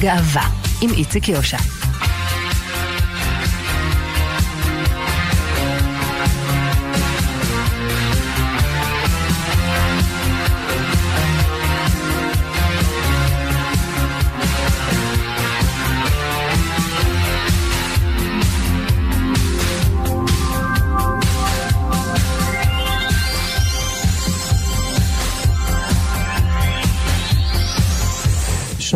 גאווה, 0.00 0.48
עם 0.82 0.90
איציק 0.90 1.28
יושע. 1.28 1.89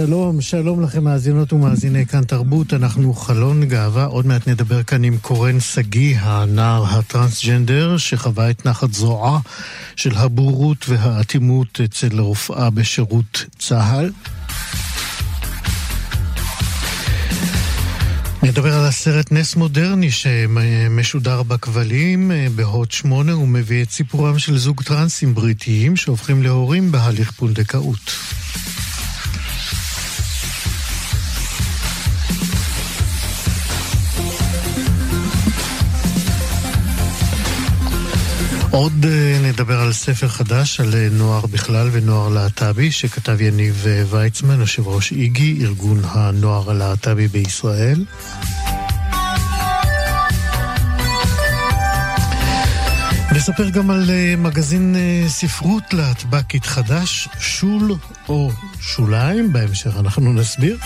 שלום, 0.06 0.40
שלום 0.40 0.82
לכם 0.82 1.04
מאזינות 1.04 1.52
ומאזיני 1.52 2.06
כאן 2.06 2.24
תרבות, 2.24 2.72
אנחנו 2.74 3.14
חלון 3.14 3.64
גאווה, 3.64 4.04
עוד 4.04 4.26
מעט 4.26 4.48
נדבר 4.48 4.82
כאן 4.82 5.04
עם 5.04 5.18
קורן 5.18 5.60
שגיא, 5.60 6.18
הנער 6.20 6.84
הטרנסג'נדר, 6.84 7.96
שחווה 7.96 8.50
את 8.50 8.66
נחת 8.66 8.92
זרועה 8.92 9.38
של 9.96 10.16
הבורות 10.16 10.88
והאטימות 10.88 11.80
אצל 11.84 12.20
רופאה 12.20 12.70
בשירות 12.70 13.44
צה"ל. 13.58 14.10
נדבר 18.42 18.74
על 18.74 18.86
הסרט 18.86 19.32
נס 19.32 19.56
מודרני 19.56 20.10
שמשודר 20.10 21.42
בכבלים 21.42 22.30
בהוט 22.54 22.90
שמונה 22.90 23.36
ומביא 23.36 23.82
את 23.82 23.90
סיפורם 23.90 24.38
של 24.38 24.58
זוג 24.58 24.82
טרנסים 24.82 25.34
בריטיים 25.34 25.96
שהופכים 25.96 26.42
להורים 26.42 26.92
בהליך 26.92 27.30
פונדקאות. 27.30 28.10
עוד 38.74 39.06
אה, 39.08 39.38
נדבר 39.42 39.80
על 39.80 39.92
ספר 39.92 40.28
חדש 40.28 40.80
על 40.80 40.94
אה, 40.94 41.08
נוער 41.12 41.46
בכלל 41.46 41.88
ונוער 41.92 42.28
להט"בי 42.28 42.92
שכתב 42.92 43.40
יניב 43.40 43.84
אה, 43.86 44.02
ויצמן, 44.10 44.60
יושב 44.60 44.88
ראש 44.88 45.12
איגי, 45.12 45.58
ארגון 45.62 46.00
הנוער 46.04 46.70
הלהט"בי 46.70 47.28
בישראל. 47.28 48.04
נספר 53.36 53.68
גם 53.68 53.90
על 53.90 54.10
מגזין 54.38 54.96
ספרות 55.28 55.94
להטב"קית 55.94 56.66
חדש, 56.66 57.28
שול 57.40 57.94
או 58.28 58.50
שוליים, 58.80 59.52
בהמשך 59.52 59.96
אנחנו 59.98 60.32
נסביר. 60.32 60.78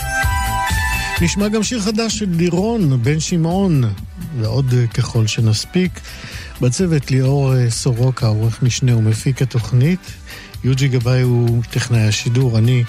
נשמע 1.21 1.47
גם 1.47 1.63
שיר 1.63 1.81
חדש 1.81 2.19
של 2.19 2.29
לירון 2.29 3.03
בן 3.03 3.19
שמעון, 3.19 3.83
ועוד 4.39 4.73
ככל 4.93 5.27
שנספיק. 5.27 5.99
בצוות 6.61 7.11
ליאור 7.11 7.55
אה, 7.55 7.69
סורוקה, 7.69 8.27
עורך 8.27 8.63
משנה 8.63 8.97
ומפיק 8.97 9.41
התוכנית. 9.41 9.99
יוג'י 10.63 10.87
גבאי 10.87 11.21
הוא 11.21 11.63
טכנאי 11.71 12.07
השידור, 12.07 12.57
אני 12.57 12.83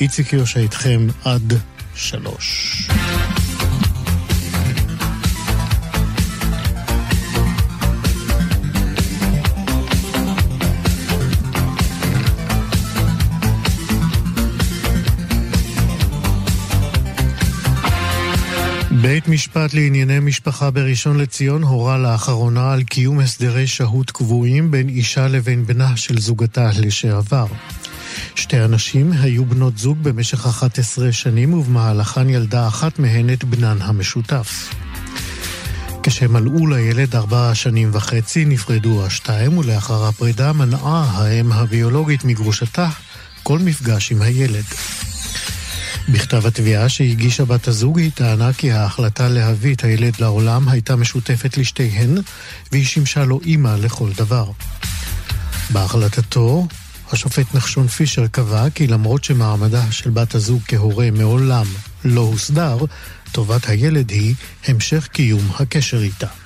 איציק 0.00 0.32
יושע 0.32 0.60
איתכם 0.60 1.06
עד 1.24 1.52
שלוש. 1.94 2.88
בית 19.08 19.28
משפט 19.28 19.74
לענייני 19.74 20.20
משפחה 20.20 20.70
בראשון 20.70 21.18
לציון 21.18 21.62
הורה 21.62 21.98
לאחרונה 21.98 22.72
על 22.72 22.82
קיום 22.82 23.20
הסדרי 23.20 23.66
שהות 23.66 24.10
קבועים 24.10 24.70
בין 24.70 24.88
אישה 24.88 25.28
לבין 25.28 25.66
בנה 25.66 25.96
של 25.96 26.18
זוגתה 26.20 26.70
לשעבר. 26.78 27.46
שתי 28.34 28.56
הנשים 28.56 29.12
היו 29.12 29.44
בנות 29.44 29.78
זוג 29.78 29.98
במשך 30.02 30.46
11 30.46 31.12
שנים 31.12 31.54
ובמהלכן 31.54 32.30
ילדה 32.30 32.68
אחת 32.68 32.98
מהן 32.98 33.32
את 33.32 33.44
בנן 33.44 33.76
המשותף. 33.80 34.74
כשמלאו 36.02 36.66
לילד 36.66 37.16
ארבע 37.16 37.54
שנים 37.54 37.90
וחצי 37.92 38.44
נפרדו 38.44 39.06
השתיים 39.06 39.58
ולאחר 39.58 40.04
הפרידה 40.04 40.52
מנעה 40.52 41.10
האם 41.14 41.52
הביולוגית 41.52 42.24
מגרושתה 42.24 42.88
כל 43.42 43.58
מפגש 43.58 44.12
עם 44.12 44.22
הילד. 44.22 44.64
בכתב 46.08 46.46
התביעה 46.46 46.88
שהגישה 46.88 47.44
בת 47.44 47.68
הזוג 47.68 47.98
היא 47.98 48.10
טענה 48.14 48.52
כי 48.52 48.72
ההחלטה 48.72 49.28
להביא 49.28 49.74
את 49.74 49.84
הילד 49.84 50.12
לעולם 50.20 50.68
הייתה 50.68 50.96
משותפת 50.96 51.56
לשתיהן 51.56 52.18
והיא 52.72 52.84
שימשה 52.84 53.24
לו 53.24 53.40
אימא 53.44 53.76
לכל 53.80 54.10
דבר. 54.16 54.50
בהחלטתו, 55.70 56.66
השופט 57.12 57.54
נחשון 57.54 57.86
פישר 57.88 58.26
קבע 58.26 58.70
כי 58.70 58.86
למרות 58.86 59.24
שמעמדה 59.24 59.92
של 59.92 60.10
בת 60.10 60.34
הזוג 60.34 60.62
כהורה 60.68 61.10
מעולם 61.10 61.66
לא 62.04 62.20
הוסדר, 62.20 62.78
טובת 63.32 63.68
הילד 63.68 64.10
היא 64.10 64.34
המשך 64.66 65.08
קיום 65.12 65.50
הקשר 65.58 66.02
איתה. 66.02 66.45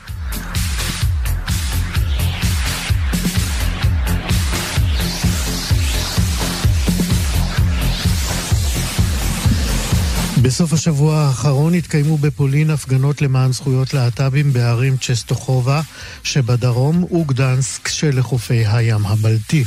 בסוף 10.42 10.72
השבוע 10.72 11.16
האחרון 11.16 11.74
התקיימו 11.74 12.18
בפולין 12.18 12.70
הפגנות 12.70 13.22
למען 13.22 13.52
זכויות 13.52 13.94
להט"בים 13.94 14.52
בערים 14.52 14.96
צ'סטוחובה 14.96 15.80
שבדרום 16.22 17.12
וגדנסק 17.12 17.88
שלחופי 17.88 18.66
הים 18.66 19.06
הבלטי. 19.06 19.64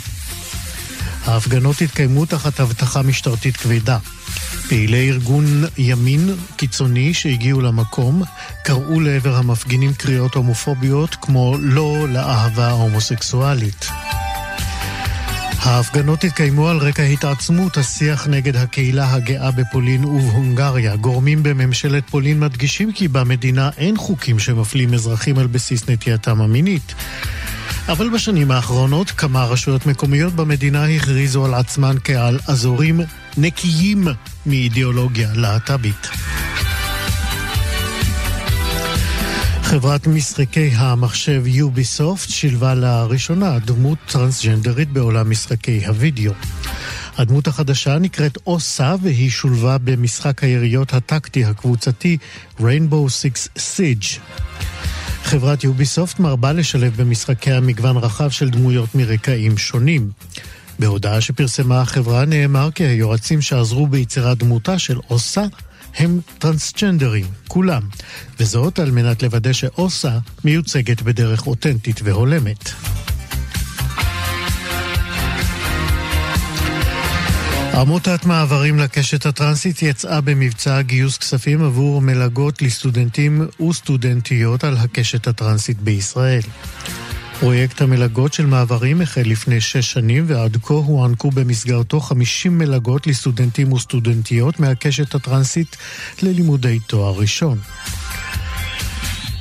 ההפגנות 1.25 1.81
התקיימו 1.81 2.25
תחת 2.25 2.59
אבטחה 2.59 3.01
משטרתית 3.01 3.57
כבדה. 3.57 3.97
פעילי 4.67 5.09
ארגון 5.09 5.45
ימין 5.77 6.35
קיצוני 6.55 7.13
שהגיעו 7.13 7.61
למקום 7.61 8.23
קראו 8.63 8.99
לעבר 8.99 9.35
המפגינים 9.35 9.93
קריאות 9.93 10.35
הומופוביות 10.35 11.15
כמו 11.21 11.55
לא 11.59 12.07
לאהבה 12.09 12.67
ההומוסקסואלית. 12.67 13.89
ההפגנות 15.63 16.23
התקיימו 16.23 16.69
על 16.69 16.77
רקע 16.77 17.03
התעצמות 17.03 17.77
השיח 17.77 18.27
נגד 18.27 18.55
הקהילה 18.55 19.13
הגאה 19.13 19.51
בפולין 19.51 20.05
ובהונגריה. 20.05 20.95
גורמים 20.95 21.43
בממשלת 21.43 22.09
פולין 22.09 22.39
מדגישים 22.39 22.91
כי 22.91 23.07
במדינה 23.07 23.69
אין 23.77 23.97
חוקים 23.97 24.39
שמפלים 24.39 24.93
אזרחים 24.93 25.37
על 25.37 25.47
בסיס 25.47 25.89
נטייתם 25.89 26.41
המינית. 26.41 26.93
אבל 27.87 28.09
בשנים 28.09 28.51
האחרונות 28.51 29.11
כמה 29.11 29.45
רשויות 29.45 29.85
מקומיות 29.85 30.33
במדינה 30.33 30.85
הכריזו 30.85 31.45
על 31.45 31.53
עצמן 31.53 31.95
כעל 32.03 32.39
אזורים 32.47 32.99
נקיים 33.37 34.07
מאידיאולוגיה 34.45 35.29
להט"בית. 35.33 36.09
חברת 39.73 40.07
משחקי 40.07 40.71
המחשב 40.73 41.43
יוביסופט 41.47 42.29
שילבה 42.29 42.75
לראשונה 42.75 43.59
דמות 43.59 43.97
טרנסג'נדרית 44.11 44.91
בעולם 44.91 45.29
משחקי 45.29 45.85
הוידאו. 45.85 46.31
הדמות 47.17 47.47
החדשה 47.47 47.99
נקראת 47.99 48.37
אוסה 48.47 48.95
והיא 49.01 49.29
שולבה 49.29 49.77
במשחק 49.77 50.43
היריות 50.43 50.93
הטקטי 50.93 51.45
הקבוצתי 51.45 52.17
Rainbow 52.59 53.07
Six 53.07 53.57
Siege. 53.57 54.19
חברת 55.23 55.63
יוביסופט 55.63 56.19
מרבה 56.19 56.53
לשלב 56.53 56.93
במשחקי 57.01 57.51
המגוון 57.51 57.97
רחב 57.97 58.29
של 58.29 58.49
דמויות 58.49 58.95
מרקעים 58.95 59.57
שונים. 59.57 60.11
בהודעה 60.79 61.21
שפרסמה 61.21 61.81
החברה 61.81 62.25
נאמר 62.25 62.69
כי 62.71 62.83
היועצים 62.83 63.41
שעזרו 63.41 63.87
ביצירת 63.87 64.37
דמותה 64.37 64.79
של 64.79 64.99
אוסה 65.09 65.43
הם 65.97 66.19
טרנסג'נדרים, 66.37 67.25
כולם, 67.47 67.81
וזאת 68.39 68.79
על 68.79 68.91
מנת 68.91 69.23
לוודא 69.23 69.53
שאוסה 69.53 70.17
מיוצגת 70.43 71.01
בדרך 71.01 71.47
אותנטית 71.47 71.99
והולמת. 72.03 72.69
עמותת 77.73 78.25
מעברים 78.25 78.79
לקשת 78.79 79.25
הטרנסית 79.25 79.81
יצאה 79.81 80.21
במבצע 80.21 80.81
גיוס 80.81 81.17
כספים 81.17 81.63
עבור 81.63 82.01
מלגות 82.01 82.61
לסטודנטים 82.61 83.47
וסטודנטיות 83.69 84.63
על 84.63 84.77
הקשת 84.77 85.27
הטרנסית 85.27 85.81
בישראל. 85.81 86.41
פרויקט 87.43 87.81
המלגות 87.81 88.33
של 88.33 88.45
מעברים 88.45 89.01
החל 89.01 89.21
לפני 89.25 89.61
שש 89.61 89.91
שנים 89.91 90.25
ועד 90.27 90.57
כה 90.63 90.73
הוענקו 90.73 91.31
במסגרתו 91.31 91.99
50 91.99 92.57
מלגות 92.57 93.07
לסטודנטים 93.07 93.73
וסטודנטיות 93.73 94.59
מהקשת 94.59 95.15
הטרנסית 95.15 95.77
ללימודי 96.21 96.79
תואר 96.79 97.13
ראשון. 97.13 97.57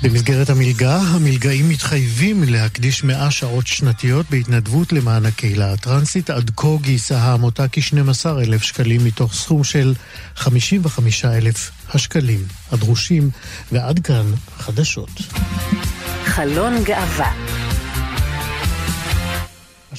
במסגרת 0.02 0.50
המלגה, 0.50 0.96
המלגאים 0.96 1.68
מתחייבים 1.68 2.42
להקדיש 2.46 3.04
100 3.04 3.30
שעות 3.30 3.66
שנתיות 3.66 4.26
בהתנדבות 4.30 4.92
למען 4.92 5.26
הקהילה 5.26 5.72
הטרנסית. 5.72 6.30
עד 6.30 6.50
כה 6.56 6.68
גייסה 6.80 7.18
העמותה 7.18 7.68
כ-12,000 7.72 8.62
שקלים 8.62 9.04
מתוך 9.04 9.34
סכום 9.34 9.64
של 9.64 9.94
55,000 10.36 11.70
השקלים 11.94 12.44
הדרושים, 12.72 13.30
ועד 13.72 13.98
כאן 13.98 14.26
חדשות. 14.58 15.10
חלון 16.24 16.84
גאווה 16.84 17.71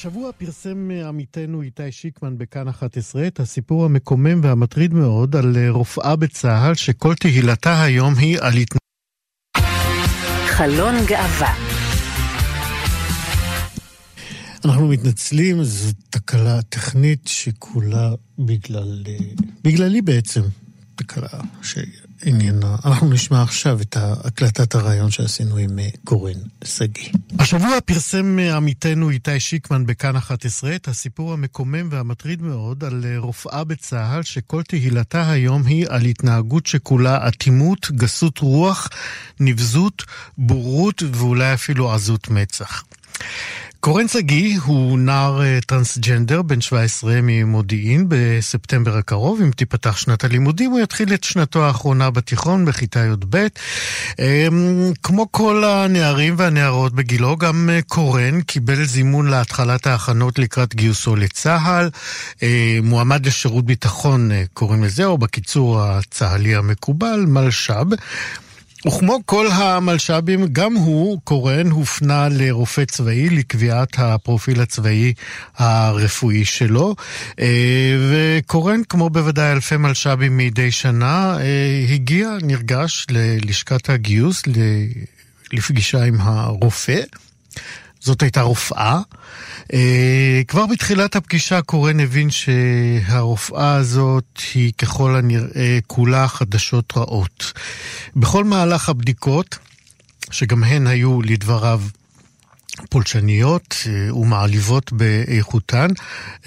השבוע 0.06 0.32
פרסם 0.32 0.92
עמיתנו 0.92 1.62
איתי 1.62 1.92
שיקמן 1.92 2.38
בכאן 2.38 2.68
11 2.68 3.28
את 3.28 3.40
הסיפור 3.40 3.86
המקומם 3.86 4.44
והמטריד 4.44 4.94
מאוד 4.94 5.36
על 5.36 5.68
רופאה 5.70 6.16
בצה"ל 6.16 6.76
שכל 6.76 7.16
תהילתה 7.16 7.84
היום 7.84 8.14
היא 8.18 8.40
על 8.42 8.54
התנ... 8.54 8.78
חלון 10.48 10.96
גאווה 11.08 11.54
אנחנו 14.66 14.88
מתנצלים, 14.88 15.64
זו 15.64 15.92
תקלה 16.10 16.62
טכנית 16.62 17.28
שכולה 17.28 18.12
בגלל... 18.40 19.04
בגללי 19.64 20.02
בעצם. 20.02 20.42
תקלה 20.96 21.28
ש... 21.62 21.78
עניינה. 22.26 22.76
אנחנו 22.86 23.10
נשמע 23.10 23.42
עכשיו 23.42 23.82
את 23.82 23.98
הקלטת 24.00 24.76
הרעיון 24.76 25.12
שעשינו 25.12 25.58
עם 25.58 25.80
אה, 25.80 25.90
קורן 26.04 26.34
שגיא. 26.64 27.10
השבוע 27.40 27.82
פרסם 27.86 28.40
אה, 28.40 28.56
עמיתנו 28.56 29.10
איתי 29.10 29.40
שיקמן 29.40 29.86
בכאן 29.86 30.16
11 30.16 30.76
את 30.76 30.88
הסיפור 30.88 31.34
המקומם 31.34 31.88
והמטריד 31.92 32.42
מאוד 32.42 32.84
על 32.84 33.06
אה, 33.06 33.18
רופאה 33.18 33.64
בצה"ל 33.64 34.24
שכל 34.24 34.62
תהילתה 34.64 35.32
היום 35.32 35.66
היא 35.66 35.86
על 35.90 36.02
התנהגות 36.02 36.66
שכולה 36.66 37.28
אטימות, 37.28 37.92
גסות 37.92 38.40
רוח, 38.40 38.90
נבזות, 39.40 40.04
בורות 40.38 41.04
ואולי 41.14 41.54
אפילו 41.54 41.94
עזות 41.94 42.30
מצח. 42.30 42.84
קורן 43.84 44.08
שגיא 44.08 44.60
הוא 44.66 45.00
נער 45.00 45.42
אה, 45.42 45.60
טרנסג'נדר 45.68 46.42
בן 46.42 46.62
17 46.62 47.20
ממודיעין 47.24 48.06
בספטמבר 48.10 48.98
הקרוב. 48.98 49.42
אם 49.42 49.52
תיפתח 49.52 49.98
שנת 49.98 50.24
הלימודים 50.24 50.72
הוא 50.72 50.80
יתחיל 50.80 51.14
את 51.14 51.24
שנתו 51.24 51.66
האחרונה 51.66 52.10
בתיכון 52.10 52.66
בכיתה 52.66 53.00
י"ב. 53.00 53.48
אמ, 54.20 54.92
כמו 55.04 55.32
כל 55.32 55.64
הנערים 55.64 56.36
והנערות 56.38 56.94
בגילו, 56.94 57.38
גם 57.38 57.70
אה, 57.74 57.80
קורן 57.88 58.42
קיבל 58.42 58.84
זימון 58.84 59.28
להתחלת 59.28 59.88
ההכנות 59.88 60.40
לקראת 60.40 60.76
גיוסו 60.76 61.16
לצה"ל. 61.16 61.90
אה, 62.44 62.80
מועמד 62.84 63.26
לשירות 63.26 63.66
ביטחון 63.66 64.32
קוראים 64.54 64.84
לזה, 64.84 65.06
או 65.06 65.18
בקיצור 65.18 65.82
הצה"לי 65.82 66.56
המקובל, 66.56 67.26
מלש"ב. 67.28 67.94
וכמו 68.88 69.20
כל 69.26 69.48
המלש"בים, 69.52 70.48
גם 70.52 70.74
הוא, 70.74 71.20
קורן, 71.24 71.72
הופנה 71.72 72.28
לרופא 72.32 72.86
צבאי 72.86 73.30
לקביעת 73.30 73.90
הפרופיל 73.98 74.62
הצבאי 74.62 75.14
הרפואי 75.58 76.46
שלו. 76.46 76.96
אה, 77.40 77.96
וקורן, 78.10 78.84
כמו 78.90 79.10
בוודאי 79.10 79.52
אלפי 79.52 79.78
מלש"בים 79.78 80.38
מדי 80.38 80.72
שנה, 80.72 81.38
אה, 81.40 81.86
הגיע, 81.90 82.30
נרגש, 82.42 83.08
ללשכת 83.10 83.90
הגיוס, 83.90 84.44
לפגישה 85.54 86.04
עם 86.04 86.16
הרופא. 86.20 87.02
זאת 88.00 88.22
הייתה 88.22 88.42
רופאה. 88.42 89.02
אה, 89.74 90.42
כבר 90.48 90.66
בתחילת 90.66 91.16
הפגישה 91.16 91.62
קורן 91.62 92.00
הבין 92.00 92.30
שהרופאה 92.30 93.76
הזאת 93.76 94.40
היא 94.54 94.74
ככל 94.78 95.16
הנראה 95.16 95.80
כולה 95.88 96.28
חדשות 96.28 96.94
רעות. 96.98 97.54
בכל 98.16 98.44
מהלך 98.44 98.90
הבדיקות, 98.90 99.58
שגם 100.32 100.64
הן 100.64 100.88
היו 100.88 101.22
לדבריו 101.22 101.82
פולשניות 102.90 103.76
אה, 103.88 104.16
ומעליבות 104.16 104.94
באיכותן, 104.94 105.88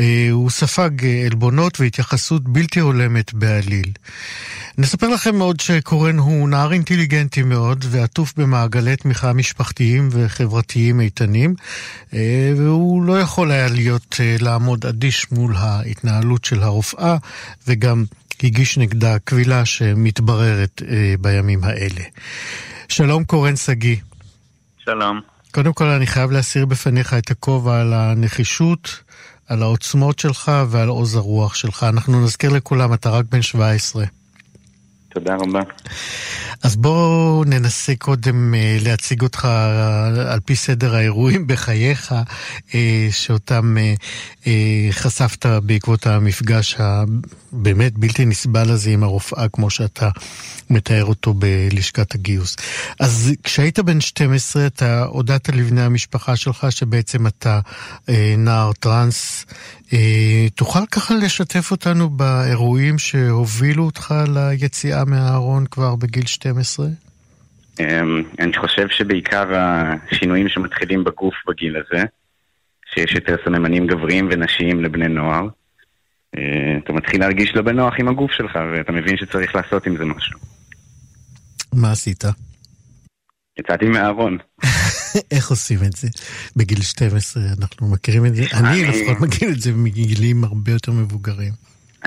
אה, 0.00 0.28
הוא 0.31 0.50
ספג 0.50 0.90
עלבונות 1.26 1.81
והתייחסות 1.81 2.43
בלתי 2.49 2.81
הולמת 2.81 3.34
בעליל. 3.34 3.93
נספר 4.78 5.08
לכם 5.08 5.40
עוד 5.40 5.61
שקורן 5.61 6.19
הוא 6.19 6.49
נער 6.49 6.73
אינטליגנטי 6.73 7.43
מאוד 7.43 7.84
ועטוף 7.88 8.34
במעגלי 8.37 8.96
תמיכה 8.96 9.32
משפחתיים 9.32 10.08
וחברתיים 10.12 11.00
איתנים, 11.00 11.55
אה, 12.14 12.52
והוא 12.56 13.02
לא 13.02 13.20
יכול 13.20 13.50
היה 13.50 13.69
להיות, 13.69 14.20
לעמוד 14.38 14.87
אדיש 14.87 15.32
מול 15.32 15.56
ההתנהלות 15.56 16.44
של 16.44 16.62
הרופאה, 16.62 17.17
וגם 17.69 18.05
הגיש 18.43 18.78
נגדה 18.78 19.19
קבילה 19.19 19.64
שמתבררת 19.64 20.82
בימים 21.20 21.64
האלה. 21.64 22.02
שלום 22.88 23.25
קורן 23.25 23.56
שגיא. 23.56 23.96
שלום. 24.78 25.36
קודם 25.56 25.73
כל 25.73 25.85
אני 25.85 26.06
חייב 26.06 26.31
להסיר 26.31 26.67
בפניך 26.67 27.14
את 27.14 27.31
הכובע 27.31 27.81
על 27.81 27.93
הנחישות, 27.93 29.03
על 29.49 29.62
העוצמות 29.62 30.19
שלך 30.19 30.53
ועל 30.69 30.88
עוז 30.88 31.14
הרוח 31.14 31.55
שלך. 31.55 31.87
אנחנו 31.88 32.25
נזכיר 32.25 32.50
לכולם, 32.50 32.94
אתה 32.94 33.11
רק 33.11 33.25
בן 33.31 33.43
17. 33.43 34.05
תודה 35.16 35.36
רבה. 35.36 35.60
אז 36.62 36.76
בואו 36.76 37.44
ננסה 37.46 37.92
קודם 37.98 38.54
אה, 38.54 38.76
להציג 38.80 39.22
אותך 39.22 39.44
אה, 39.44 40.32
על 40.32 40.40
פי 40.40 40.56
סדר 40.56 40.94
האירועים 40.94 41.46
בחייך, 41.46 42.14
אה, 42.74 43.08
שאותם 43.10 43.76
חשפת 44.90 45.46
בעקבות 45.46 46.06
המפגש 46.06 46.76
הבאמת 46.78 47.98
בלתי 47.98 48.24
נסבל 48.24 48.70
הזה 48.70 48.90
עם 48.90 49.02
הרופאה, 49.02 49.48
כמו 49.48 49.70
שאתה 49.70 50.08
מתאר 50.70 51.04
אותו 51.04 51.34
בלשכת 51.34 52.14
הגיוס. 52.14 52.56
אז 53.00 53.32
כשהיית 53.42 53.78
בן 53.78 54.00
12, 54.00 54.66
אתה 54.66 55.04
הודעת 55.04 55.48
לבני 55.48 55.82
המשפחה 55.82 56.36
שלך 56.36 56.66
שבעצם 56.70 57.26
אתה 57.26 57.60
נער 58.38 58.72
טראנס. 58.72 59.46
תוכל 60.54 60.86
ככה 60.90 61.14
לשתף 61.14 61.70
אותנו 61.70 62.10
באירועים 62.10 62.98
שהובילו 62.98 63.84
אותך 63.84 64.14
ליציאה 64.28 65.04
מהארון 65.06 65.67
כבר 65.67 65.97
בגיל 65.97 66.26
12? 66.26 66.87
12? 66.87 67.06
אמ, 67.81 68.23
אני 68.38 68.53
חושב 68.58 68.88
שבעיקר 68.88 69.47
השינויים 69.55 70.49
שמתחילים 70.49 71.05
בגוף 71.05 71.35
בגיל 71.49 71.76
הזה, 71.76 72.05
שיש 72.94 73.14
יותר 73.14 73.37
סממנים 73.44 73.87
גבריים 73.87 74.29
ונשיים 74.31 74.85
לבני 74.85 75.08
נוער, 75.08 75.49
אה, 76.37 76.79
אתה 76.85 76.93
מתחיל 76.93 77.20
להרגיש 77.20 77.50
לא 77.55 77.62
בנוח 77.62 77.94
עם 77.99 78.08
הגוף 78.08 78.32
שלך, 78.32 78.58
ואתה 78.73 78.93
מבין 78.93 79.17
שצריך 79.17 79.55
לעשות 79.55 79.87
עם 79.87 79.97
זה 79.97 80.05
משהו. 80.05 80.38
מה 81.73 81.93
עשית? 81.93 82.25
יצאתי 83.59 83.85
מהארון. 83.85 84.38
איך 85.35 85.50
עושים 85.50 85.78
את 85.87 85.92
זה? 85.92 86.09
בגיל 86.57 86.83
12 86.83 87.42
אנחנו 87.61 87.88
מכירים 87.88 88.26
את 88.26 88.35
זה, 88.35 88.42
אני 88.54 88.85
לפחות 88.85 89.21
מכיר 89.21 89.49
את 89.49 89.61
זה 89.61 89.73
מגילים 89.73 90.45
הרבה 90.45 90.73
יותר 90.73 90.92
מבוגרים. 90.92 91.52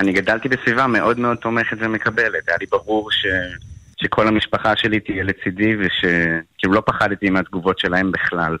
אני 0.00 0.12
גדלתי 0.12 0.48
בסביבה 0.48 0.86
מאוד 0.86 1.18
מאוד 1.18 1.36
תומכת 1.36 1.76
ומקבלת, 1.80 2.48
היה 2.48 2.56
לי 2.60 2.66
ברור 2.66 3.12
ש... 3.12 3.26
שכל 4.02 4.28
המשפחה 4.28 4.76
שלי 4.76 5.00
תהיה 5.00 5.24
לצידי 5.24 5.76
ושכאילו 5.76 6.72
לא 6.72 6.82
פחדתי 6.86 7.30
מהתגובות 7.30 7.78
שלהם 7.78 8.12
בכלל. 8.12 8.56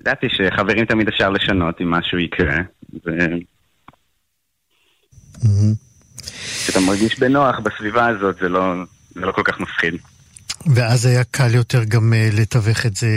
ידעתי 0.00 0.26
שחברים 0.28 0.84
תמיד 0.84 1.08
אפשר 1.08 1.30
לשנות 1.30 1.80
אם 1.80 1.90
משהו 1.90 2.18
יקרה. 2.18 2.56
ו... 3.06 3.10
כשאתה 6.64 6.80
מרגיש 6.80 7.18
בנוח 7.18 7.58
בסביבה 7.58 8.06
הזאת 8.08 8.36
זה 8.40 8.48
לא, 8.48 8.74
זה 9.14 9.20
לא 9.20 9.32
כל 9.32 9.42
כך 9.44 9.60
מפחיד. 9.60 9.94
ואז 10.66 11.06
היה 11.06 11.24
קל 11.24 11.54
יותר 11.54 11.84
גם 11.84 12.12
uh, 12.12 12.40
לתווך 12.40 12.86
את 12.86 12.96
זה 12.96 13.08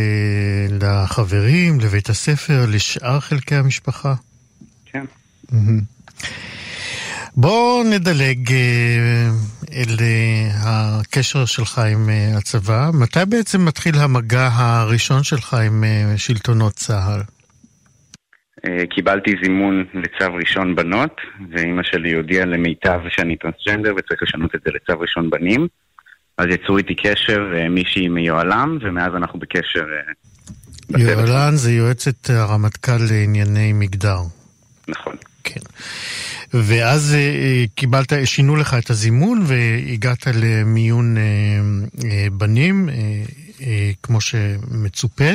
לחברים, 0.82 1.80
לבית 1.80 2.10
הספר, 2.10 2.66
לשאר 2.68 3.20
חלקי 3.20 3.56
המשפחה? 3.56 4.14
כן. 4.86 5.06
בואו 7.40 7.84
נדלג 7.84 8.52
אה, 8.52 9.30
אל 9.74 9.96
אה, 10.00 10.50
הקשר 11.00 11.46
שלך 11.46 11.80
עם 11.80 12.10
אה, 12.10 12.38
הצבא. 12.38 12.90
מתי 12.94 13.20
בעצם 13.30 13.66
מתחיל 13.66 13.96
המגע 13.96 14.50
הראשון 14.54 15.24
שלך 15.24 15.54
עם 15.54 15.84
שלטונות 16.18 16.74
צה"ל? 16.74 17.22
קיבלתי 18.90 19.32
זימון 19.44 19.86
לצו 19.94 20.34
ראשון 20.34 20.76
בנות, 20.76 21.16
ואימא 21.52 21.84
שלי 21.84 22.14
הודיעה 22.14 22.46
למיטב 22.46 23.00
שאני 23.10 23.36
טרנסג'נדר 23.36 23.94
וצריך 23.98 24.24
לשנות 24.24 24.56
את 24.56 24.60
זה 24.66 24.72
לצו 24.76 25.00
ראשון 25.00 25.30
בנים. 25.30 25.68
אז 26.38 26.46
יצרו 26.50 26.78
איתי 26.78 26.96
קשר 26.96 27.54
מישהי 27.70 28.08
מיוהל"ם, 28.08 28.78
ומאז 28.82 29.16
אנחנו 29.16 29.40
בקשר... 29.40 29.86
יוהל"ן 30.98 31.56
זה 31.56 31.72
יועצת 31.72 32.30
הרמטכ"ל 32.30 32.98
לענייני 33.10 33.74
מגדר. 33.74 34.20
נכון. 34.88 35.16
כן. 35.48 35.60
ואז 36.54 37.14
אה, 37.14 37.20
אה, 37.20 37.66
קיבלת, 37.76 38.14
שינו 38.26 38.56
לך 38.56 38.74
את 38.74 38.90
הזימון 38.90 39.44
והגעת 39.48 40.28
למיון 40.34 41.18
אה, 41.18 42.28
בנים, 42.32 42.90
כמו 44.04 44.22
שמצופה. 44.22 45.32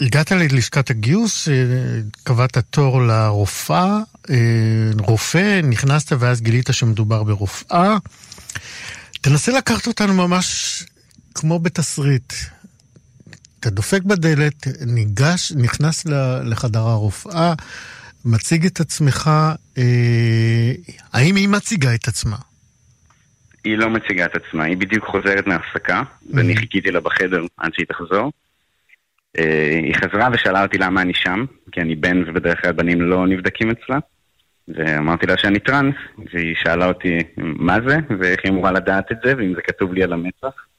הגעת 0.00 0.32
ללשכת 0.32 0.90
הגיוס, 0.90 1.48
קבעת 2.22 2.58
תור 2.58 3.02
לרופאה, 3.02 3.98
רופא, 4.98 5.60
נכנסת 5.62 6.12
ואז 6.18 6.40
גילית 6.40 6.68
שמדובר 6.72 7.22
ברופאה. 7.22 7.96
תנסה 9.20 9.52
לקחת 9.52 9.86
אותנו 9.86 10.14
ממש 10.14 10.82
כמו 11.34 11.58
בתסריט. 11.58 12.32
אתה 13.60 13.70
דופק 13.70 14.02
בדלת, 14.02 14.66
ניגש, 14.86 15.52
נכנס 15.52 16.06
לחדר 16.44 16.78
הרופאה, 16.78 17.52
מציג 18.24 18.66
את 18.66 18.80
עצמך, 18.80 19.30
אה, 19.78 20.72
האם 21.12 21.36
היא 21.36 21.48
מציגה 21.48 21.94
את 21.94 22.08
עצמה? 22.08 22.36
היא 23.64 23.78
לא 23.78 23.90
מציגה 23.90 24.24
את 24.24 24.36
עצמה, 24.36 24.64
היא 24.64 24.76
בדיוק 24.76 25.04
חוזרת 25.04 25.46
מההפסקה, 25.46 26.02
mm-hmm. 26.02 26.36
ואני 26.36 26.56
חיכיתי 26.56 26.90
לה 26.90 27.00
בחדר 27.00 27.42
עד 27.56 27.74
שהיא 27.74 27.86
תחזור. 27.86 28.32
אה, 29.38 29.78
היא 29.82 29.94
חזרה 29.94 30.28
ושאלה 30.32 30.62
אותי 30.62 30.78
למה 30.78 31.02
אני 31.02 31.14
שם, 31.14 31.44
כי 31.72 31.80
אני 31.80 31.96
בן 31.96 32.22
ובדרך 32.26 32.62
כלל 32.62 32.72
בנים 32.72 33.00
לא 33.00 33.26
נבדקים 33.26 33.70
אצלה. 33.70 33.98
ואמרתי 34.68 35.26
לה 35.26 35.38
שאני 35.38 35.58
טראנס, 35.58 35.94
והיא 36.32 36.54
שאלה 36.62 36.86
אותי 36.86 37.18
מה 37.36 37.76
זה, 37.88 37.96
ואיך 38.20 38.40
היא 38.44 38.52
אמורה 38.52 38.72
לדעת 38.72 39.12
את 39.12 39.16
זה, 39.24 39.34
ואם 39.36 39.54
זה 39.54 39.62
כתוב 39.62 39.94
לי 39.94 40.02
על 40.02 40.12
המצח. 40.12 40.69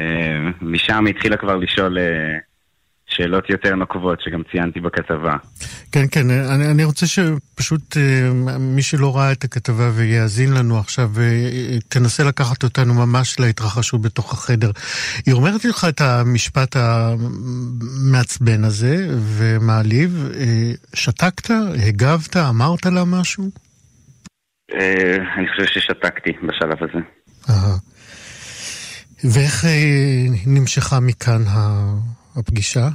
אה, 0.00 0.50
משם 0.60 1.04
התחילה 1.10 1.36
כבר 1.36 1.56
לשאול 1.56 1.98
אה, 1.98 2.38
שאלות 3.06 3.50
יותר 3.50 3.74
נוקבות, 3.74 4.20
שגם 4.20 4.42
ציינתי 4.52 4.80
בכתבה. 4.80 5.36
כן, 5.92 6.04
כן, 6.10 6.30
אני, 6.30 6.70
אני 6.70 6.84
רוצה 6.84 7.06
שפשוט 7.06 7.96
אה, 7.96 8.30
מי 8.58 8.82
שלא 8.82 9.16
ראה 9.16 9.32
את 9.32 9.44
הכתבה 9.44 9.90
ויאזין 9.94 10.54
לנו 10.54 10.78
עכשיו, 10.78 11.10
תנסה 11.88 12.24
לקחת 12.24 12.62
אותנו 12.64 12.94
ממש 12.94 13.40
להתרחשות 13.40 14.02
בתוך 14.02 14.32
החדר. 14.32 14.70
היא 15.26 15.34
אומרת 15.34 15.64
לך 15.64 15.86
את 15.88 16.00
המשפט 16.00 16.76
המעצבן 16.76 18.64
הזה 18.64 18.96
ומעליב, 19.10 20.28
שתקת, 20.94 21.50
הגבת, 21.88 22.36
אמרת 22.36 22.86
לה 22.86 23.04
משהו? 23.04 23.50
אני 25.36 25.48
חושב 25.48 25.66
ששתקתי 25.66 26.32
בשלב 26.32 26.78
הזה. 26.80 27.00
ואיך 29.24 29.64
אה, 29.64 29.70
נמשכה 30.46 31.00
מכאן 31.00 31.42
הפגישה? 32.36 32.88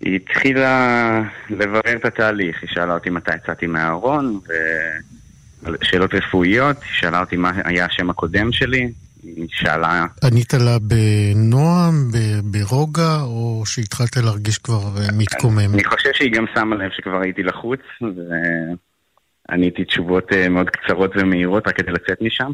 היא 0.00 0.16
התחילה 0.16 1.22
לברר 1.50 1.96
את 1.96 2.04
התהליך, 2.04 2.62
היא 2.62 2.70
שאלה 2.72 2.94
אותי 2.94 3.10
מתי 3.10 3.34
יצאתי 3.34 3.66
מהארון, 3.66 4.40
ושאלות 5.62 6.14
רפואיות, 6.14 6.76
היא 6.82 6.90
שאלה 6.92 7.20
אותי 7.20 7.36
מה 7.36 7.52
היה 7.64 7.84
השם 7.84 8.10
הקודם 8.10 8.52
שלי, 8.52 8.92
היא 9.22 9.46
שאלה... 9.50 10.06
ענית 10.24 10.54
לה 10.54 10.78
בנועם, 10.78 12.10
ברוגע, 12.44 13.20
או 13.20 13.62
שהתחלת 13.66 14.16
להרגיש 14.16 14.58
כבר 14.58 14.82
אה, 14.98 15.06
מתקומם? 15.18 15.74
אני 15.74 15.84
חושב 15.84 16.10
שהיא 16.14 16.32
גם 16.32 16.44
שמה 16.54 16.76
לב 16.76 16.90
שכבר 16.96 17.20
הייתי 17.20 17.42
לחוץ, 17.42 17.80
ועניתי 19.48 19.84
תשובות 19.84 20.32
אה, 20.32 20.48
מאוד 20.48 20.70
קצרות 20.70 21.10
ומהירות 21.16 21.68
רק 21.68 21.76
כדי 21.76 21.92
לצאת 21.92 22.22
משם. 22.22 22.50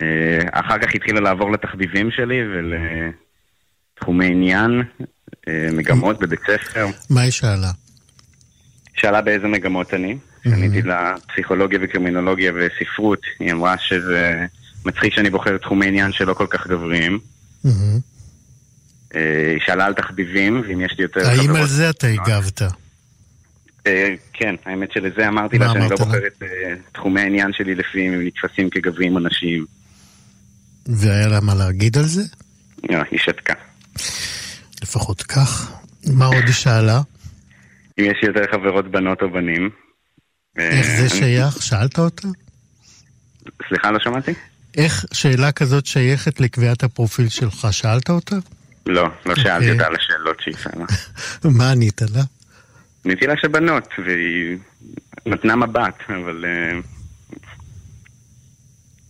אה, 0.00 0.38
אחר 0.52 0.78
כך 0.78 0.94
התחילה 0.94 1.20
לעבור 1.20 1.52
לתחביבים 1.52 2.10
שלי 2.10 2.40
ולתחומי 2.48 4.26
עניין, 4.26 4.82
אה, 5.48 5.68
מגמות 5.72 6.18
בבית 6.18 6.40
ספר. 6.40 6.86
מה 7.10 7.20
היא 7.20 7.30
שאלה? 7.30 7.70
שאלה 8.94 9.20
באיזה 9.20 9.48
מגמות 9.48 9.94
אני. 9.94 10.18
עניתי 10.46 10.82
לה 10.82 11.14
פסיכולוגיה 11.32 11.78
וקרימינולוגיה 11.82 12.52
וספרות. 12.54 13.20
היא 13.40 13.52
אמרה 13.52 13.78
שזה 13.78 14.46
מצחיק 14.84 15.14
שאני 15.14 15.30
בוחר 15.30 15.58
תחומי 15.58 15.86
עניין 15.86 16.12
שלא 16.12 16.34
כל 16.34 16.46
כך 16.50 16.66
גבריים. 16.66 17.18
אה, 19.14 19.50
היא 19.50 19.60
שאלה 19.66 19.84
על 19.84 19.94
תחביבים, 19.94 20.62
ואם 20.68 20.80
יש 20.80 20.94
לי 20.98 21.02
יותר 21.02 21.20
חברות... 21.20 21.38
האם 21.38 21.56
על 21.56 21.66
זה 21.66 21.90
אתה 21.90 22.06
הגבת? 22.06 22.62
כן, 24.32 24.54
האמת 24.64 24.92
שלזה 24.92 25.28
אמרתי 25.28 25.58
לה 25.58 25.68
שאני 25.72 25.90
לא 25.90 25.96
בוחר 25.96 26.26
את 26.26 26.42
תחומי 26.92 27.20
העניין 27.20 27.52
שלי 27.52 27.74
לפי 27.74 28.08
אם 28.08 28.12
הם 28.12 28.26
נתפסים 28.26 28.70
כגבריים 28.70 29.14
או 29.14 29.20
נשיים. 29.20 29.66
והיה 30.86 31.28
לה 31.28 31.40
מה 31.40 31.54
להגיד 31.54 31.98
על 31.98 32.04
זה? 32.04 32.22
לא, 32.90 32.98
היא 33.10 33.18
שתקה. 33.18 33.54
לפחות 34.82 35.22
כך. 35.22 35.72
מה 36.06 36.26
עוד 36.26 36.44
היא 36.46 36.52
שאלה? 36.52 37.00
אם 37.98 38.04
יש 38.04 38.22
יותר 38.22 38.52
חברות 38.52 38.90
בנות 38.90 39.22
או 39.22 39.30
בנים. 39.30 39.70
איך 40.58 40.86
זה 40.86 41.08
שייך? 41.08 41.62
שאלת 41.62 41.98
אותה? 41.98 42.28
סליחה, 43.68 43.90
לא 43.90 43.98
שמעתי? 43.98 44.32
איך 44.76 45.04
שאלה 45.12 45.52
כזאת 45.52 45.86
שייכת 45.86 46.40
לקביעת 46.40 46.82
הפרופיל 46.82 47.28
שלך? 47.28 47.66
שאלת 47.70 48.10
אותה? 48.10 48.36
לא, 48.86 49.08
לא 49.26 49.34
שאלתי 49.34 49.50
אוקיי. 49.54 49.72
אותה 49.72 49.86
על 49.86 49.96
השאלות 49.96 50.40
שהיא 50.40 50.54
שאלה. 50.56 50.84
מה 51.58 51.70
ענית 51.70 52.02
לה? 52.02 52.22
עניתי 53.04 53.26
לה 53.26 53.34
שבנות, 53.36 53.88
והיא 54.06 54.58
נתנה 55.26 55.56
מבט, 55.56 56.02
אבל 56.08 56.44
אה, 56.44 56.80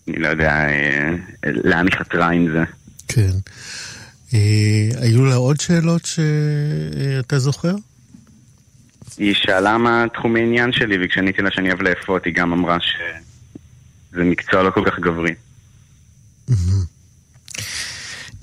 אני 0.09 0.19
לא 0.19 0.29
יודע 0.29 0.51
אה, 0.51 1.11
לאן 1.45 1.87
היא 1.87 1.99
חתרה 1.99 2.31
עם 2.31 2.53
זה. 2.53 2.65
כן. 3.09 3.33
אה, 4.35 4.89
היו 5.01 5.25
לה 5.25 5.35
עוד 5.35 5.61
שאלות 5.61 6.05
שאתה 6.05 7.39
זוכר? 7.39 7.75
היא 9.19 9.35
שאלה 9.35 9.79
מה 9.79 10.05
תחום 10.15 10.37
העניין 10.37 10.73
שלי, 10.73 10.97
וכשעניתי 11.05 11.43
לה 11.43 11.51
שאני 11.53 11.69
אוהב 11.69 11.83
לאפות, 11.83 12.25
היא 12.25 12.35
גם 12.35 12.53
אמרה 12.53 12.79
שזה 12.81 14.25
מקצוע 14.25 14.63
לא 14.63 14.71
כל 14.71 14.91
כך 14.91 14.99
גברי. 14.99 15.35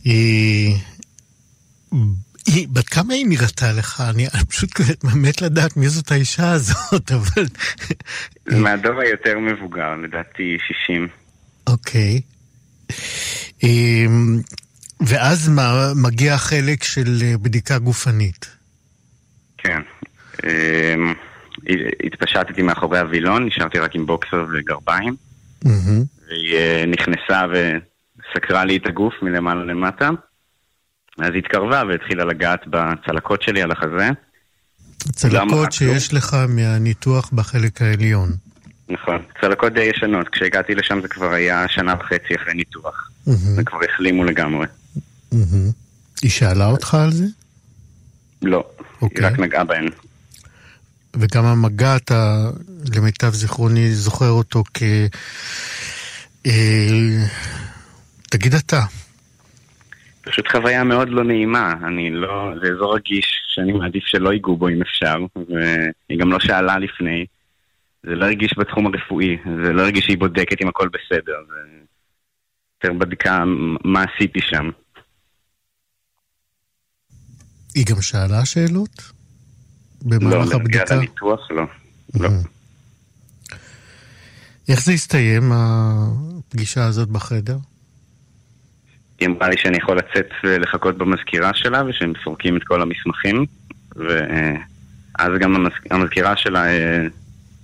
היא... 0.04 0.78
בת 2.70 2.90
כמה 2.90 3.14
היא 3.14 3.26
נראתה 3.30 3.72
לך? 3.72 4.04
אני 4.10 4.28
פשוט 4.50 4.70
מת 5.24 5.42
לדעת 5.42 5.78
מי 5.78 5.90
זאת 5.90 6.12
האישה 6.12 6.52
הזאת, 6.52 7.12
אבל... 7.18 7.46
מהדור 8.48 9.00
היותר 9.02 9.40
מבוגר, 9.40 9.96
לדעתי 9.96 10.58
60. 10.86 11.08
אוקיי. 11.90 12.22
אמ, 13.64 14.40
ואז 15.00 15.50
מה, 15.50 15.92
מגיע 15.96 16.34
החלק 16.34 16.84
של 16.84 17.18
אה, 17.22 17.38
בדיקה 17.38 17.80
גופנית. 17.80 18.46
כן. 19.58 19.82
אמ, 20.44 21.14
התפשטתי 22.06 22.62
מאחורי 22.62 23.00
הווילון, 23.00 23.46
נשארתי 23.46 23.80
רק 23.80 23.96
עם 23.96 24.06
בוקסר 24.06 24.46
וגרביים. 24.54 25.16
והיא 26.28 26.56
אה, 26.56 26.84
נכנסה 26.88 27.46
וסקרה 27.52 28.66
לי 28.66 28.78
את 28.78 28.86
הגוף 28.86 29.14
מלמעלה 29.22 29.64
למטה. 29.64 30.10
אז 31.20 31.30
היא 31.34 31.38
התקרבה 31.38 31.84
והתחילה 31.88 32.26
לגעת 32.26 32.68
בצלקות 32.68 33.42
שלי 33.42 33.62
על 33.62 33.72
החזה. 33.72 34.10
צלקות 34.98 35.72
שיש 35.72 36.14
לך 36.14 36.38
מהניתוח 36.50 37.30
בחלק 37.34 37.82
העליון. 37.82 38.49
נכון, 38.90 39.22
צלקות 39.42 39.74
די 39.74 39.82
ישנות. 39.82 40.30
כשהגעתי 40.30 40.76
לשם 40.76 41.02
זה 41.02 41.08
כבר 41.08 41.34
היה 41.34 41.66
שנה 41.68 41.94
וחצי 42.00 42.36
אחרי 42.36 42.54
ניתוח. 42.54 43.12
וכבר 43.58 43.80
החלימו 43.94 44.24
לגמרי. 44.24 44.68
היא 46.22 46.32
שאלה 46.32 46.66
אותך 46.66 46.94
על 46.94 47.12
זה? 47.12 47.26
לא, 48.42 48.64
היא 49.02 49.10
רק 49.20 49.32
אוקיי. 49.32 49.46
נגעה 49.46 49.64
בהן. 49.64 49.90
וגם 51.16 51.46
המגע, 51.46 51.96
אתה, 51.96 52.50
למיטב 52.96 53.34
זיכרוני, 53.34 53.92
זוכר 53.92 54.30
אותו 54.30 54.64
כ... 54.74 54.84
אה, 56.46 57.26
תגיד 58.30 58.54
אתה. 58.54 58.82
פשוט 60.22 60.48
חוויה 60.48 60.84
מאוד 60.84 61.10
לא 61.10 61.24
נעימה. 61.24 61.74
אני 61.88 62.10
לא... 62.10 62.52
זה 62.62 62.72
אזור 62.72 62.96
רגיש 62.96 63.26
שאני 63.48 63.72
מעדיף 63.72 64.04
שלא 64.06 64.34
ייגעו 64.34 64.58
בו 64.58 64.70
אם 64.70 64.82
אפשר, 64.82 65.16
והיא 65.36 66.20
גם 66.20 66.32
לא 66.32 66.40
שאלה 66.40 66.80
לפני. 66.80 67.26
זה 68.04 68.16
לא 68.16 68.26
הרגיש 68.26 68.54
בתחום 68.58 68.88
הרפואי, 68.88 69.38
זה 69.66 69.74
לא 69.74 69.82
הרגיש 69.82 70.06
שהיא 70.06 70.18
בודקת 70.18 70.62
אם 70.62 70.68
הכל 70.68 70.88
בסדר, 70.88 71.34
זה 71.50 71.80
יותר 72.84 72.98
בדיקה 73.00 73.44
מה 73.84 74.04
עשיתי 74.04 74.40
שם. 74.42 74.70
היא 77.76 77.86
גם 77.86 78.02
שאלה 78.02 78.46
שאלות? 78.46 79.12
במהלך 80.02 80.52
לא, 80.52 80.56
הבדיקה? 80.56 80.84
לא, 80.90 80.96
לניתוח 80.96 81.52
לא. 81.52 81.64
לא. 82.20 82.30
איך 84.70 84.84
זה 84.84 84.92
הסתיים, 84.92 85.52
הפגישה 85.54 86.86
הזאת 86.86 87.10
בחדר? 87.10 87.58
היא 89.20 89.28
אמרה 89.28 89.50
לי 89.50 89.58
שאני 89.58 89.78
יכול 89.78 89.98
לצאת 89.98 90.30
ולחכות 90.44 90.98
במזכירה 90.98 91.52
שלה 91.54 91.84
ושהם 91.86 92.14
סורקים 92.24 92.58
את 92.58 92.64
כל 92.64 92.82
המסמכים 92.82 93.46
ואז 93.96 95.32
גם 95.40 95.56
המזכירה 95.92 96.38
שלה 96.38 96.66
אה, 96.66 97.08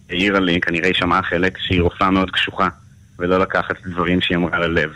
העירה 0.09 0.39
לי, 0.39 0.61
כנראה 0.61 0.87
היא 0.87 0.95
שמעה 0.95 1.23
חלק 1.23 1.57
שהיא 1.57 1.81
רופאה 1.81 2.11
מאוד 2.11 2.31
קשוחה, 2.31 2.67
ולא 3.19 3.39
לקחת 3.39 3.75
דברים 3.85 4.21
שהיא 4.21 4.37
אמרה 4.37 4.59
ללב. 4.59 4.89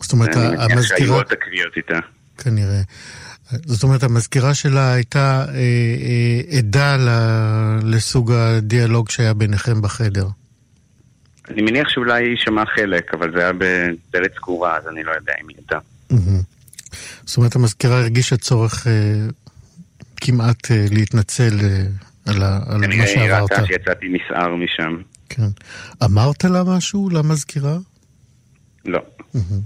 זאת 0.00 0.12
אומרת, 0.12 0.36
המזכירה... 0.36 0.64
אני 0.64 0.74
מניח 0.74 0.88
שהיו 0.88 1.14
עוד 1.14 1.26
תקריות 1.26 1.76
איתה. 1.76 1.98
כנראה. 2.38 2.80
זאת 3.50 3.82
אומרת, 3.82 4.02
המזכירה 4.02 4.54
שלה 4.54 4.92
הייתה 4.92 5.44
אה, 5.48 5.54
אה, 5.54 6.58
עדה 6.58 6.96
לסוג 7.82 8.32
הדיאלוג 8.32 9.10
שהיה 9.10 9.34
ביניכם 9.34 9.82
בחדר. 9.82 10.26
אני 11.50 11.62
מניח 11.62 11.88
שאולי 11.88 12.24
היא 12.24 12.36
שמעה 12.36 12.64
חלק, 12.66 13.14
אבל 13.14 13.32
זה 13.32 13.38
היה 13.38 13.52
בדלת 13.52 14.34
סגורה, 14.36 14.76
אז 14.76 14.88
אני 14.88 15.04
לא 15.04 15.10
יודע 15.10 15.32
אם 15.42 15.48
היא 15.48 15.56
ידעה. 15.58 15.80
זאת 17.24 17.36
אומרת, 17.36 17.56
המזכירה 17.56 17.98
הרגישה 18.00 18.36
צורך 18.36 18.86
אה, 18.86 18.92
כמעט 20.16 20.70
אה, 20.70 20.86
להתנצל 20.90 21.58
אה, 21.62 21.82
על, 22.28 22.42
על 22.42 22.78
מה 22.78 23.06
שעברת. 23.06 23.10
כנראה 23.10 23.22
היא 23.22 23.32
ראתה 23.32 23.66
שיצאתי 23.66 24.06
נסער 24.08 24.54
משם. 24.54 25.02
כן. 25.28 25.48
אמרת 26.04 26.44
לה 26.44 26.62
משהו, 26.64 27.10
למזכירה? 27.10 27.76
לא. 28.84 29.00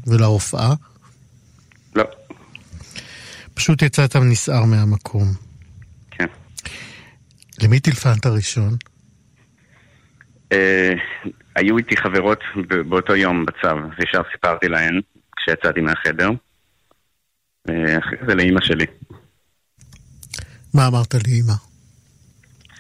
ולרופאה? 0.07 0.75
לא. 1.97 2.05
פשוט 3.55 3.83
יצאת 3.83 4.17
נסער 4.17 4.65
מהמקום. 4.65 5.27
כן. 6.11 6.27
למי 7.63 7.81
טלפנת 7.81 8.27
ראשון? 8.27 8.77
אה, 10.53 10.93
היו 11.57 11.79
איתי 11.79 11.97
חברות 11.97 12.39
באותו 12.89 13.17
יום 13.17 13.47
בצו, 13.47 13.77
וישר 13.99 14.23
סיפרתי 14.33 14.69
להן 14.69 15.01
כשיצאתי 15.37 15.81
מהחדר. 15.81 16.31
אחרי 17.99 18.19
זה 18.29 18.35
לאימא 18.35 18.61
שלי. 18.61 18.87
מה 20.75 20.87
אמרת 20.87 21.15
לאימא? 21.15 21.72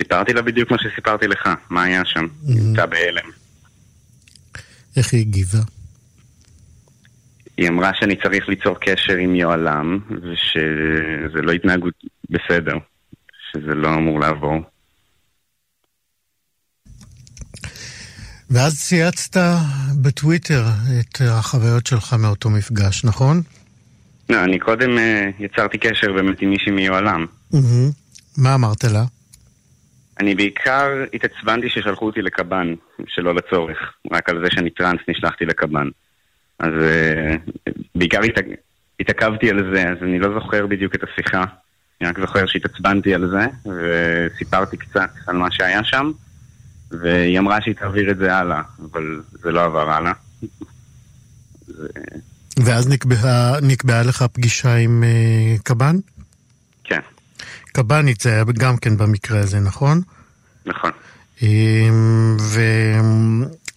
סיפרתי 0.02 0.32
לה 0.32 0.42
בדיוק 0.42 0.70
מה 0.70 0.76
שסיפרתי 0.78 1.26
לך, 1.26 1.48
מה 1.70 1.82
היה 1.82 2.04
שם. 2.04 2.26
נמצא 2.42 2.86
בהלם. 2.86 3.30
איך 4.96 5.12
היא 5.12 5.20
הגיבה? 5.20 5.58
היא 7.56 7.68
אמרה 7.68 7.90
שאני 7.94 8.16
צריך 8.22 8.48
ליצור 8.48 8.76
קשר 8.80 9.16
עם 9.16 9.34
יוהל"ם, 9.34 9.98
ושזה 10.10 11.42
לא 11.42 11.52
התנהגות 11.52 11.94
בסדר, 12.30 12.76
שזה 13.52 13.74
לא 13.74 13.94
אמור 13.94 14.20
לעבור. 14.20 14.60
ואז 18.50 18.80
צייצת 18.80 19.40
בטוויטר 20.02 20.64
את 21.00 21.20
החוויות 21.20 21.86
שלך 21.86 22.14
מאותו 22.18 22.50
מפגש, 22.50 23.04
נכון? 23.04 23.42
לא, 24.28 24.44
אני 24.44 24.58
קודם 24.58 24.90
uh, 24.98 25.42
יצרתי 25.44 25.78
קשר 25.78 26.12
באמת 26.12 26.40
עם 26.40 26.50
מישהי 26.50 26.72
מיוהל"ם. 26.72 27.26
Mm-hmm. 27.52 27.92
מה 28.36 28.54
אמרת 28.54 28.84
לה? 28.84 29.04
אני 30.20 30.34
בעיקר 30.34 31.04
התעצבנתי 31.14 31.68
ששלחו 31.68 32.06
אותי 32.06 32.22
לקב"ן, 32.22 32.74
שלא 33.06 33.34
לצורך. 33.34 33.78
רק 34.12 34.28
על 34.28 34.44
זה 34.44 34.50
שאני 34.50 34.70
טראנס 34.70 35.00
נשלחתי 35.08 35.44
לקב"ן. 35.44 35.88
אז 36.58 36.72
uh, 36.72 37.50
בעיקר 37.94 38.20
הת... 38.24 38.44
התעכבתי 39.00 39.50
על 39.50 39.74
זה, 39.74 39.82
אז 39.90 39.96
אני 40.02 40.18
לא 40.18 40.34
זוכר 40.34 40.66
בדיוק 40.66 40.94
את 40.94 41.00
השיחה. 41.02 41.44
אני 42.00 42.08
רק 42.08 42.20
זוכר 42.20 42.46
שהתעצבנתי 42.46 43.14
על 43.14 43.30
זה, 43.30 43.70
וסיפרתי 43.70 44.76
קצת 44.76 45.10
על 45.26 45.36
מה 45.36 45.50
שהיה 45.50 45.84
שם, 45.84 46.12
והיא 46.90 47.38
אמרה 47.38 47.62
שהיא 47.62 47.74
תעביר 47.74 48.10
את 48.10 48.16
זה 48.16 48.36
הלאה, 48.36 48.62
אבל 48.92 49.20
זה 49.32 49.52
לא 49.52 49.64
עבר 49.64 49.90
הלאה. 49.90 50.12
זה... 51.66 51.88
ואז 52.64 52.88
נקבעה, 52.88 53.60
נקבעה 53.62 54.02
לך 54.02 54.24
פגישה 54.32 54.74
עם 54.74 55.02
uh, 55.02 55.62
קב"ן? 55.62 55.96
כן. 56.84 57.00
קב"נית 57.72 58.20
זה 58.20 58.30
היה 58.30 58.44
גם 58.58 58.76
כן 58.76 58.96
במקרה 58.96 59.40
הזה, 59.40 59.60
נכון? 59.60 60.00
נכון. 60.66 60.90
Um, 61.38 61.44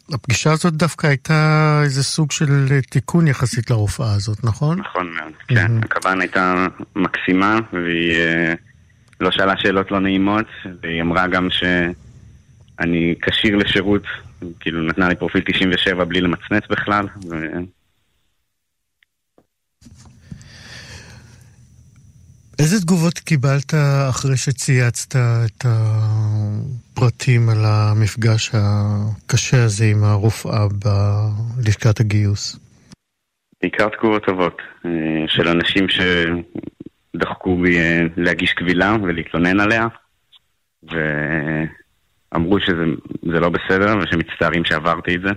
והפגישה 0.09 0.51
הזאת 0.51 0.73
דווקא 0.73 1.07
הייתה 1.07 1.81
איזה 1.83 2.03
סוג 2.03 2.31
של 2.31 2.79
תיקון 2.89 3.27
יחסית 3.27 3.69
לרופאה 3.69 4.13
הזאת, 4.13 4.43
נכון? 4.43 4.79
נכון 4.79 5.11
מאוד, 5.13 5.33
כן. 5.47 5.79
Mm-hmm. 5.79 5.85
הקב"ן 5.85 6.21
הייתה 6.21 6.67
מקסימה, 6.95 7.59
והיא 7.73 8.13
uh, 8.13 8.57
לא 9.19 9.31
שאלה 9.31 9.53
שאלות 9.57 9.91
לא 9.91 9.99
נעימות, 9.99 10.45
והיא 10.83 11.01
אמרה 11.01 11.27
גם 11.27 11.47
שאני 11.49 13.15
כשיר 13.21 13.55
לשירות, 13.55 14.03
כאילו 14.59 14.81
נתנה 14.81 15.09
לי 15.09 15.15
פרופיל 15.15 15.41
97 15.45 16.03
בלי 16.05 16.21
למצמץ 16.21 16.63
בכלל, 16.69 17.07
איזה 22.59 22.81
תגובות 22.81 23.19
קיבלת 23.19 23.73
אחרי 24.09 24.37
שצייצת 24.37 25.15
את 25.15 25.65
הפרטים 25.65 27.49
על 27.49 27.65
המפגש 27.65 28.51
הקשה 28.53 29.63
הזה 29.63 29.85
עם 29.85 30.03
הרופאה 30.03 30.67
בלשכת 30.67 31.99
הגיוס? 31.99 32.59
בעיקר 33.61 33.89
תגובות 33.89 34.25
טובות 34.25 34.57
אה, 34.85 34.91
של 35.27 35.47
אנשים 35.47 35.85
שדחקו 37.15 37.61
בי 37.61 37.77
אה, 37.77 38.01
להגיש 38.17 38.53
קבילה 38.53 38.95
ולהתלונן 39.03 39.59
עליה 39.59 39.87
ואמרו 40.83 42.59
שזה 42.59 43.39
לא 43.39 43.49
בסדר 43.49 43.97
ושמצטערים 43.97 44.65
שעברתי 44.65 45.15
את 45.15 45.21
זה. 45.21 45.31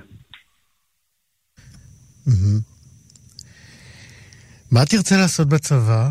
מה 4.73 4.85
תרצה 4.85 5.17
לעשות 5.17 5.49
בצבא? 5.49 6.09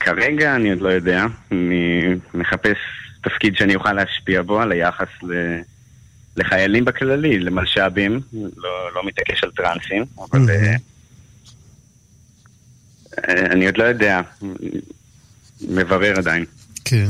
כרגע 0.00 0.56
אני 0.56 0.70
עוד 0.70 0.80
לא 0.80 0.88
יודע. 0.88 1.26
אני 1.52 2.02
מחפש 2.34 2.76
תפקיד 3.22 3.56
שאני 3.56 3.74
אוכל 3.74 3.92
להשפיע 3.92 4.42
בו 4.42 4.60
על 4.60 4.72
היחס 4.72 5.08
ל... 5.22 5.60
לחיילים 6.36 6.84
בכללי, 6.84 7.38
למלש"בים. 7.38 8.20
לא, 8.56 8.94
לא 8.94 9.06
מתעקש 9.06 9.44
על 9.44 9.50
טרנסים, 9.50 10.04
אבל... 10.18 10.40
Mm-hmm. 10.40 10.78
אני 13.28 13.66
עוד 13.66 13.78
לא 13.78 13.84
יודע. 13.84 14.20
מברר 15.68 16.18
עדיין. 16.18 16.44
כן. 16.84 17.06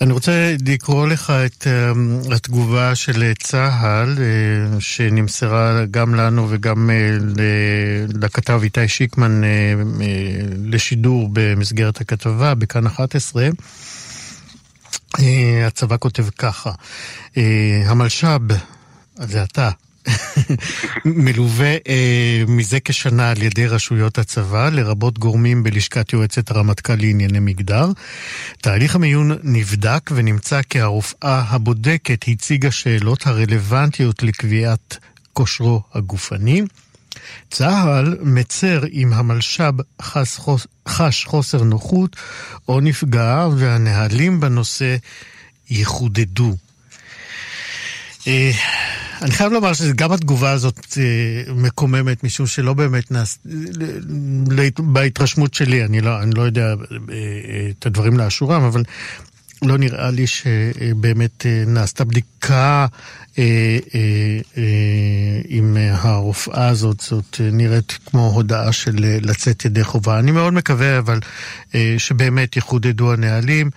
אני 0.00 0.12
רוצה 0.12 0.56
לקרוא 0.66 1.06
לך 1.06 1.30
את 1.30 1.66
uh, 1.66 2.34
התגובה 2.34 2.94
של 2.94 3.32
צה"ל, 3.42 4.16
uh, 4.16 4.80
שנמסרה 4.80 5.84
גם 5.90 6.14
לנו 6.14 6.46
וגם 6.50 6.90
uh, 6.90 7.42
לכתב 8.20 8.60
איתי 8.62 8.88
שיקמן 8.88 9.40
לשידור 10.64 11.28
במסגרת 11.32 12.00
הכתבה 12.00 12.54
בכאן 12.54 12.86
11. 12.86 13.48
Uh, 15.16 15.20
הצבא 15.66 15.96
כותב 15.98 16.26
ככה, 16.38 16.72
המלש"ב, 17.86 18.52
זה 19.16 19.42
אתה, 19.42 19.70
מלווה 21.04 21.72
אה, 21.88 22.42
מזה 22.48 22.78
כשנה 22.84 23.30
על 23.30 23.42
ידי 23.42 23.66
רשויות 23.66 24.18
הצבא, 24.18 24.68
לרבות 24.68 25.18
גורמים 25.18 25.62
בלשכת 25.62 26.12
יועצת 26.12 26.50
הרמטכ"ל 26.50 26.94
לענייני 26.94 27.40
מגדר. 27.40 27.86
תהליך 28.60 28.94
המיון 28.94 29.38
נבדק 29.42 30.10
ונמצא 30.14 30.60
כי 30.62 30.80
הרופאה 30.80 31.40
הבודקת 31.48 32.24
הציגה 32.28 32.70
שאלות 32.70 33.26
הרלוונטיות 33.26 34.22
לקביעת 34.22 34.98
כושרו 35.32 35.82
הגופני. 35.94 36.62
צה"ל 37.50 38.16
מצר 38.22 38.82
אם 38.92 39.12
המלש"ב 39.12 39.74
חש, 40.02 40.38
חש 40.88 41.24
חוסר 41.24 41.62
נוחות 41.62 42.16
או 42.68 42.80
נפגע 42.80 43.46
והנהלים 43.56 44.40
בנושא 44.40 44.96
יחודדו. 45.70 46.56
אה, 48.26 48.50
אני 49.22 49.30
חייב 49.30 49.52
לומר 49.52 49.72
שגם 49.72 50.12
התגובה 50.12 50.50
הזאת 50.50 50.98
אה, 51.00 51.52
מקוממת, 51.54 52.24
משום 52.24 52.46
שלא 52.46 52.74
באמת 52.74 53.10
נעש... 53.10 53.36
בהתרשמות 54.78 55.54
שלי, 55.54 55.84
אני 55.84 56.00
לא, 56.00 56.22
אני 56.22 56.30
לא 56.34 56.42
יודע 56.42 56.66
אה, 56.66 56.74
את 57.70 57.86
הדברים 57.86 58.18
לאשורם, 58.18 58.62
אבל 58.62 58.82
לא 59.62 59.78
נראה 59.78 60.10
לי 60.10 60.26
שבאמת 60.26 61.46
נעשתה 61.66 62.04
בדיקה 62.04 62.86
עם 65.48 65.76
הרופאה 65.90 66.68
הזאת, 66.68 67.00
זאת 67.00 67.40
נראית 67.52 67.98
כמו 68.06 68.26
הודעה 68.26 68.72
של 68.72 68.96
לצאת 69.22 69.64
ידי 69.64 69.84
חובה. 69.84 70.18
אני 70.18 70.30
מאוד 70.30 70.52
מקווה, 70.52 70.98
אבל 70.98 71.20
שבאמת 71.98 72.56
יחודדו 72.56 73.12
הנהלים, 73.12 73.70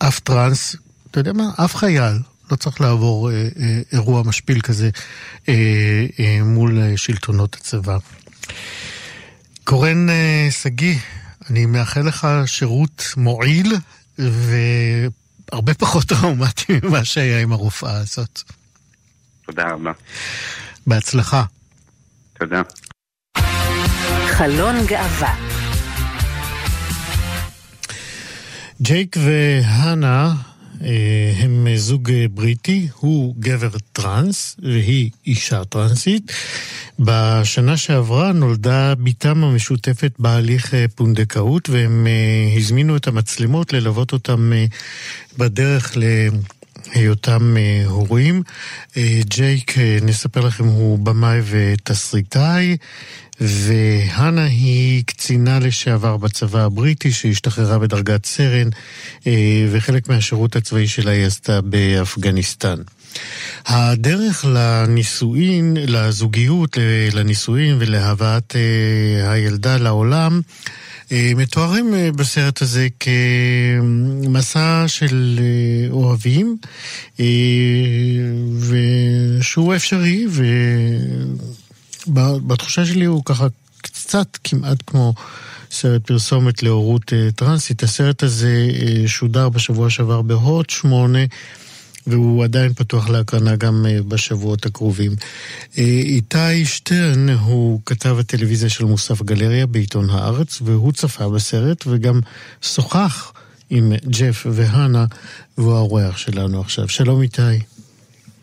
ואף 0.00 0.20
טראנס 0.20 0.76
אתה 1.10 1.20
יודע 1.20 1.32
מה? 1.32 1.50
אף 1.64 1.76
חייל 1.76 2.18
לא 2.50 2.56
צריך 2.56 2.80
לעבור 2.80 3.30
אה, 3.30 3.48
אה, 3.60 3.80
אירוע 3.92 4.22
משפיל 4.22 4.60
כזה 4.60 4.90
אה, 5.48 5.54
אה, 6.20 6.38
מול 6.42 6.78
אה, 6.78 6.96
שלטונות 6.96 7.54
הצבא. 7.54 7.98
קורן 9.64 10.10
אה, 10.10 10.48
שגיא, 10.50 10.98
אני 11.50 11.66
מאחל 11.66 12.00
לך 12.00 12.28
שירות 12.46 13.04
מועיל 13.16 13.72
והרבה 14.18 15.74
פחות 15.74 16.04
טראומטי 16.14 16.80
ממה 16.82 17.04
שהיה 17.04 17.40
עם 17.40 17.52
הרופאה 17.52 17.96
הזאת. 17.96 18.42
תודה 19.46 19.70
רבה. 19.72 19.92
בהצלחה. 20.86 21.44
תודה. 22.38 22.62
חלון 24.26 24.86
גאווה 24.86 25.34
ג'ייק 28.82 29.16
והנה 29.24 30.26
אה, 30.26 30.47
הם 31.36 31.66
זוג 31.76 32.10
בריטי, 32.30 32.88
הוא 32.94 33.34
גבר 33.38 33.70
טרנס 33.92 34.56
והיא 34.62 35.10
אישה 35.26 35.64
טרנסית. 35.64 36.32
בשנה 36.98 37.76
שעברה 37.76 38.32
נולדה 38.32 38.94
בתם 38.94 39.44
המשותפת 39.44 40.12
בהליך 40.18 40.74
אה, 40.74 40.84
פונדקאות 40.94 41.68
והם 41.70 42.06
אה, 42.06 42.56
הזמינו 42.56 42.96
את 42.96 43.06
המצלמות 43.06 43.72
ללוות 43.72 44.12
אותם 44.12 44.52
בדרך 45.38 45.96
ל... 45.96 46.02
היותם 46.94 47.56
הורים. 47.86 48.42
ג'ייק, 49.20 49.74
נספר 50.02 50.40
לכם, 50.40 50.64
הוא 50.64 50.98
במאי 50.98 51.40
ותסריטאי, 51.44 52.76
והנה 53.40 54.44
היא 54.44 55.04
קצינה 55.06 55.58
לשעבר 55.58 56.16
בצבא 56.16 56.64
הבריטי 56.64 57.12
שהשתחררה 57.12 57.78
בדרגת 57.78 58.26
סרן, 58.26 58.68
וחלק 59.70 60.08
מהשירות 60.08 60.56
הצבאי 60.56 60.88
שלה 60.88 61.10
היא 61.10 61.26
עשתה 61.26 61.60
באפגניסטן. 61.60 62.76
הדרך 63.66 64.44
לנישואין, 64.48 65.76
לזוגיות, 65.80 66.76
לנישואין 67.12 67.76
ולהבאת 67.78 68.56
הילדה 69.24 69.76
לעולם 69.76 70.40
מתוארים 71.10 71.94
בסרט 72.16 72.62
הזה 72.62 72.88
כמסע 73.00 74.84
של 74.86 75.40
אוהבים 75.90 76.56
ושהוא 78.60 79.76
אפשרי 79.76 80.26
ובתחושה 82.08 82.86
שלי 82.86 83.04
הוא 83.04 83.22
ככה 83.24 83.46
קצת 83.82 84.38
כמעט 84.44 84.78
כמו 84.86 85.14
סרט 85.70 86.06
פרסומת 86.06 86.62
להורות 86.62 87.12
טרנסית. 87.36 87.82
הסרט 87.82 88.22
הזה 88.22 88.68
שודר 89.06 89.48
בשבוע 89.48 89.90
שעבר 89.90 90.22
בהוט 90.22 90.70
שמונה 90.70 91.18
והוא 92.06 92.44
עדיין 92.44 92.74
פתוח 92.74 93.08
להקרנה 93.08 93.56
גם 93.56 93.86
בשבועות 94.08 94.66
הקרובים. 94.66 95.12
איתי 95.76 96.64
שטרן 96.64 97.28
הוא 97.28 97.80
כתב 97.86 98.16
הטלוויזיה 98.18 98.68
של 98.68 98.84
מוסף 98.84 99.22
גלריה 99.22 99.66
בעיתון 99.66 100.10
הארץ, 100.10 100.58
והוא 100.64 100.92
צפה 100.92 101.28
בסרט 101.28 101.84
וגם 101.86 102.20
שוחח 102.62 103.32
עם 103.70 103.92
ג'ף 104.06 104.46
והנה, 104.50 105.04
והוא 105.58 105.74
האורח 105.74 106.16
שלנו 106.16 106.60
עכשיו. 106.60 106.88
שלום 106.88 107.22
איתי. 107.22 107.77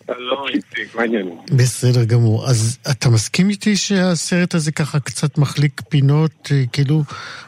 שלום 0.07 0.47
איציק, 0.47 0.95
מה 0.95 1.01
העניינים? 1.01 1.37
בסדר 1.57 2.03
גמור. 2.13 2.45
אז 2.49 2.79
אתה 2.91 3.09
מסכים 3.09 3.49
איתי 3.49 3.75
שהסרט 3.75 4.53
הזה 4.53 4.71
ככה 4.71 4.99
קצת 4.99 5.37
מחליק 5.37 5.81
פינות, 5.89 6.49
כאילו, 6.73 6.97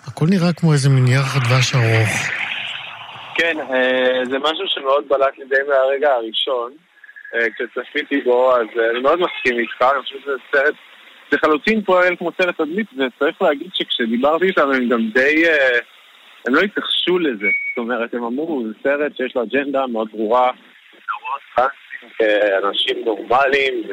הכל 0.08 0.26
נראה 0.30 0.54
כמו 0.54 0.74
איזה 0.74 0.89
מין 0.89 1.08
ירח 1.08 1.36
דבש 1.38 1.76
ארוך. 1.76 2.13
כן, 3.36 3.58
זה 4.30 4.38
משהו 4.39 4.65
שמאוד 4.67 5.04
בלט 5.10 5.38
לי 5.38 5.46
די 5.50 5.63
מהרגע 5.70 6.10
הראשון. 6.10 6.72
כשצפיתי 7.56 8.22
בו, 8.22 8.56
אז 8.56 8.67
אני 8.91 9.00
מאוד 9.00 9.20
מסכים 9.20 9.60
איתך, 9.60 9.82
אני 9.82 10.02
חושב 10.04 10.15
שזה 10.24 10.32
סרט, 10.52 10.76
זה 11.32 11.38
חלוטין 11.38 11.82
פועל 11.84 12.15
כמו 12.15 12.32
סרט 12.41 12.56
תדמית, 12.62 12.88
וצריך 12.93 13.41
להגיד 13.41 13.67
שכשדיברתי 13.74 14.46
איתם 14.46 14.72
הם 14.72 14.89
גם 14.89 15.10
די, 15.13 15.43
הם 16.48 16.56
לא 16.56 16.62
התכחשו 16.62 17.20
לזה. 17.20 17.48
זאת 17.70 17.78
אומרת, 17.78 18.13
הם 18.13 18.24
אמרו, 18.24 18.63
זה 18.67 18.74
סרט 18.84 19.12
שיש 19.17 19.36
לו 19.36 19.43
אג'נדה 19.43 19.88
מאוד 19.88 20.08
ברורה, 20.12 20.52
אנשים 22.64 23.06
נורמליים 23.06 23.84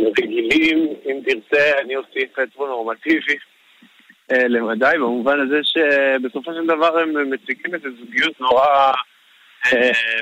ורגילים, 0.00 0.88
אם 1.06 1.20
תרצה, 1.24 1.78
אני 1.80 1.96
אוסיף 1.96 2.38
הטרו-נורמטיבי. 2.38 3.36
למדי, 4.30 4.94
במובן 4.94 5.40
הזה 5.40 5.60
שבסופו 5.62 6.54
של 6.54 6.66
דבר 6.66 6.98
הם 6.98 7.30
מציגים 7.30 7.74
איזו 7.74 7.88
זוגיות 7.98 8.40
נורא 8.40 8.92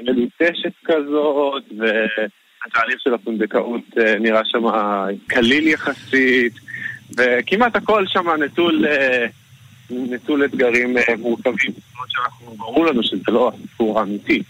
מלוטשת 0.03 0.73
כזאת, 0.85 1.63
והתהליך 1.79 3.01
של 3.01 3.15
הפונדקאות 3.15 3.97
נראה 4.21 4.41
שם 4.45 4.65
קליל 5.27 5.69
יחסית, 5.69 6.53
וכמעט 7.19 7.77
הכל 7.77 8.07
שם 8.07 8.31
נטול, 8.31 8.85
נטול 9.91 10.45
אתגרים 10.45 10.97
מורכבים, 11.19 11.71
זאת 11.73 12.09
שאנחנו, 12.09 12.51
ברור 12.51 12.87
לנו 12.87 13.03
שזה 13.03 13.33
לא 13.33 13.53
הסיפור 13.55 14.01
האמיתי. 14.01 14.43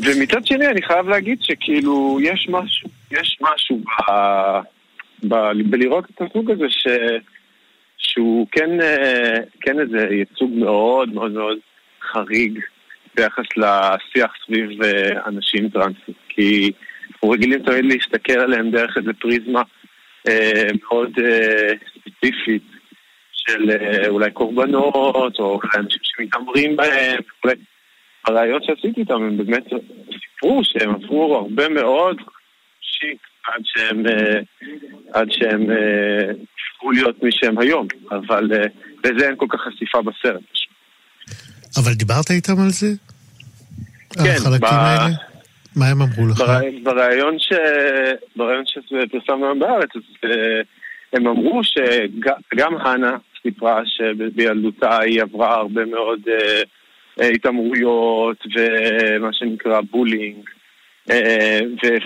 ומצד 0.00 0.46
שני 0.46 0.66
אני 0.66 0.82
חייב 0.82 1.08
להגיד 1.08 1.38
שכאילו 1.42 2.18
יש 2.22 2.48
משהו, 2.48 2.88
יש 3.10 3.38
משהו 3.40 3.80
ב... 5.28 5.34
בלראות 5.64 6.04
את 6.10 6.22
הסוג 6.22 6.50
הזה 6.50 6.66
ש... 6.68 6.86
שהוא 7.98 8.46
כן, 8.52 8.70
כן 9.60 9.80
איזה 9.80 10.06
ייצוג 10.10 10.50
מאוד 10.54 11.14
מאוד 11.14 11.32
מאוד 11.32 11.58
חריג 12.12 12.58
ביחס 13.16 13.44
לשיח 13.56 14.32
סביב 14.46 14.68
אנשים 15.26 15.68
טרנסים 15.68 16.14
כי 16.28 16.72
אנחנו 17.12 17.30
רגילים 17.30 17.62
תמיד 17.62 17.84
להסתכל 17.84 18.38
עליהם 18.38 18.70
דרך 18.70 18.96
איזה 18.96 19.12
פריזמה 19.12 19.62
אה, 20.28 20.68
מאוד 20.82 21.10
אה, 21.24 21.72
ספציפית 21.94 22.62
של 23.32 23.70
אה, 23.70 24.08
אולי 24.08 24.30
קורבנות 24.30 25.38
או 25.38 25.60
אולי 25.62 25.68
אנשים 25.76 26.00
שמתעמרים 26.02 26.76
בהם 26.76 27.20
וכולי. 27.38 27.54
הראיות 28.26 28.64
שעשיתי 28.64 29.00
איתם 29.00 29.14
הם 29.14 29.36
באמת 29.36 29.64
סיפרו 30.22 30.60
שהם 30.64 30.90
עברו 30.94 31.36
הרבה 31.36 31.68
מאוד 31.68 32.16
שיט 32.80 33.18
עד 33.46 33.62
שהם, 33.64 34.02
עד 35.12 35.28
שהם 35.30 35.62
הפכו 35.62 36.90
להיות 36.90 37.22
מי 37.22 37.30
שהם 37.32 37.58
היום, 37.58 37.86
אבל 38.10 38.50
לזה 39.04 39.26
אין 39.26 39.36
כל 39.36 39.46
כך 39.48 39.60
חשיפה 39.60 40.02
בסרט. 40.02 40.42
אבל 41.76 41.92
דיברת 41.92 42.30
איתם 42.30 42.60
על 42.64 42.70
זה? 42.70 42.86
כן. 44.10 44.20
על 44.20 44.30
החלקים 44.30 44.58
ב... 44.60 44.64
האלה? 44.64 45.14
מה 45.76 45.86
הם 45.86 46.02
אמרו 46.02 46.26
לך? 46.26 46.42
בריאיון, 46.82 47.38
ש... 47.38 47.52
שפרסמנו 48.64 49.46
היום 49.46 49.58
בארץ, 49.58 49.90
אז 49.96 50.30
הם 51.12 51.26
אמרו 51.26 51.60
שגם 51.64 52.76
הנה 52.76 53.16
סיפרה 53.42 53.82
שבילדותה 53.86 55.00
היא 55.00 55.22
עברה 55.22 55.54
הרבה 55.54 55.84
מאוד 55.84 56.20
התעמרויות 57.18 58.44
ומה 58.56 59.32
שנקרא 59.32 59.80
bullying. 59.80 60.50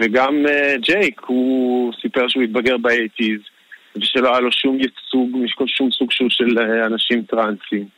וגם 0.00 0.46
ג'ייק, 0.76 1.20
הוא 1.26 1.92
סיפר 2.00 2.28
שהוא 2.28 2.42
התבגר 2.42 2.76
באייטיז 2.76 3.40
ושלא 3.96 4.28
היה 4.30 4.40
לו 4.40 4.52
שום 4.52 4.78
ייצוג 4.80 5.36
משום 5.60 5.90
סוג 5.90 6.12
שהוא 6.12 6.30
של 6.30 6.58
אנשים 6.86 7.22
טרנסים 7.22 7.88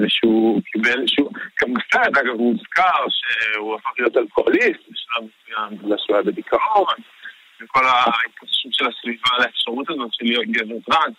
ושהוא 0.00 0.60
קיבל, 0.72 1.06
שהוא, 1.06 1.30
בסרט 1.62 2.18
אגב 2.18 2.34
הוא 2.38 2.52
הוזכר 2.52 3.04
שהוא 3.10 3.74
הפך 3.74 3.90
להיות 3.98 4.16
אלכוהוליסט 4.16 4.82
בשלב 4.90 5.28
מסוים 5.28 5.78
בגלל 5.78 5.96
שהוא 5.98 6.16
היה 6.16 6.22
בדיכאון 6.22 6.94
וכל 7.60 7.84
ההתפוצצות 7.84 8.72
של 8.72 8.84
הסביבה 8.88 9.30
לאפשרות 9.38 9.90
הזאת 9.90 10.08
של 10.12 10.24
להיות 10.24 10.46
גבר 10.46 10.74
טרנס 10.86 11.14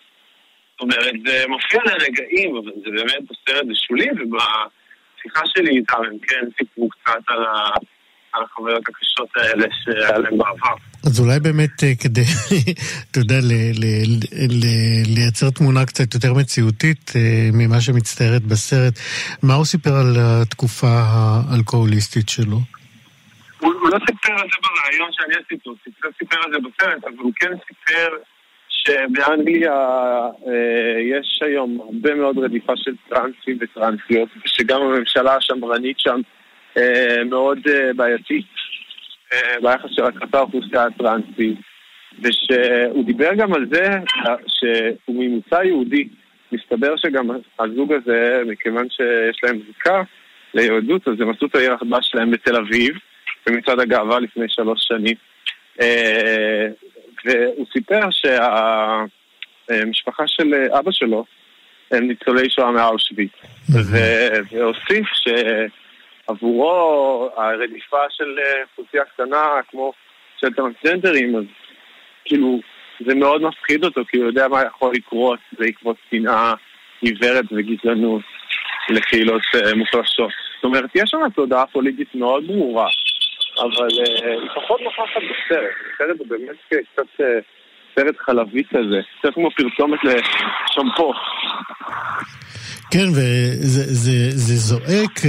זאת 0.72 0.80
אומרת, 0.80 1.14
זה 1.26 1.44
מופיע 1.48 1.80
לרגעים, 1.84 2.56
אבל 2.56 2.72
זה 2.84 2.90
באמת 2.90 3.22
בסרט 3.22 3.66
זה 3.66 3.74
שולי 3.74 4.06
ובשיחה 5.28 5.46
שלי 5.46 5.78
איתם 5.78 5.98
הם 6.06 6.18
כן 6.18 6.44
סיפרו 6.58 6.88
קצת 6.88 7.22
על 7.26 7.44
ה... 7.44 7.70
על 8.32 8.42
החוויות 8.44 8.82
הקשות 8.88 9.28
האלה 9.36 9.66
שהיה 9.84 10.18
להם 10.18 10.38
בעבר. 10.38 10.74
אז 11.06 11.20
אולי 11.20 11.40
באמת 11.40 11.70
כדי, 12.00 12.20
אתה 13.10 13.20
יודע, 13.20 13.34
לייצר 15.06 15.50
תמונה 15.50 15.86
קצת 15.86 16.14
יותר 16.14 16.34
מציאותית 16.34 17.12
ממה 17.52 17.80
שמצטיירת 17.80 18.42
בסרט, 18.42 18.94
מה 19.42 19.54
הוא 19.54 19.64
סיפר 19.64 19.90
על 19.90 20.16
התקופה 20.18 20.88
האלכוהוליסטית 20.88 22.28
שלו? 22.28 22.58
הוא 23.58 23.72
לא 23.90 23.98
סיפר 24.06 24.32
על 24.32 24.48
זה 24.50 24.56
ברעיון 24.62 25.10
שאני 25.12 25.34
עשיתי, 25.34 25.68
הוא 25.68 25.76
סיפר 26.18 26.36
על 26.44 26.50
זה 26.52 26.58
בסרט, 26.58 27.04
אבל 27.04 27.18
הוא 27.18 27.32
כן 27.36 27.50
סיפר 27.68 28.08
שבאנגליה 28.84 29.72
יש 31.02 31.40
היום 31.42 31.80
הרבה 31.80 32.14
מאוד 32.14 32.38
רדיפה 32.38 32.72
של 32.76 32.92
טרנסים 33.08 33.58
וטרנסיות, 33.60 34.28
ושגם 34.44 34.82
הממשלה 34.82 35.36
השמרנית 35.36 35.98
שם 35.98 36.20
מאוד 37.24 37.58
בעייתית 37.96 38.46
ביחס 39.62 39.90
של 39.90 40.10
כלפי 40.10 40.36
האוכלוסייה 40.36 40.84
הטרנסית 40.84 41.58
ושהוא 42.22 43.04
דיבר 43.04 43.34
גם 43.34 43.54
על 43.54 43.66
זה 43.72 43.88
שהוא 44.46 45.24
ממוצא 45.24 45.62
יהודי. 45.64 46.08
מסתבר 46.52 46.96
שגם 46.96 47.30
הזוג 47.60 47.92
הזה, 47.92 48.42
מכיוון 48.46 48.86
שיש 48.90 49.40
להם 49.42 49.60
זיקה 49.66 50.02
ליהדות, 50.54 51.08
אז 51.08 51.20
הם 51.20 51.30
עשו 51.30 51.46
את 51.46 51.54
העיר 51.54 51.72
החדש 51.72 52.08
שלהם 52.10 52.30
בתל 52.30 52.56
אביב 52.56 52.98
במצעד 53.46 53.80
הגאווה 53.80 54.20
לפני 54.20 54.44
שלוש 54.48 54.78
שנים 54.88 55.14
והוא 57.28 57.66
סיפר 57.72 58.00
שהמשפחה 59.70 60.22
של 60.26 60.54
אבא 60.78 60.90
שלו 60.90 61.24
הם 61.90 62.08
ניצולי 62.08 62.50
שואה 62.50 62.70
מאושוויץ. 62.70 63.32
והוסיף 64.50 65.06
ש... 65.14 65.28
עבורו 66.28 67.30
הרדיפה 67.36 67.96
של 68.10 68.38
אוכלוסייה 68.70 69.04
קטנה 69.04 69.44
כמו 69.70 69.92
של 70.40 70.54
טרנסג'נדרים, 70.54 71.36
אז 71.36 71.44
כאילו 72.24 72.60
זה 73.06 73.14
מאוד 73.14 73.42
מפחיד 73.42 73.84
אותו, 73.84 74.00
כי 74.08 74.16
הוא 74.16 74.26
יודע 74.26 74.48
מה 74.48 74.62
יכול 74.66 74.94
לקרות 74.94 75.38
בעקבות 75.58 75.96
שנאה 76.10 76.54
עיוורת 77.00 77.44
וגזענות 77.52 78.22
לקהילות 78.88 79.42
מוחלשות. 79.76 80.30
זאת 80.56 80.64
אומרת, 80.64 80.90
יש 80.94 81.10
שם 81.10 81.18
תודעה 81.34 81.66
פוליטית 81.66 82.14
מאוד 82.14 82.46
ברורה, 82.46 82.86
אבל 83.60 83.88
היא 84.40 84.50
פחות 84.54 84.80
נוכחת 84.80 85.22
בסרט. 85.30 85.74
בסרט 85.94 86.18
הוא 86.18 86.26
באמת 86.28 86.56
קצת, 86.66 87.24
סרט 87.94 88.14
חלבי 88.18 88.62
כזה, 88.70 89.00
קצת 89.18 89.34
כמו 89.34 89.50
פרסומת 89.50 89.98
לשמפו. 90.04 91.12
כן, 92.90 93.08
וזה 93.08 93.94
זה, 93.94 94.30
זה 94.30 94.56
זועק, 94.56 95.20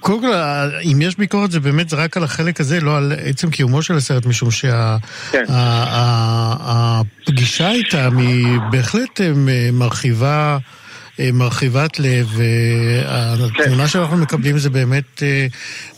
קודם 0.00 0.20
כל, 0.20 0.32
אם 0.92 1.02
יש 1.02 1.16
ביקורת 1.16 1.50
זה 1.50 1.60
באמת 1.60 1.92
רק 1.92 2.16
על 2.16 2.24
החלק 2.24 2.60
הזה, 2.60 2.80
לא 2.82 2.96
על 2.96 3.12
עצם 3.24 3.50
קיומו 3.50 3.82
של 3.82 3.94
הסרט, 3.94 4.26
משום 4.26 4.50
שהפגישה 4.50 4.78
כן. 7.68 7.74
איתם 7.74 8.18
היא 8.18 8.58
בהחלט 8.70 9.20
מרחיבה 9.72 10.52
אה, 10.52 10.58
מרחיבת 11.32 11.98
לב, 11.98 12.26
והתמונה 12.36 13.88
שאנחנו 13.88 14.16
מקבלים 14.16 14.58
זה 14.58 14.70
באמת 14.70 15.22
אה, 15.22 15.46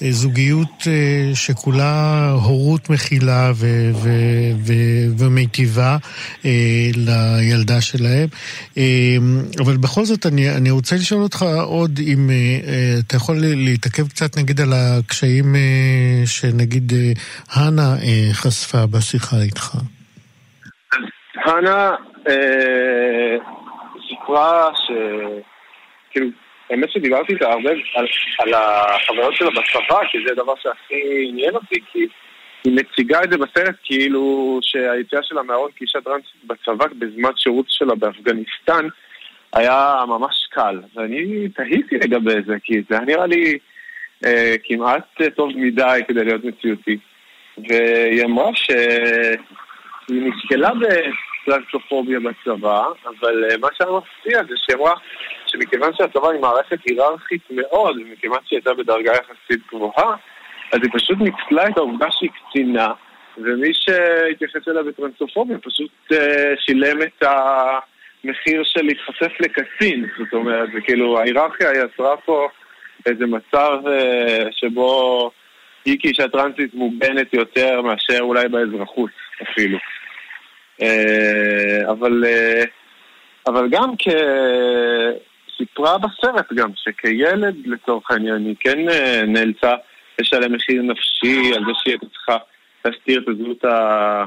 אה, 0.03 0.13
זוגיות 0.13 0.87
שכולה 1.35 2.31
הורות 2.31 2.91
מכילה 2.91 3.53
ומיטיבה 5.19 5.97
לילדה 6.95 7.81
שלהם. 7.81 8.29
אבל 9.59 9.77
בכל 9.77 10.05
זאת, 10.05 10.27
אני, 10.27 10.51
אני 10.51 10.71
רוצה 10.71 10.97
לשאול 10.97 11.23
אותך 11.23 11.47
עוד 11.63 12.01
אם 12.07 12.31
אתה 12.99 13.17
יכול 13.17 13.37
להתעכב 13.41 14.09
קצת 14.09 14.39
נגיד 14.39 14.61
על 14.61 14.73
הקשיים 14.73 15.55
שנגיד 16.27 16.93
הנה 17.53 17.97
חשפה 18.33 18.87
בשיחה 18.87 19.37
איתך. 19.43 19.77
הנה 21.47 21.91
סיפרה 24.12 24.70
ש... 24.75 24.90
כאילו, 26.11 26.27
האמת 26.70 26.90
שדיברתי 26.90 27.33
איתה 27.33 27.53
הרבה 27.53 27.70
על, 27.70 28.07
על 28.38 28.55
החוויות 28.55 29.35
שלה 29.35 29.51
בצבא, 29.51 30.07
כי 30.11 30.18
זה 30.27 30.33
הדבר 30.33 30.55
שהכי 30.62 31.29
עניין 31.29 31.55
אותי, 31.55 31.81
כי 31.92 32.07
היא 32.64 32.72
מציגה 32.77 33.22
את 33.25 33.31
זה 33.31 33.38
בסרט 33.38 33.75
כאילו 33.85 34.59
שהיציאה 34.62 35.22
שלה 35.22 35.42
מהארון 35.42 35.70
כאישה 35.77 36.01
טרנסית 36.01 36.44
בצבא 36.44 36.87
בזמן 36.98 37.31
שירות 37.37 37.66
שלה 37.68 37.94
באפגניסטן 37.94 38.87
היה 39.53 39.94
ממש 40.09 40.46
קל. 40.51 40.81
ואני 40.94 41.48
תהיתי 41.48 41.94
לגבי 41.94 42.42
זה, 42.46 42.57
כי 42.62 42.83
זה 42.88 42.96
היה 42.96 43.05
נראה 43.05 43.27
לי 43.27 43.59
אה, 44.25 44.55
כמעט 44.64 45.22
טוב 45.37 45.51
מדי 45.55 46.01
כדי 46.09 46.25
להיות 46.25 46.44
מציאותי. 46.44 46.96
והיא 47.68 48.25
אמרה 48.25 48.51
שהיא 48.55 50.22
נתקלה 50.22 50.70
טרנסופוביה 51.45 52.19
בצבא, 52.21 52.85
אבל 53.07 53.45
אה, 53.51 53.57
מה 53.61 53.69
שהיה 53.73 53.91
מפתיע 53.91 54.43
זה 54.49 54.55
שהיא 54.57 54.77
אמרה 54.77 54.95
שמכיוון 55.47 55.91
שהצבא 55.95 56.29
היא 56.29 56.41
מערכת 56.41 56.79
היררכית 56.85 57.43
מאוד, 57.51 57.97
ומכיוון 57.97 58.39
שהיא 58.45 58.57
הייתה 58.57 58.75
בדרגה 58.75 59.13
יחסית 59.13 59.67
גבוהה, 59.73 60.17
אז 60.73 60.79
היא 60.83 60.91
פשוט 60.93 61.19
ניצלה 61.19 61.69
את 61.69 61.77
העובדה 61.79 62.07
שהיא 62.11 62.31
קצינה, 62.31 62.89
ומי 63.39 63.71
שהתייחס 63.75 64.69
אליה 64.69 64.83
בטרנסופוביה 64.83 65.59
פשוט 65.59 65.91
uh, 66.13 66.17
שילם 66.59 67.03
את 67.03 67.23
המחיר 67.23 68.63
של 68.65 68.83
להתחשף 68.83 69.33
לקצין, 69.41 70.07
זאת 70.19 70.33
אומרת, 70.33 70.69
זה 70.75 70.81
כאילו 70.81 71.19
ההיררכיה 71.19 71.71
יצרה 71.73 72.17
פה 72.17 72.49
איזה 73.07 73.27
מצב 73.27 73.79
uh, 73.85 74.49
שבו 74.51 75.31
היא 75.85 75.99
כאישה 76.01 76.29
טרנסית 76.29 76.75
מוגנת 76.75 77.35
יותר 77.35 77.83
מאשר 77.83 78.21
אולי 78.21 78.49
באזרחות 78.49 79.11
אפילו. 79.43 79.79
אה, 80.81 81.91
אבל, 81.91 82.25
אה, 82.27 82.65
אבל 83.47 83.69
גם 83.71 83.93
כסיפרה 83.97 85.99
בסרט 85.99 86.53
גם, 86.53 86.71
שכילד 86.77 87.67
לצורך 87.67 88.11
העניין 88.11 88.47
היא 88.47 88.57
כן 88.61 88.89
אה, 88.89 89.23
נאלצה 89.27 89.75
לשלם 90.19 90.53
מחיר 90.53 90.83
נפשי 90.83 91.53
על 91.57 91.65
זה 91.65 91.73
שהיא 91.75 91.93
הייתה 91.93 92.07
צריכה 92.07 92.37
להסתיר 92.85 93.21
את 93.21 93.29
הזהות, 93.29 93.65
ה... 93.65 94.25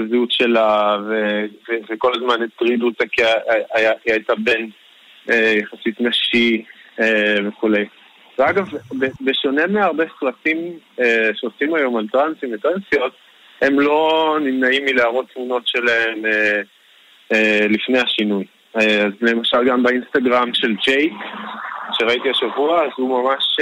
הזהות 0.00 0.32
שלה 0.32 0.96
ו... 1.08 1.44
ו... 1.68 1.72
וכל 1.90 2.12
הזמן 2.16 2.42
הטרידו 2.42 2.86
אותה 2.86 3.06
כי 3.06 3.22
היא 3.74 3.88
הייתה 4.06 4.34
בן 4.34 4.66
יחסית 5.34 6.00
נשי 6.00 6.64
וכולי. 7.48 7.84
ואגב, 8.38 8.68
בשונה 9.20 9.66
מהרבה 9.66 10.04
סרטים 10.20 10.78
שעושים 11.34 11.74
היום 11.74 11.96
על 11.96 12.06
טרנסים 12.12 12.54
וטרנסיות, 12.54 13.12
הם 13.60 13.80
לא 13.80 14.36
נמנעים 14.40 14.84
מלהראות 14.84 15.26
תמונות 15.34 15.62
שלהם 15.66 16.26
אה, 16.26 16.60
אה, 17.32 17.66
לפני 17.70 17.98
השינוי. 17.98 18.44
אה, 18.76 19.06
אז 19.06 19.12
למשל 19.20 19.64
גם 19.68 19.82
באינסטגרם 19.82 20.54
של 20.54 20.74
ג'ייק, 20.74 21.12
שראיתי 21.92 22.30
השבוע, 22.30 22.84
אז 22.84 22.90
הוא 22.96 23.22
ממש 23.22 23.56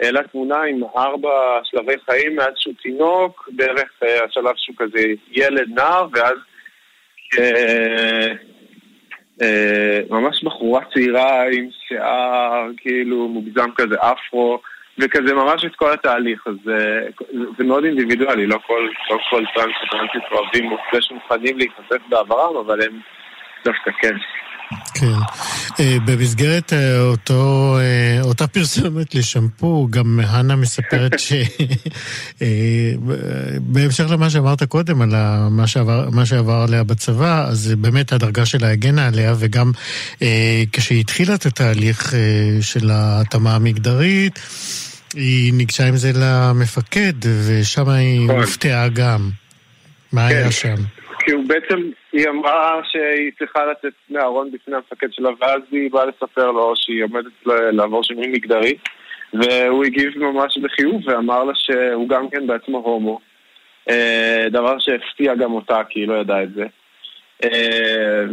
העלה 0.00 0.22
תמונה 0.22 0.62
עם 0.62 0.82
ארבע 0.96 1.60
שלבי 1.64 1.92
חיים 2.10 2.36
מאז 2.36 2.52
שהוא 2.56 2.74
תינוק, 2.82 3.48
אה, 3.60 4.24
השלב 4.24 4.54
שהוא 4.56 4.76
כזה 4.78 5.00
ילד 5.30 5.68
נער, 5.74 6.06
ואז 6.12 6.36
ממש 10.10 10.44
בחורה 10.44 10.80
צעירה 10.94 11.44
עם 11.52 11.68
שיער 11.88 12.66
כאילו 12.76 13.28
מוגזם 13.28 13.70
כזה 13.76 13.96
אפרו. 13.98 14.58
וכזה 14.98 15.34
ממש 15.34 15.64
את 15.64 15.76
כל 15.76 15.92
התהליך, 15.92 16.46
אז 16.46 16.54
זה, 16.64 17.00
אה, 17.20 17.44
זה 17.58 17.64
מאוד 17.64 17.84
אינדיבידואלי, 17.84 18.46
לא 18.46 18.58
כל, 18.66 18.88
לא 19.10 19.18
כל 19.30 19.44
טרנס 19.54 19.74
וטרנסית 19.86 20.22
אוהבים 20.32 20.64
מוצא 20.64 21.00
שמוכנים 21.00 21.58
להיחשף 21.58 22.02
בעברם, 22.08 22.56
אבל 22.66 22.82
הם 22.82 23.00
דווקא 23.64 23.90
כן. 24.00 24.16
כן. 24.94 25.06
Uh, 25.66 26.00
במסגרת 26.04 26.72
uh, 26.72 26.76
אותו, 27.00 27.76
אותה 28.22 28.46
פרסומת 28.46 29.14
לשמפו, 29.14 29.88
גם 29.90 30.20
הנה 30.22 30.56
מספרת 30.56 31.12
שבהמשך 33.68 34.08
uh, 34.08 34.12
למה 34.12 34.30
שאמרת 34.30 34.62
קודם, 34.62 35.02
על 35.02 35.10
מה 35.50 35.66
שעבר, 35.66 36.08
מה 36.12 36.26
שעבר 36.26 36.64
עליה 36.68 36.84
בצבא, 36.84 37.46
אז 37.48 37.74
באמת 37.78 38.12
הדרגה 38.12 38.46
שלה 38.46 38.70
הגנה 38.70 39.06
עליה, 39.06 39.34
וגם 39.38 39.72
כשהיא 40.72 41.00
התחילה 41.00 41.34
את 41.34 41.46
התהליך 41.46 42.14
של 42.60 42.90
ההתאמה 42.90 43.54
המגדרית, 43.54 44.38
היא 45.14 45.52
ניגשה 45.54 45.88
עם 45.88 45.96
זה 45.96 46.08
למפקד, 46.22 47.18
ושם 47.46 47.88
היא 47.88 48.24
נכון. 48.24 48.40
הופתעה 48.40 48.88
גם. 48.88 49.20
מה 50.12 50.26
היה 50.26 50.44
כן. 50.44 50.50
שם? 50.50 50.74
כי 51.18 51.32
הוא 51.32 51.44
בעצם, 51.48 51.90
היא 52.12 52.28
אמרה 52.28 52.80
שהיא 52.84 53.30
צריכה 53.38 53.60
לצאת 53.66 53.92
מהארון 54.10 54.50
בפני 54.52 54.76
המפקד 54.76 55.06
שלה, 55.12 55.28
ואז 55.40 55.62
היא 55.72 55.90
באה 55.90 56.04
לספר 56.06 56.50
לו 56.50 56.72
שהיא 56.76 57.04
עומדת 57.04 57.32
לעבור 57.46 58.04
שינוי 58.04 58.26
מגדרי, 58.26 58.74
והוא 59.32 59.84
הגיב 59.84 60.18
ממש 60.18 60.58
בחיוב 60.58 61.08
ואמר 61.08 61.44
לה 61.44 61.52
שהוא 61.54 62.08
גם 62.08 62.30
כן 62.30 62.46
בעצמו 62.46 62.78
הומו. 62.78 63.20
אה, 63.90 64.44
דבר 64.50 64.78
שהפתיע 64.78 65.34
גם 65.34 65.52
אותה, 65.52 65.80
כי 65.88 66.00
היא 66.00 66.08
לא 66.08 66.14
ידעה 66.14 66.42
את 66.42 66.54
זה. 66.54 66.64
אה, 67.44 68.24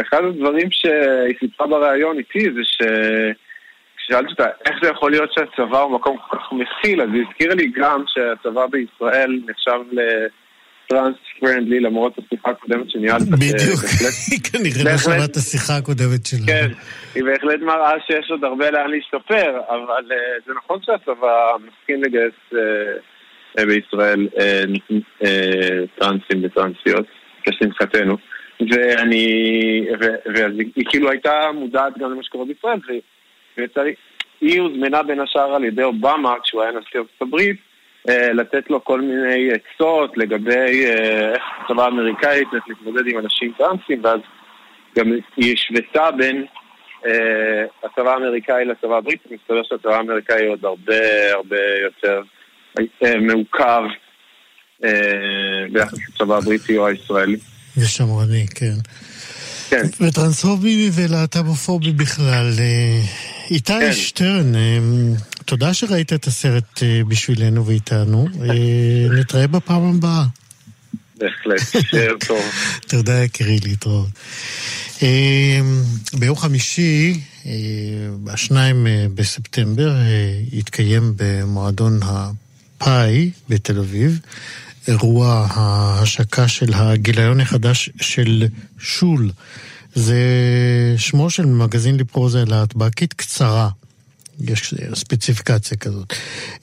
אחד 0.00 0.24
הדברים 0.24 0.68
שהיא 0.70 1.38
סיפרה 1.40 1.66
בריאיון 1.66 2.18
איתי 2.18 2.40
זה 2.40 2.60
ש... 4.12 4.14
כששאלתי 4.14 4.30
אותה 4.30 4.46
איך 4.64 4.76
זה 4.82 4.88
יכול 4.88 5.10
להיות 5.10 5.30
שהצבא 5.32 5.78
הוא 5.80 5.92
מקום 5.92 6.16
כל 6.28 6.36
כך 6.36 6.52
מכיל, 6.52 7.02
אז 7.02 7.08
היא 7.12 7.24
הזכירה 7.28 7.54
לי 7.54 7.70
גם 7.76 8.04
שהצבא 8.06 8.66
בישראל 8.66 9.40
נחשב 9.46 9.80
לטרנס 9.92 11.16
פרנדלי 11.40 11.80
למרות 11.80 12.18
השיחה 12.18 12.50
הקודמת 12.50 12.90
שניהלת. 12.90 13.22
בדיוק, 13.22 13.80
היא 14.30 14.40
כנראה 14.52 14.92
לא 14.92 14.98
שמעת 14.98 15.30
את 15.30 15.36
השיחה 15.36 15.76
הקודמת 15.76 16.26
שלה. 16.26 16.46
כן, 16.46 16.68
היא 17.14 17.24
בהחלט 17.24 17.60
מראה 17.60 17.92
שיש 18.06 18.30
עוד 18.30 18.44
הרבה 18.44 18.70
לאן 18.70 18.90
להשתפר, 18.90 19.60
אבל 19.68 20.04
uh, 20.08 20.46
זה 20.46 20.52
נכון 20.64 20.78
שהצבא 20.82 21.52
מסכים 21.56 22.02
לגייס 22.02 22.34
uh, 22.52 23.66
בישראל 23.66 24.28
טרנסים 25.98 26.44
וטרנסיות, 26.44 27.06
כשמחתנו. 27.42 28.16
ואני, 28.70 29.26
והיא 30.34 30.84
כאילו 30.88 31.10
הייתה 31.10 31.40
מודעת 31.54 31.98
גם 31.98 32.10
למה 32.10 32.22
שקורה 32.22 32.44
בישראל, 32.44 32.78
היא 34.40 34.60
הוזמנה 34.60 35.02
בין 35.02 35.20
השאר 35.20 35.54
על 35.54 35.64
ידי 35.64 35.82
אובמה, 35.82 36.34
כשהוא 36.42 36.62
היה 36.62 36.70
נשיא 36.70 37.00
ארצות 37.00 37.22
הברית, 37.22 37.56
אה, 38.08 38.32
לתת 38.32 38.70
לו 38.70 38.84
כל 38.84 39.00
מיני 39.00 39.50
עצות 39.52 40.16
לגבי 40.16 40.84
אה, 40.86 41.32
איך 41.34 41.42
הצבא 41.64 41.84
האמריקאי 41.84 42.42
צריך 42.50 42.64
להתמודד 42.68 43.06
עם 43.06 43.18
אנשים 43.18 43.52
טרנסים, 43.58 44.04
ואז 44.04 44.20
גם 44.98 45.12
היא 45.36 45.54
השוותה 45.54 46.10
בין 46.10 46.44
אה, 47.06 47.64
הצבא 47.84 48.10
האמריקאי 48.10 48.64
לצבא 48.64 48.96
הבריטי, 48.96 49.28
מסתבר 49.34 49.62
שהצבא 49.62 49.94
האמריקאי 49.96 50.46
עוד 50.46 50.64
הרבה 50.64 51.32
הרבה 51.32 51.56
יותר 51.82 52.22
מעוכב 53.20 53.82
ביחס 55.72 55.98
לצבא 56.08 56.36
הבריטי 56.36 56.78
או 56.78 56.86
הישראלי. 56.86 57.36
ושמרני, 57.76 58.46
כן. 58.54 58.74
כן. 59.72 59.86
וטרנספובי 60.00 60.90
ולהט"בופובי 60.92 61.92
בכלל. 61.92 62.52
איתי 63.50 63.72
כן. 63.72 63.92
שטרן, 63.92 64.54
אמ, 64.54 65.14
תודה 65.44 65.74
שראית 65.74 66.12
את 66.12 66.26
הסרט 66.26 66.82
אה, 66.82 67.00
בשבילנו 67.08 67.66
ואיתנו. 67.66 68.26
אה, 68.42 69.16
נתראה 69.20 69.46
בפעם 69.46 69.96
הבאה. 69.96 70.24
בהחלט, 71.18 71.86
שער 71.90 72.14
טוב. 72.28 72.42
תודה 72.88 73.24
יקירי, 73.24 73.58
להתראות. 73.64 74.08
ביום 76.14 76.36
חמישי, 76.36 77.20
אה, 77.46 77.52
השניים 78.26 78.86
בספטמבר, 79.14 79.94
יתקיים 80.52 81.12
במועדון 81.16 82.00
הפאי 82.02 83.30
בתל 83.48 83.78
אביב 83.78 84.20
אירוע 84.88 85.46
ההשקה 85.50 86.48
של 86.48 86.74
הגיליון 86.74 87.40
החדש 87.40 87.90
של 88.00 88.46
שול. 88.78 89.30
זה 89.94 90.20
שמו 90.96 91.30
של 91.30 91.46
מגזין 91.46 91.96
לפרוזה 91.96 92.44
להטבקית 92.44 93.12
קצרה. 93.12 93.68
יש 94.40 94.74
ספציפיקציה 94.94 95.76
כזאת. 95.76 96.12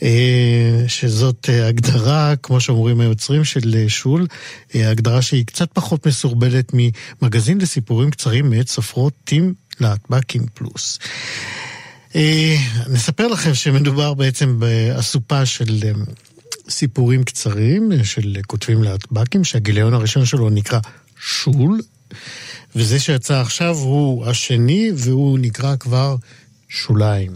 אה, 0.03 0.83
שזאת 0.87 1.49
הגדרה, 1.63 2.33
כמו 2.43 2.61
שאומרים 2.61 2.99
היוצרים 2.99 3.43
של 3.43 3.85
שול, 3.87 4.27
אה, 4.75 4.89
הגדרה 4.89 5.21
שהיא 5.21 5.45
קצת 5.45 5.69
פחות 5.73 6.07
מסורבלת 6.07 6.71
ממגזין 6.73 7.61
לסיפורים 7.61 8.11
קצרים 8.11 8.49
מאת 8.49 8.69
סופרות 8.69 9.13
טים 9.23 9.53
להטבקים 9.79 10.45
פלוס. 10.53 10.99
אה, 12.15 12.55
נספר 12.89 13.27
לכם 13.27 13.53
שמדובר 13.53 14.13
בעצם 14.13 14.59
באסופה 14.59 15.45
של 15.45 15.95
סיפורים 16.69 17.23
קצרים 17.23 17.91
של 18.03 18.37
כותבים 18.47 18.83
להטבקים, 18.83 19.43
שהגיליון 19.43 19.93
הראשון 19.93 20.25
שלו 20.25 20.49
נקרא 20.49 20.79
שול, 21.19 21.79
וזה 22.75 22.99
שיצא 22.99 23.41
עכשיו 23.41 23.75
הוא 23.77 24.25
השני, 24.25 24.91
והוא 24.95 25.39
נקרא 25.39 25.75
כבר 25.75 26.15
שוליים. 26.69 27.31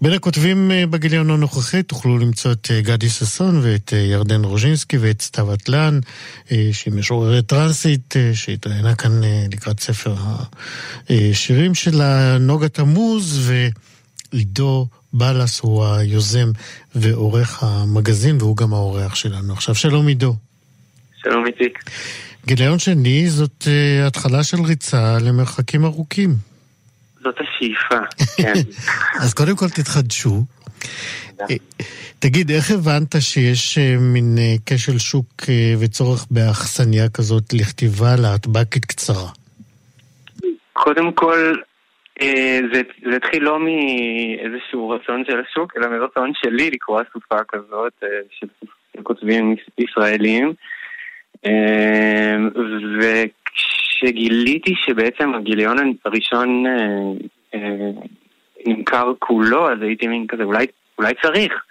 בין 0.00 0.12
הכותבים 0.12 0.70
אה, 0.70 0.86
בגיליון 0.86 1.30
הנוכחי 1.30 1.82
תוכלו 1.82 2.18
למצוא 2.18 2.52
את 2.52 2.68
אה, 2.70 2.80
גדי 2.80 3.08
ששון 3.08 3.60
ואת 3.62 3.92
אה, 3.92 3.98
ירדן 3.98 4.44
רוז'ינסקי 4.44 4.98
ואת 4.98 5.22
סתיו 5.22 5.54
אטלן, 5.54 6.00
שהיא 6.72 6.94
משוררת 6.94 7.46
טרנסית, 7.46 8.14
שהתראיינה 8.34 8.94
כאן 8.94 9.20
לקראת 9.52 9.80
ספר 9.80 10.14
השירים 11.10 11.74
שלה, 11.74 12.38
נוגה 12.38 12.68
תמוז 12.68 13.50
ועידו 14.32 14.88
בלס 15.12 15.60
הוא 15.60 15.86
היוזם 15.86 16.48
ועורך 16.94 17.62
המגזין 17.62 18.36
והוא 18.38 18.56
גם 18.56 18.72
האורח 18.72 19.14
שלנו. 19.14 19.52
עכשיו 19.52 19.74
שלום 19.74 20.06
עידו. 20.06 20.34
שלום 21.22 21.46
איציק. 21.46 21.78
גיליון 22.46 22.78
שני 22.78 23.28
זאת 23.28 23.66
התחלה 24.06 24.42
של 24.42 24.62
ריצה 24.62 25.18
למרחקים 25.20 25.84
ארוכים. 25.84 26.30
זאת 27.24 27.34
השאיפה, 27.40 28.24
כן. 28.36 28.52
אז 29.24 29.34
קודם 29.34 29.56
כל 29.56 29.68
תתחדשו. 29.68 30.44
אה, 31.40 31.46
תגיד, 32.18 32.50
איך 32.50 32.70
הבנת 32.70 33.14
שיש 33.20 33.78
אה, 33.78 33.96
מין 33.98 34.38
כשל 34.66 34.98
שוק 34.98 35.42
וצורך 35.78 36.26
באכסניה 36.30 37.08
כזאת 37.08 37.52
לכתיבה 37.52 38.16
להטבקית 38.16 38.84
קצרה? 38.84 39.28
קודם 40.72 41.12
כל, 41.12 41.54
זה, 42.72 42.80
זה 43.10 43.16
התחיל 43.16 43.42
לא 43.42 43.58
מאיזשהו 43.58 44.88
רצון 44.88 45.24
של 45.24 45.40
השוק, 45.40 45.72
אלא 45.76 45.88
מרצון 45.88 46.32
שלי 46.34 46.70
לקרוא 46.70 47.00
אסופה 47.02 47.44
כזאת 47.48 47.92
של, 48.30 48.46
של 48.96 49.02
כותבים 49.02 49.56
ישראלים. 49.78 50.52
וכשגיליתי 53.00 54.74
שבעצם 54.76 55.34
הגיליון 55.34 55.76
הראשון 56.04 56.66
אה, 56.66 56.72
אה, 57.54 57.90
נמכר 58.66 59.12
כולו, 59.18 59.72
אז 59.72 59.82
הייתי 59.82 60.06
מין 60.06 60.26
כזה, 60.26 60.42
אולי, 60.42 60.66
אולי 60.98 61.12
צריך. 61.22 61.64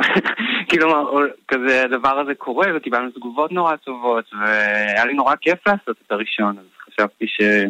כאילו, 0.68 1.10
כזה 1.48 1.84
הדבר 1.84 2.18
הזה 2.18 2.34
קורה, 2.34 2.66
וקיבלנו 2.76 3.10
תגובות 3.10 3.52
נורא 3.52 3.76
טובות, 3.76 4.24
והיה 4.40 5.04
לי 5.04 5.14
נורא 5.14 5.34
כיף 5.40 5.66
לעשות 5.66 5.96
את 6.06 6.12
הראשון, 6.12 6.58
אז 6.58 6.64
חשבתי 6.80 7.26
שאפשר 7.28 7.68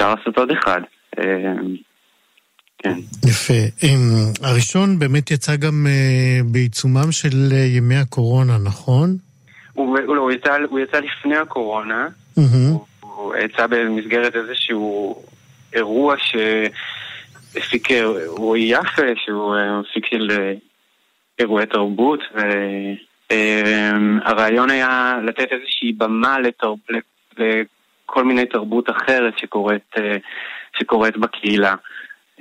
אה, 0.00 0.14
לעשות 0.14 0.38
עוד 0.38 0.50
אחד. 0.50 0.80
אה, 1.18 1.24
כן. 2.82 2.94
יפה. 3.28 3.86
הראשון 4.42 4.98
באמת 4.98 5.30
יצא 5.30 5.56
גם 5.56 5.86
אה, 5.86 6.40
בעיצומם 6.44 7.12
של 7.12 7.52
אה, 7.52 7.56
ימי 7.56 7.96
הקורונה, 7.96 8.58
נכון? 8.64 9.16
הוא, 9.72 9.98
הוא, 10.06 10.16
הוא, 10.16 10.32
יצא, 10.32 10.56
הוא 10.70 10.80
יצא 10.80 10.98
לפני 10.98 11.36
הקורונה, 11.36 12.08
mm-hmm. 12.08 12.40
הוא, 12.70 12.86
הוא 13.00 13.34
יצא 13.36 13.66
במסגרת 13.66 14.36
איזשהו 14.36 15.22
אירוע 15.72 16.14
שהפיק 16.18 17.88
רועי 18.26 18.62
יפה, 18.62 19.02
שהוא 19.24 19.54
מפיק 19.80 20.06
של 20.10 20.54
אירועי 21.38 21.66
תרבות, 21.66 22.20
והרעיון 23.30 24.70
היה 24.70 25.18
לתת 25.26 25.46
איזושהי 25.52 25.92
במה 25.92 26.38
לתר, 26.38 26.74
לכל 28.10 28.24
מיני 28.24 28.46
תרבות 28.46 28.90
אחרת 28.90 29.38
שקורית, 29.38 29.94
אה, 29.98 30.16
שקורית 30.78 31.16
בקהילה. 31.16 31.74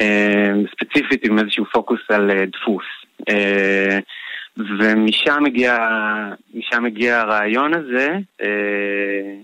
אה, 0.01 0.51
ספציפית 0.71 1.25
עם 1.25 1.39
איזשהו 1.39 1.65
פוקוס 1.65 1.99
על 2.09 2.31
דפוס. 2.51 2.85
ומשם 4.79 5.43
מגיע, 5.43 5.77
משם 6.53 6.83
מגיע 6.83 7.19
הרעיון 7.19 7.73
הזה. 7.73 8.09
אה, 8.41 9.35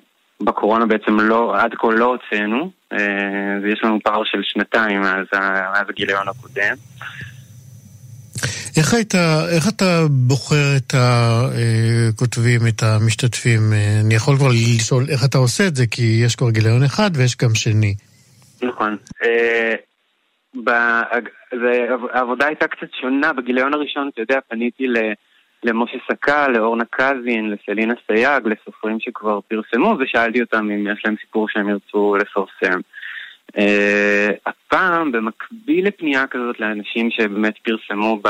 בקורונה 0.41 0.85
בעצם 0.85 1.19
לא, 1.19 1.55
עד 1.57 1.73
כה 1.73 1.87
לא 1.91 2.05
הוצאנו, 2.05 2.71
אה, 2.93 3.57
ויש 3.63 3.83
לנו 3.83 3.99
פער 4.03 4.23
של 4.23 4.41
שנתיים 4.43 5.01
מאז 5.01 5.25
הגיליון 5.89 6.27
הקודם. 6.27 6.75
איך, 8.77 8.93
היית, 8.93 9.15
איך 9.55 9.69
אתה 9.75 10.01
בוחר 10.09 10.75
את 10.77 10.93
הכותבים, 10.93 12.61
את 12.67 12.83
המשתתפים? 12.83 13.61
אני 14.05 14.15
יכול 14.15 14.35
כבר 14.35 14.47
לשאול 14.47 15.03
איך 15.09 15.25
אתה 15.25 15.37
עושה 15.37 15.67
את 15.67 15.75
זה, 15.75 15.87
כי 15.91 16.21
יש 16.25 16.35
כבר 16.35 16.49
גיליון 16.49 16.83
אחד 16.83 17.09
ויש 17.13 17.37
גם 17.37 17.55
שני. 17.55 17.93
נכון. 18.61 18.97
אה, 19.23 19.75
העבודה 22.13 22.45
הייתה 22.47 22.67
קצת 22.67 22.87
שונה. 23.01 23.33
בגיליון 23.33 23.73
הראשון, 23.73 24.09
אתה 24.13 24.21
יודע, 24.21 24.39
פניתי 24.49 24.85
למשה 25.63 25.97
סקה, 26.11 26.47
לאורנה 26.47 26.83
קזין, 26.89 27.51
לסלינה 27.51 27.93
סייג, 28.07 28.47
לסופרים 28.47 28.97
שכבר 28.99 29.39
פרסמו, 29.47 29.95
ושאלתי 29.99 30.41
אותם 30.41 30.71
אם 30.71 30.87
יש 30.93 31.01
להם 31.05 31.15
סיפור 31.21 31.49
שהם 31.49 31.69
ירצו 31.69 32.15
לפרסם. 32.15 32.79
Uh, 33.55 33.59
הפעם, 34.45 35.11
במקביל 35.11 35.87
לפנייה 35.87 36.27
כזאת 36.27 36.59
לאנשים 36.59 37.11
שבאמת 37.11 37.53
פרסמו 37.57 38.19
ב, 38.23 38.27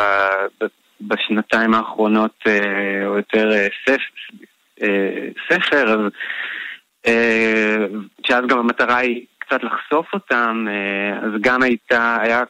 ב, 0.61 0.65
בשנתיים 1.01 1.73
האחרונות, 1.73 2.35
uh, 2.47 3.05
או 3.05 3.17
יותר 3.17 3.49
uh, 3.49 3.91
ספ, 3.91 4.01
uh, 4.79 4.85
ספר, 5.49 5.93
אז, 5.93 6.11
uh, 7.07 7.95
שאז 8.27 8.43
גם 8.47 8.59
המטרה 8.59 8.97
היא 8.97 9.25
קצת 9.39 9.63
לחשוף 9.63 10.13
אותם, 10.13 10.67
uh, 10.67 11.25
אז 11.25 11.31
גם 11.41 11.63
הייתה, 11.63 12.17
היה, 12.21 12.43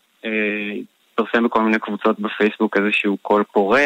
התפרסם 1.20 1.44
בכל 1.44 1.62
מיני 1.62 1.80
קבוצות 1.80 2.20
בפייסבוק 2.20 2.78
איזשהו 2.78 3.18
קול 3.18 3.44
קורא. 3.44 3.80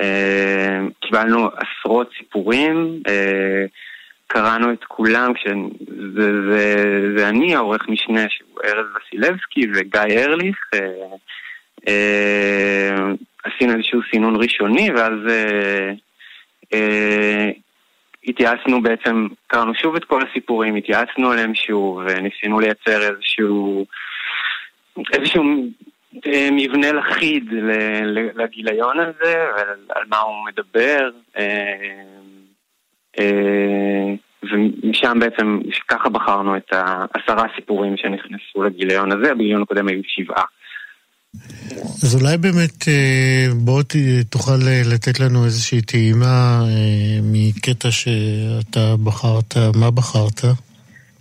אה, 0.00 0.80
קיבלנו 1.00 1.48
עשרות 1.56 2.10
סיפורים, 2.18 3.02
אה, 3.08 3.64
קראנו 4.28 4.72
את 4.72 4.84
כולם, 4.84 5.34
כשזה 5.34 6.42
זה, 6.50 7.16
זה 7.16 7.28
אני, 7.28 7.54
העורך 7.54 7.88
משנה, 7.88 8.24
שהוא 8.28 8.60
ארז 8.64 8.86
וסילבסקי 8.96 9.66
וגיא 9.74 10.18
ארליך. 10.18 10.70
אה, 11.88 12.96
עשינו 13.44 13.74
איזשהו 13.74 14.00
סינון 14.10 14.36
ראשוני, 14.36 14.90
ואז 14.90 15.14
התייעצנו 18.28 18.82
בעצם, 18.82 19.26
קראנו 19.46 19.74
שוב 19.74 19.96
את 19.96 20.04
כל 20.04 20.20
הסיפורים, 20.30 20.74
התייעצנו 20.74 21.30
עליהם 21.30 21.54
שוב, 21.54 21.98
וניסינו 21.98 22.60
לייצר 22.60 23.02
איזשהו, 23.02 23.86
איזשהו 25.12 25.42
אה, 26.26 26.48
מבנה 26.52 26.92
לחיד 26.92 27.44
לגיליון 28.34 29.00
הזה 29.00 29.34
ועל 29.56 30.04
מה 30.08 30.18
הוא 30.18 30.46
מדבר 30.46 31.10
אה, 31.36 31.42
אה, 31.42 32.04
ומשם 34.42 35.18
בעצם, 35.20 35.60
ככה 35.88 36.08
בחרנו 36.08 36.56
את 36.56 36.72
העשרה 36.72 37.44
סיפורים 37.56 37.94
שנכנסו 37.96 38.62
לגיליון 38.62 39.12
הזה, 39.12 39.34
בגיליון 39.34 39.62
הקודם 39.62 39.88
היו 39.88 40.00
שבעה. 40.06 40.44
אז 42.02 42.16
אולי 42.20 42.38
באמת 42.38 42.84
בוא 43.56 43.82
תוכל 44.30 44.58
לתת 44.94 45.20
לנו 45.20 45.44
איזושהי 45.44 45.82
טעימה 45.82 46.62
מקטע 47.22 47.90
שאתה 47.90 48.94
בחרת, 49.04 49.56
מה 49.74 49.90
בחרת? 49.90 50.44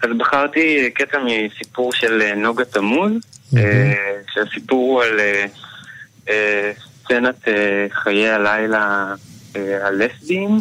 אז 0.04 0.10
בחרתי 0.18 0.90
קטע 0.94 1.18
מסיפור 1.26 1.94
של 1.94 2.34
נוגה 2.36 2.66
תמוז, 2.66 3.12
אה, 3.58 3.94
שהסיפור 4.34 4.80
הוא 4.94 5.04
על 5.04 5.20
אה, 5.20 5.46
אה, 6.30 6.72
סצנת 7.04 7.48
חיי 7.92 8.30
הלילה 8.30 9.14
הלסביים. 9.56 10.58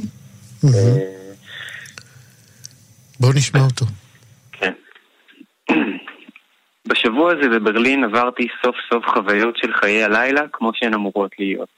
בואו 3.20 3.32
נשמע 3.32 3.60
אותו. 3.60 3.86
כן. 4.52 4.72
בשבוע 6.88 7.32
הזה 7.32 7.48
בברלין 7.48 8.04
עברתי 8.04 8.48
סוף 8.64 8.76
סוף 8.90 9.04
חוויות 9.06 9.56
של 9.56 9.72
חיי 9.72 10.04
הלילה 10.04 10.42
כמו 10.52 10.70
שהן 10.74 10.94
אמורות 10.94 11.30
להיות. 11.38 11.68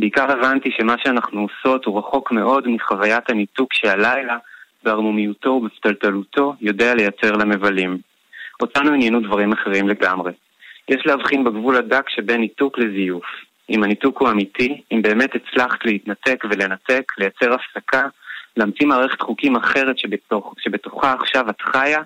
בעיקר 0.00 0.32
הבנתי 0.32 0.70
שמה 0.78 0.94
שאנחנו 1.04 1.40
עושות 1.40 1.84
הוא 1.84 1.98
רחוק 1.98 2.32
מאוד 2.32 2.68
מחוויית 2.68 3.30
הניתוק 3.30 3.72
שהלילה, 3.72 4.36
בערמומיותו 4.84 5.50
ובפתלתלותו, 5.50 6.54
יודע 6.60 6.94
לייצר 6.94 7.32
למבלים. 7.32 7.98
אותנו 8.60 8.92
עניינו 8.92 9.20
דברים 9.20 9.52
אחרים 9.52 9.88
לגמרי. 9.88 10.32
יש 10.88 11.06
להבחין 11.06 11.44
בגבול 11.44 11.76
הדק 11.76 12.08
שבין 12.08 12.40
ניתוק 12.40 12.78
לזיוף. 12.78 13.24
אם 13.70 13.82
הניתוק 13.82 14.20
הוא 14.20 14.30
אמיתי, 14.30 14.82
אם 14.92 15.02
באמת 15.02 15.30
הצלחת 15.34 15.84
להתנתק 15.84 16.44
ולנתק, 16.50 17.12
לייצר 17.18 17.54
הפסקה, 17.54 18.02
להמציא 18.56 18.86
מערכת 18.86 19.20
חוקים 19.20 19.56
אחרת 19.56 19.98
שבתוך, 19.98 20.54
שבתוכה 20.58 21.12
עכשיו 21.12 21.50
את 21.50 21.60
חיה, 21.60 22.02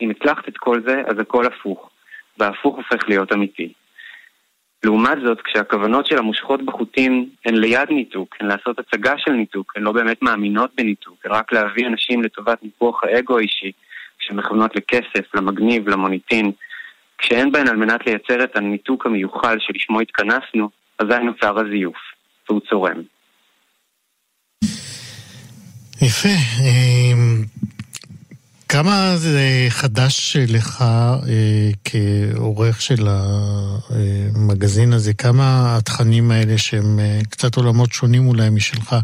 אם 0.00 0.10
הצלחת 0.10 0.48
את 0.48 0.56
כל 0.56 0.80
זה, 0.86 1.02
אז 1.06 1.18
הכל 1.18 1.46
הפוך. 1.46 1.90
וההפוך 2.38 2.76
הופך 2.76 3.08
להיות 3.08 3.32
אמיתי. 3.32 3.72
לעומת 4.84 5.18
זאת, 5.24 5.40
כשהכוונות 5.40 6.06
של 6.06 6.18
המושכות 6.18 6.62
בחוטים 6.62 7.30
הן 7.44 7.54
ליד 7.54 7.90
ניתוק, 7.90 8.36
הן 8.40 8.46
לעשות 8.46 8.78
הצגה 8.78 9.14
של 9.18 9.32
ניתוק, 9.32 9.72
הן 9.76 9.82
לא 9.82 9.92
באמת 9.92 10.22
מאמינות 10.22 10.70
בניתוק, 10.76 11.26
הן 11.26 11.32
רק 11.32 11.52
להביא 11.52 11.86
אנשים 11.86 12.22
לטובת 12.22 12.62
ניפוח 12.62 13.04
האגו 13.04 13.38
האישי, 13.38 13.72
שמכוונות 14.18 14.76
לכסף, 14.76 15.34
למגניב, 15.34 15.88
למוניטין, 15.88 16.52
כשאין 17.18 17.52
בהן 17.52 17.68
על 17.68 17.76
מנת 17.76 18.06
לייצר 18.06 18.44
את 18.44 18.56
הניתוק 18.56 19.06
המיוחל 19.06 19.56
שלשמו 19.58 20.00
התכנסנו, 20.00 20.68
אזי 20.98 21.18
נוצר 21.22 21.58
הזיוף, 21.58 21.96
והוא 22.48 22.60
צורם. 22.70 23.02
יפה. 26.02 26.28
אמ, 26.60 27.44
כמה 28.68 29.16
זה 29.16 29.66
חדש 29.68 30.36
לך 30.48 30.82
אה, 30.82 31.70
כעורך 31.84 32.82
של 32.82 33.08
המגזין 33.10 34.92
הזה? 34.92 35.14
כמה 35.14 35.76
התכנים 35.76 36.30
האלה 36.30 36.58
שהם 36.58 37.00
אה, 37.00 37.20
קצת 37.30 37.56
עולמות 37.56 37.92
שונים 37.92 38.28
אולי 38.28 38.50
משלך, 38.50 38.96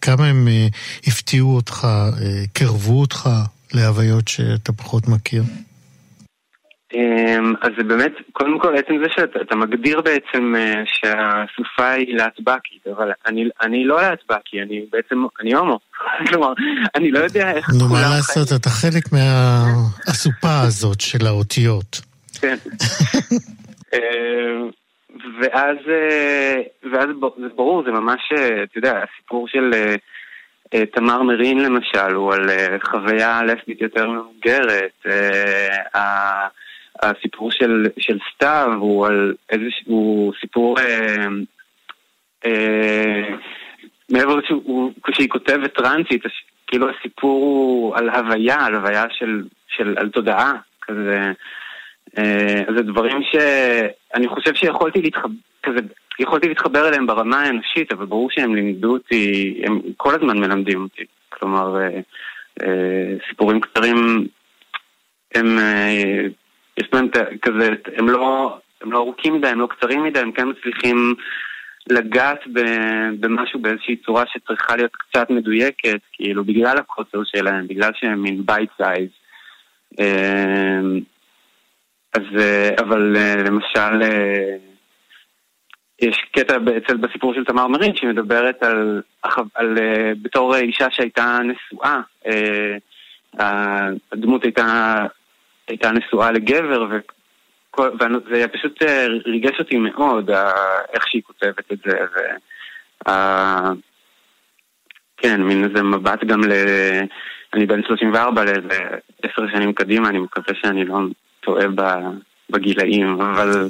כמה 0.00 0.26
הם 0.26 0.48
אה, 0.48 0.66
הפתיעו 1.06 1.56
אותך, 1.56 1.88
קרבו 2.52 3.00
אותך 3.00 3.28
להוויות 3.72 4.28
שאתה 4.28 4.72
פחות 4.72 5.08
מכיר? 5.08 5.44
אמ, 6.94 7.54
אז 7.62 7.70
זה 7.76 7.84
באמת, 7.84 8.12
קודם 8.32 8.58
כל, 8.58 8.76
עצם 8.76 8.94
זה 9.02 9.08
שאתה 9.16 9.56
מגדיר 9.56 10.00
בעצם 10.00 10.54
אה, 10.56 10.82
שהסופה 10.86 11.90
היא 11.90 12.16
להטבקית, 12.16 12.86
אבל 12.96 13.10
אני, 13.26 13.48
אני 13.62 13.84
לא 13.84 14.02
להטבקי, 14.02 14.62
אני 14.62 14.84
בעצם, 14.92 15.24
אני 15.40 15.54
הומו. 15.54 15.78
כלומר, 16.28 16.52
אני 16.94 17.10
לא 17.10 17.18
יודע 17.18 17.50
איך 17.50 17.70
נו, 17.78 17.88
מה 17.88 18.00
לעשות, 18.00 18.60
אתה 18.60 18.68
חלק 18.68 19.04
מהסופה 19.12 20.60
הזאת 20.66 21.00
של 21.00 21.26
האותיות. 21.26 22.00
כן. 22.40 22.56
אמ, 23.94 24.70
ואז, 25.40 25.76
אה, 25.88 26.56
ואז 26.92 27.06
זה 27.40 27.48
ברור, 27.56 27.82
זה 27.84 27.90
ממש, 27.90 28.20
אה, 28.36 28.62
אתה 28.62 28.78
יודע, 28.78 29.02
הסיפור 29.02 29.48
של 29.48 29.70
תמר 30.94 31.22
מרין 31.22 31.62
למשל, 31.62 32.14
הוא 32.14 32.34
על 32.34 32.50
חוויה 32.82 33.40
לסבית 33.42 33.80
יותר 33.80 34.10
מבוגרת. 34.10 35.06
הסיפור 37.02 37.52
של, 37.52 37.86
של 37.98 38.18
סתיו 38.34 38.72
הוא 38.80 39.06
על 39.06 39.34
איזשהו 39.50 40.32
סיפור... 40.40 40.78
אה, 40.78 41.26
אה, 42.46 43.36
מעבר 44.10 44.36
לזה 44.36 44.46
כשהיא 45.02 45.28
כותבת 45.28 45.74
טרנסית, 45.74 46.22
כאילו 46.66 46.86
הסיפור 46.90 47.44
הוא 47.44 47.96
על 47.96 48.10
הוויה, 48.10 48.66
על 48.66 48.74
הוויה 48.74 49.04
של, 49.10 49.42
של 49.76 49.94
על 49.98 50.08
תודעה, 50.08 50.52
כזה. 50.82 51.32
אה, 52.18 52.62
זה 52.76 52.82
דברים 52.82 53.22
שאני 53.22 54.28
חושב 54.28 54.54
שיכולתי 54.54 55.02
להתחבר, 55.02 55.32
כזה, 55.62 55.78
יכולתי 56.18 56.48
להתחבר 56.48 56.88
אליהם 56.88 57.06
ברמה 57.06 57.40
האנושית, 57.40 57.92
אבל 57.92 58.06
ברור 58.06 58.30
שהם 58.30 58.54
לימדו 58.54 58.92
אותי, 58.92 59.60
הם 59.66 59.80
כל 59.96 60.14
הזמן 60.14 60.38
מלמדים 60.38 60.82
אותי. 60.82 61.04
כלומר, 61.28 61.76
אה, 61.80 62.00
אה, 62.62 63.14
סיפורים 63.28 63.60
קצרים 63.60 64.26
הם 65.34 65.58
אה, 65.58 66.26
יש 66.78 66.88
להם 66.92 67.08
כזה, 67.42 67.68
הם 67.96 68.08
לא, 68.08 68.58
הם 68.80 68.92
לא 68.92 68.98
ארוכים 68.98 69.34
מדי, 69.34 69.48
הם 69.48 69.60
לא 69.60 69.66
קצרים 69.66 70.02
מדי, 70.02 70.18
הם 70.18 70.32
כן 70.32 70.48
מצליחים 70.48 71.14
לגעת 71.90 72.40
במשהו 73.20 73.60
באיזושהי 73.60 73.96
צורה 73.96 74.24
שצריכה 74.32 74.76
להיות 74.76 74.96
קצת 74.96 75.30
מדויקת, 75.30 76.00
כאילו 76.12 76.44
בגלל 76.44 76.78
הקוצר 76.78 77.22
שלהם, 77.24 77.66
בגלל 77.68 77.90
שהם 77.94 78.22
מין 78.22 78.46
bite 78.46 78.70
size. 78.76 79.08
אמ, 79.98 81.00
אז, 82.14 82.40
אה, 82.40 82.70
אבל 82.78 83.16
אה, 83.16 83.36
למשל, 83.36 84.02
אה, 84.02 84.56
יש 86.00 86.16
קטע 86.32 86.56
אצל 86.56 86.96
בסיפור 86.96 87.34
של 87.34 87.44
תמר 87.44 87.66
מרין 87.66 87.96
שמדברת 87.96 88.62
על, 88.62 89.02
על, 89.22 89.44
על 89.54 89.78
בתור 90.22 90.56
אישה 90.56 90.86
שהייתה 90.90 91.38
נשואה, 91.44 92.00
הדמות 94.12 94.44
הייתה 94.44 94.96
הייתה 95.70 95.90
נשואה 95.90 96.32
לגבר, 96.32 96.86
וזה 97.78 98.48
פשוט 98.52 98.82
אה, 98.82 99.06
ריגש 99.26 99.58
אותי 99.58 99.78
מאוד, 99.78 100.30
איך 100.94 101.08
שהיא 101.08 101.22
כותבת 101.22 101.72
את 101.72 101.78
זה, 101.84 101.98
ו... 102.14 102.18
כן, 105.16 105.42
מין 105.42 105.64
איזה 105.64 105.82
מבט 105.82 106.24
גם 106.24 106.44
ל... 106.44 106.52
אני 107.54 107.66
בן 107.66 107.82
34 107.82 108.44
לאיזה 108.44 108.78
עשר 109.22 109.42
שנים 109.52 109.72
קדימה, 109.72 110.08
אני 110.08 110.18
מקווה 110.18 110.54
שאני 110.62 110.84
לא 110.84 110.98
טועה 111.40 111.66
בגילאים, 112.50 113.20
אבל 113.20 113.68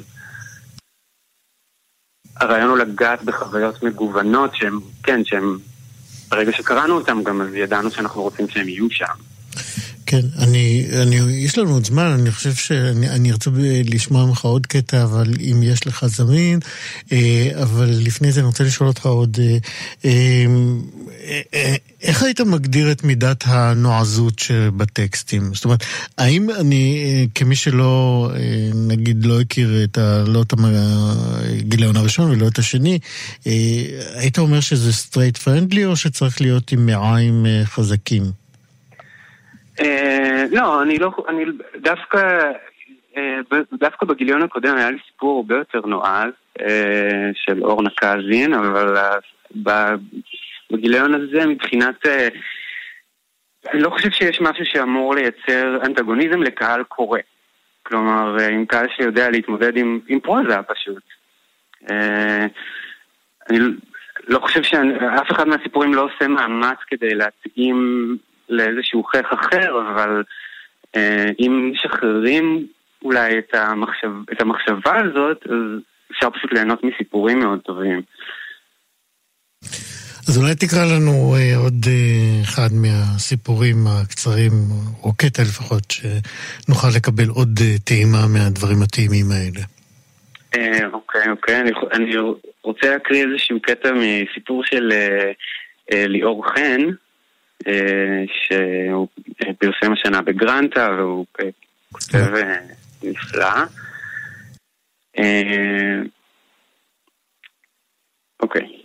הרעיון 2.39 2.69
הוא 2.69 2.77
לגעת 2.77 3.23
בחוויות 3.23 3.83
מגוונות 3.83 4.55
שהן, 4.55 4.73
כן, 5.03 5.25
שהן, 5.25 5.43
ברגע 6.29 6.51
שקראנו 6.51 6.93
אותן 6.93 7.23
גם 7.23 7.41
אז 7.41 7.55
ידענו 7.55 7.91
שאנחנו 7.91 8.21
רוצים 8.21 8.47
שהן 8.47 8.69
יהיו 8.69 8.89
שם. 8.89 9.13
כן, 10.11 10.27
אני, 10.37 10.87
אני, 11.01 11.15
יש 11.15 11.57
לנו 11.57 11.73
עוד 11.73 11.85
זמן, 11.85 12.17
אני 12.19 12.31
חושב 12.31 12.53
שאני 12.53 13.31
ארצה 13.31 13.49
לשמוע 13.85 14.25
ממך 14.25 14.45
עוד 14.45 14.67
קטע, 14.67 15.03
אבל 15.03 15.33
אם 15.39 15.63
יש 15.63 15.87
לך 15.87 16.05
זמין, 16.05 16.59
אה, 17.11 17.49
אבל 17.63 17.89
לפני 17.89 18.31
זה 18.31 18.39
אני 18.39 18.47
רוצה 18.47 18.63
לשאול 18.63 18.89
אותך 18.89 19.05
עוד, 19.05 19.37
אה, 20.05 20.45
אה, 21.53 21.75
איך 22.01 22.23
היית 22.23 22.41
מגדיר 22.41 22.91
את 22.91 23.03
מידת 23.03 23.43
הנועזות 23.47 24.39
שבטקסטים? 24.39 25.53
זאת 25.53 25.65
אומרת, 25.65 25.83
האם 26.17 26.49
אני, 26.49 27.27
כמי 27.35 27.55
שלא, 27.55 28.29
נגיד, 28.75 29.25
לא 29.25 29.41
הכיר 29.41 29.83
את 29.83 29.97
ה, 29.97 30.23
לא 30.27 30.41
את 30.41 30.53
הגיליון 30.57 31.95
הראשון 31.95 32.31
ולא 32.31 32.47
את 32.47 32.59
השני, 32.59 32.99
היית 34.15 34.39
אומר 34.39 34.59
שזה 34.59 34.93
straight 34.93 35.37
friendly 35.37 35.85
או 35.85 35.95
שצריך 35.95 36.41
להיות 36.41 36.71
עם 36.71 36.85
מעיים 36.85 37.45
חזקים? 37.65 38.40
אה, 39.81 40.43
לא, 40.51 40.83
אני 40.83 40.99
לא, 40.99 41.11
אני 41.27 41.45
דווקא, 41.75 42.51
אה, 43.17 43.37
דווקא 43.73 44.05
בגיליון 44.05 44.41
הקודם 44.41 44.77
היה 44.77 44.91
לי 44.91 44.97
סיפור 45.07 45.37
הרבה 45.37 45.55
יותר 45.55 45.81
נועז 45.85 46.31
אה, 46.61 47.29
של 47.33 47.63
אורנה 47.63 47.89
קזין, 47.89 48.53
אבל 48.53 48.95
בגיליון 50.71 51.13
הזה 51.13 51.45
מבחינת... 51.45 52.05
אני 53.73 53.81
לא 53.81 53.89
חושב 53.89 54.11
שיש 54.11 54.41
משהו 54.41 54.65
שאמור 54.65 55.15
לייצר 55.15 55.77
אנטגוניזם 55.85 56.41
לקהל 56.41 56.83
קורא. 56.83 57.19
כלומר, 57.83 58.37
עם 58.51 58.65
קהל 58.65 58.87
שיודע 58.97 59.29
להתמודד 59.29 59.77
עם, 59.77 59.99
עם 60.07 60.19
פרוזה 60.19 60.57
פשוט. 60.67 61.03
אני 63.49 63.59
לא 64.27 64.39
חושב 64.39 64.63
שאף 64.63 65.31
אחד 65.31 65.47
מהסיפורים 65.47 65.93
לא 65.93 66.01
עושה 66.01 66.27
מאמץ 66.27 66.77
כדי 66.87 67.15
להתאים 67.15 68.17
לאיזשהו 68.51 69.03
חייך 69.03 69.27
אחר, 69.33 69.69
אבל 69.81 70.23
אה, 70.95 71.29
אם 71.39 71.71
משחררים 71.73 72.67
אולי 73.03 73.37
את, 73.37 73.53
המחשב, 73.53 74.11
את 74.31 74.41
המחשבה 74.41 74.99
הזאת, 74.99 75.37
אז 75.45 75.81
אפשר 76.11 76.29
פשוט 76.29 76.53
ליהנות 76.53 76.83
מסיפורים 76.83 77.39
מאוד 77.39 77.59
טובים. 77.59 78.01
אז 80.27 80.37
אולי 80.37 80.55
תקרא 80.55 80.85
לנו 80.95 81.35
אה, 81.35 81.57
עוד 81.57 81.85
אה, 81.87 82.41
אחד 82.43 82.69
מהסיפורים 82.73 83.77
הקצרים, 83.87 84.51
או 85.03 85.13
קטע 85.13 85.41
לפחות, 85.41 85.83
שנוכל 85.91 86.87
לקבל 86.95 87.29
עוד 87.29 87.59
אה, 87.61 87.75
טעימה 87.83 88.27
מהדברים 88.33 88.81
הטעימים 88.81 89.25
האלה. 89.31 89.65
אה, 90.55 90.87
אוקיי, 90.93 91.29
אוקיי. 91.29 91.59
אני, 91.59 91.71
אני 91.93 92.15
רוצה 92.63 92.89
להקריא 92.89 93.25
איזשהו 93.25 93.61
קטע 93.61 93.89
מסיפור 93.91 94.63
של 94.65 94.91
אה, 94.91 95.31
אה, 95.93 96.07
ליאור 96.07 96.45
חן, 96.53 96.81
שהוא 98.25 99.07
פרסם 99.59 99.93
השנה 99.93 100.21
בגרנטה 100.21 100.87
והוא 100.97 101.25
אה, 101.39 101.49
כותב 101.91 102.33
אה, 102.35 102.57
נפלא. 103.03 103.53
אוקיי. 108.39 108.81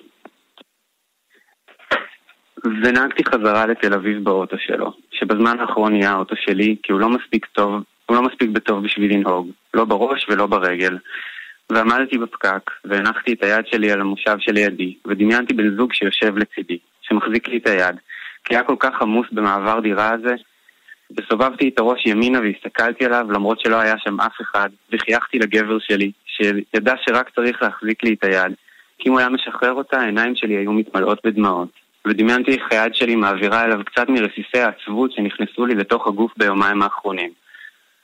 ונהגתי 2.64 3.24
חזרה 3.24 3.66
לתל 3.66 3.94
אביב 3.94 4.24
באוטו 4.24 4.56
שלו, 4.58 4.92
שבזמן 5.10 5.58
האחרון 5.60 5.92
נהיה 5.92 6.10
האוטו 6.10 6.34
שלי, 6.36 6.76
כי 6.82 6.92
הוא 6.92 7.00
לא 7.00 7.08
מספיק 7.08 7.46
טוב, 7.46 7.82
הוא 8.06 8.16
לא 8.16 8.22
מספיק 8.22 8.50
בטוב 8.50 8.84
בשביל 8.84 9.14
לנהוג, 9.14 9.50
לא 9.74 9.84
בראש 9.84 10.26
ולא 10.28 10.46
ברגל. 10.46 10.98
ועמדתי 11.70 12.18
בפקק, 12.18 12.70
והנחתי 12.84 13.32
את 13.32 13.42
היד 13.42 13.66
שלי 13.66 13.92
על 13.92 14.00
המושב 14.00 14.36
שלידי, 14.38 14.94
ודמיינתי 15.06 15.54
בן 15.54 15.76
זוג 15.76 15.92
שיושב 15.92 16.38
לצידי, 16.38 16.78
שמחזיק 17.02 17.48
לי 17.48 17.56
את 17.56 17.66
היד, 17.66 17.96
כי 18.46 18.54
היה 18.54 18.64
כל 18.64 18.76
כך 18.78 19.02
עמוס 19.02 19.26
במעבר 19.32 19.80
דירה 19.80 20.10
הזה, 20.10 20.34
וסובבתי 21.16 21.68
את 21.68 21.78
הראש 21.78 22.06
ימינה 22.06 22.40
והסתכלתי 22.40 23.04
עליו 23.04 23.26
למרות 23.30 23.60
שלא 23.60 23.76
היה 23.76 23.94
שם 23.98 24.20
אף 24.20 24.40
אחד, 24.40 24.68
וחייכתי 24.92 25.38
לגבר 25.38 25.78
שלי, 25.78 26.10
שידע 26.26 26.94
שרק 27.04 27.30
צריך 27.34 27.62
להחזיק 27.62 28.04
לי 28.04 28.14
את 28.14 28.24
היד, 28.24 28.52
כי 28.98 29.08
אם 29.08 29.12
הוא 29.12 29.20
היה 29.20 29.28
משחרר 29.28 29.72
אותה, 29.72 30.00
העיניים 30.00 30.36
שלי 30.36 30.54
היו 30.54 30.72
מתמלאות 30.72 31.20
בדמעות. 31.24 31.68
ודמיינתי 32.06 32.52
איך 32.52 32.62
היד 32.70 32.94
שלי 32.94 33.16
מעבירה 33.16 33.64
אליו 33.64 33.84
קצת 33.84 34.08
מרסיסי 34.08 34.58
העצבות 34.58 35.12
שנכנסו 35.12 35.66
לי 35.66 35.74
לתוך 35.74 36.06
הגוף 36.06 36.32
ביומיים 36.36 36.82
האחרונים. 36.82 37.30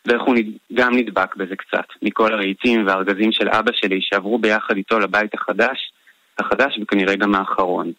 ואיך 0.06 0.22
הוא 0.22 0.34
גם 0.74 0.96
נדבק 0.96 1.36
בזה 1.36 1.56
קצת, 1.56 1.84
מכל 2.02 2.32
הרהיטים 2.32 2.86
והארגזים 2.86 3.32
של 3.32 3.48
אבא 3.48 3.72
שלי 3.72 3.98
שעברו 4.00 4.38
ביחד 4.38 4.76
איתו 4.76 4.98
לבית 4.98 5.34
החדש, 5.34 5.92
החדש 6.38 6.78
וכנראה 6.82 7.16
גם 7.16 7.34
האחרון. 7.34 7.92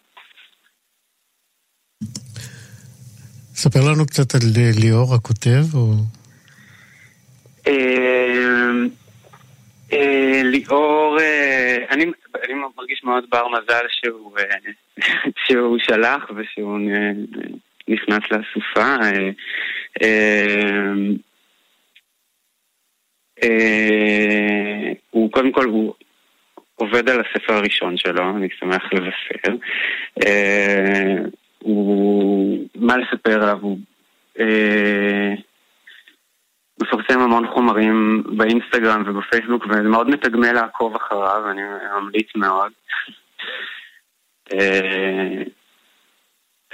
ספר 3.54 3.80
לנו 3.80 4.06
קצת 4.06 4.34
על 4.34 4.40
ליאור 4.80 5.14
הכותב, 5.14 5.74
או... 5.74 5.92
אה, 7.66 8.70
אה, 9.92 10.40
ליאור, 10.44 11.18
אה, 11.20 11.76
אני 11.90 12.04
מרגיש 12.76 13.04
מאוד 13.04 13.24
בר 13.30 13.48
מזל 13.48 13.84
שהוא 15.38 15.78
שלח 15.86 16.30
ושהוא 16.36 16.78
נכנס 17.88 18.22
לאסופה. 18.30 18.96
הוא 25.10 25.32
קודם 25.32 25.52
כל, 25.52 25.64
הוא 25.64 25.94
עובד 26.74 27.08
על 27.08 27.20
הספר 27.20 27.52
הראשון 27.52 27.96
שלו, 27.96 28.36
אני 28.36 28.48
שמח 28.60 28.82
לבשר. 28.92 29.56
הוא, 31.64 32.68
מה 32.74 32.96
לספר 32.96 33.42
עליו, 33.42 33.58
הוא 33.60 33.78
אה, 34.40 35.34
מפרסם 36.82 37.20
המון 37.20 37.46
חומרים 37.54 38.22
באינסטגרם 38.36 39.02
ובפייסבוק 39.06 39.66
וזה 39.66 39.82
מאוד 39.82 40.10
מתגמל 40.10 40.52
לעקוב 40.52 40.96
אחריו, 40.96 41.50
אני 41.50 41.62
ממליץ 42.00 42.26
מאוד. 42.36 42.72
אה, 44.52 45.42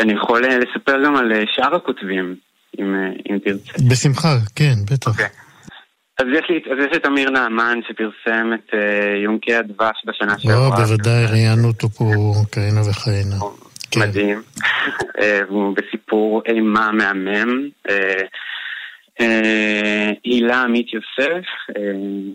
אני 0.00 0.12
יכול 0.12 0.42
לספר 0.42 1.04
גם 1.04 1.16
על 1.16 1.32
שאר 1.46 1.74
הכותבים, 1.74 2.36
אם, 2.78 2.94
אם 3.30 3.38
תרצה. 3.38 3.72
בשמחה, 3.90 4.36
כן, 4.56 4.74
בטח. 4.90 5.06
Okay. 5.06 5.10
אוקיי. 5.10 5.28
אז 6.18 6.26
יש, 6.38 6.44
לי, 6.50 6.56
אז 6.72 6.86
יש 6.86 6.96
את 6.96 7.06
אמיר 7.06 7.30
נעמן 7.30 7.78
שפרסם 7.88 8.50
את 8.54 8.74
uh, 8.74 8.76
יונקי 9.24 9.54
הדבש 9.54 10.02
בשנה 10.06 10.38
שעברה. 10.38 10.68
לא, 10.68 10.76
בוודאי, 10.76 11.26
ראיינו 11.26 11.68
אותו 11.68 11.88
פה 11.88 12.04
כהנה 12.52 12.80
וכהנה. 12.80 13.36
כן. 13.90 14.00
מדהים. 14.00 14.42
אה, 15.20 15.40
בסיפור 15.74 16.42
אימה 16.46 16.90
מהמם. 16.92 17.68
אה, 17.88 18.22
אה, 19.20 20.10
הילה 20.24 20.62
עמית 20.62 20.86
יוסף, 20.92 21.46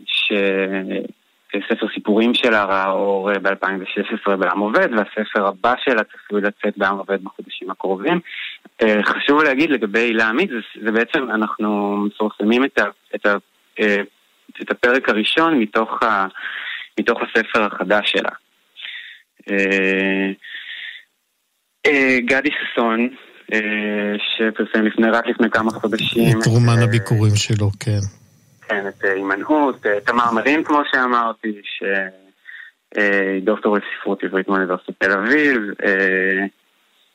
שספר 0.06 1.88
סיפורים 1.94 2.34
שלה 2.34 2.64
ראה 2.64 2.90
אור 2.90 3.32
ב-2016 3.34 4.36
בעם 4.36 4.60
עובד, 4.60 4.88
והספר 4.92 5.48
הבא 5.48 5.74
שלה 5.84 6.02
צפוי 6.04 6.42
לצאת 6.42 6.78
בעם 6.78 6.98
עובד 6.98 7.24
בחודשים 7.24 7.72
הקרובים. 7.72 8.20
חשוב 9.04 9.44
להגיד 9.44 9.70
לגבי 9.70 10.00
הילה 10.00 10.30
עמית, 10.30 10.50
זה, 10.50 10.84
זה 10.86 10.92
בעצם, 10.92 11.32
אנחנו 11.32 11.98
מפרסמים 11.98 12.66
את, 12.66 12.80
ה, 12.80 12.84
את, 13.16 13.26
את 14.62 14.72
הפרק 14.72 15.10
הראשון 15.10 15.60
מתוך, 15.60 16.04
ה, 16.04 16.26
מתוך 17.00 17.20
הספר 17.22 17.64
החדש 17.64 18.12
שלה. 18.12 18.32
אה, 21.86 22.18
גדי 22.26 22.50
ששון, 22.50 23.10
אה, 23.54 23.60
שפרסם 24.18 24.86
לפני, 24.86 25.10
רק 25.10 25.28
לפני 25.28 25.50
כמה 25.50 25.72
חודשים. 25.72 26.40
את 26.40 26.46
רומן 26.46 26.82
הביקורים 26.84 27.36
שלו, 27.36 27.70
כן. 27.80 28.00
כן, 28.68 28.88
את 28.88 29.04
הימנעות, 29.04 29.86
תמר 30.06 30.32
מדהים 30.32 30.64
כמו 30.64 30.82
שאמרתי, 30.92 31.62
שהיא 31.64 33.42
דוקטור 33.44 33.78
לספרות 33.78 34.24
עברית 34.24 34.48
מאוניברסיטת 34.48 34.94
תל 34.98 35.12
אביב, 35.12 35.58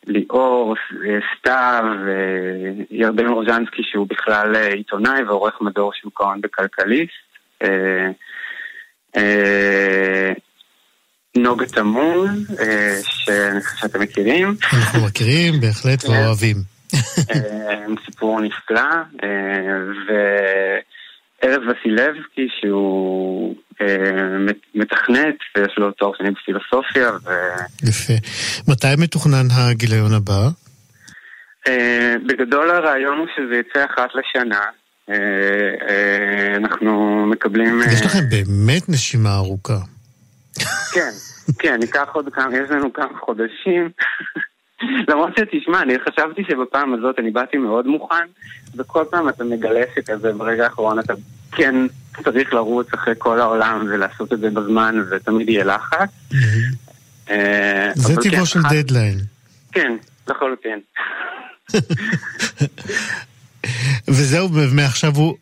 ליאור, 0.07 0.75
סתיו, 1.39 1.85
ירדן 2.91 3.27
רוז'נסקי 3.27 3.83
שהוא 3.83 4.07
בכלל 4.09 4.57
עיתונאי 4.57 5.23
ועורך 5.23 5.61
מדור 5.61 5.93
שוק 5.95 6.21
ההון 6.21 6.41
בכלכליסט. 6.41 7.31
נוגה 11.37 11.67
תמון, 11.67 12.45
אה, 12.61 12.99
שאני 13.03 13.61
חושב 13.63 13.77
שאתם 13.77 14.01
מכירים. 14.01 14.55
אנחנו 14.73 15.05
מכירים, 15.07 15.61
בהחלט, 15.61 16.05
כן. 16.07 16.13
ואוהבים. 16.13 16.57
אה, 16.95 17.85
סיפור 18.07 18.41
נפלא, 18.41 18.81
אה, 19.23 19.29
וארז 20.07 21.61
וסילבסקי 21.61 22.49
שהוא 22.61 23.55
מתכנת 24.75 25.37
ויש 25.57 25.73
לו 25.79 25.93
תואר 25.93 26.13
שני 26.19 26.31
בפילוסופיה. 26.31 27.11
ו... 27.25 27.31
יפה. 27.89 28.13
מתי 28.69 28.87
מתוכנן 28.99 29.47
הגיליון 29.51 30.15
הבא? 30.15 30.49
בגדול 32.27 32.71
הרעיון 32.71 33.19
הוא 33.19 33.27
שזה 33.37 33.55
יצא 33.55 33.85
אחת 33.85 34.09
לשנה. 34.15 34.61
אנחנו 36.57 37.27
מקבלים... 37.27 37.81
יש 37.93 38.03
לכם 38.07 38.29
באמת 38.31 38.89
נשימה 38.89 39.35
ארוכה. 39.35 39.79
כן, 40.93 41.11
כן, 41.59 41.77
ניקח 41.81 42.09
עוד 42.13 42.29
כמה, 42.33 42.57
יש 42.57 42.71
לנו 42.71 42.93
כמה 42.93 43.19
חודשים. 43.21 43.91
למרות 45.09 45.31
שתשמע, 45.37 45.83
אני 45.83 45.95
חשבתי 45.99 46.43
שבפעם 46.49 46.95
הזאת 46.95 47.19
אני 47.19 47.31
באתי 47.31 47.57
מאוד 47.57 47.87
מוכן, 47.87 48.27
וכל 48.77 49.05
פעם 49.11 49.29
אתה 49.29 49.45
מגלה 49.45 49.83
שכזה 49.95 50.33
ברגע 50.33 50.65
האחרון 50.65 50.99
אתה 50.99 51.15
כן 51.53 51.75
צריך 52.25 52.55
לרוץ 52.55 52.95
אחרי 52.95 53.15
כל 53.19 53.41
העולם 53.41 53.87
ולעשות 53.91 54.33
את 54.33 54.39
זה 54.41 54.51
בזמן, 54.51 55.03
ותמיד 55.11 55.49
יהיה 55.49 55.65
לחץ. 55.65 56.09
אה, 57.31 57.91
זה 57.95 58.17
טבעו 58.17 58.37
כן, 58.39 58.45
של 58.45 58.61
דדליין. 58.71 59.19
כן, 59.73 59.97
לחלוטין. 60.29 60.81
וזהו, 64.09 64.49
ומעכשיו 64.55 65.13
הוא... 65.17 65.37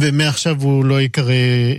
ומעכשיו 0.00 0.52
הוא 0.62 0.84
לא 0.84 1.00
ייקרא 1.00 1.24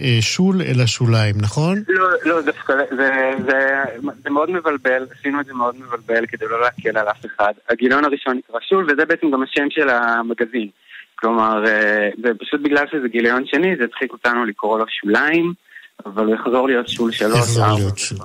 אה, 0.03 0.17
שול, 0.21 0.61
אלא 0.61 0.85
שוליים, 0.85 1.35
נכון? 1.41 1.83
לא, 1.87 2.09
לא, 2.25 2.41
דווקא 2.41 2.73
זה, 2.97 3.31
זה, 3.45 3.83
זה 4.23 4.29
מאוד 4.29 4.51
מבלבל, 4.51 5.05
עשינו 5.19 5.39
את 5.39 5.45
זה 5.45 5.53
מאוד 5.53 5.75
מבלבל 5.75 6.25
כדי 6.25 6.45
לא 6.49 6.61
להקל 6.61 6.97
על 6.97 7.07
אף 7.09 7.25
אחד. 7.25 7.53
הגיליון 7.69 8.05
הראשון 8.05 8.37
נקרא 8.37 8.59
שול, 8.69 8.83
וזה 8.83 9.05
בעצם 9.05 9.31
גם 9.31 9.43
השם 9.43 9.67
של 9.69 9.89
המגזין. 9.89 10.69
כלומר, 11.15 11.65
אה, 11.67 12.09
זה 12.23 12.29
פשוט 12.39 12.61
בגלל 12.61 12.85
שזה 12.91 13.07
גיליון 13.07 13.45
שני, 13.45 13.75
זה 13.77 13.83
הצחיק 13.83 14.13
אותנו 14.13 14.45
לקרוא 14.45 14.79
לו 14.79 14.85
שוליים. 14.87 15.53
אבל 16.05 16.25
הוא 16.25 16.35
יחזור 16.35 16.67
להיות 16.67 16.87
שול 16.87 17.11
שלוש. 17.11 17.39
יחזור 17.39 17.67
להיות 17.67 17.97
שול. 17.97 18.17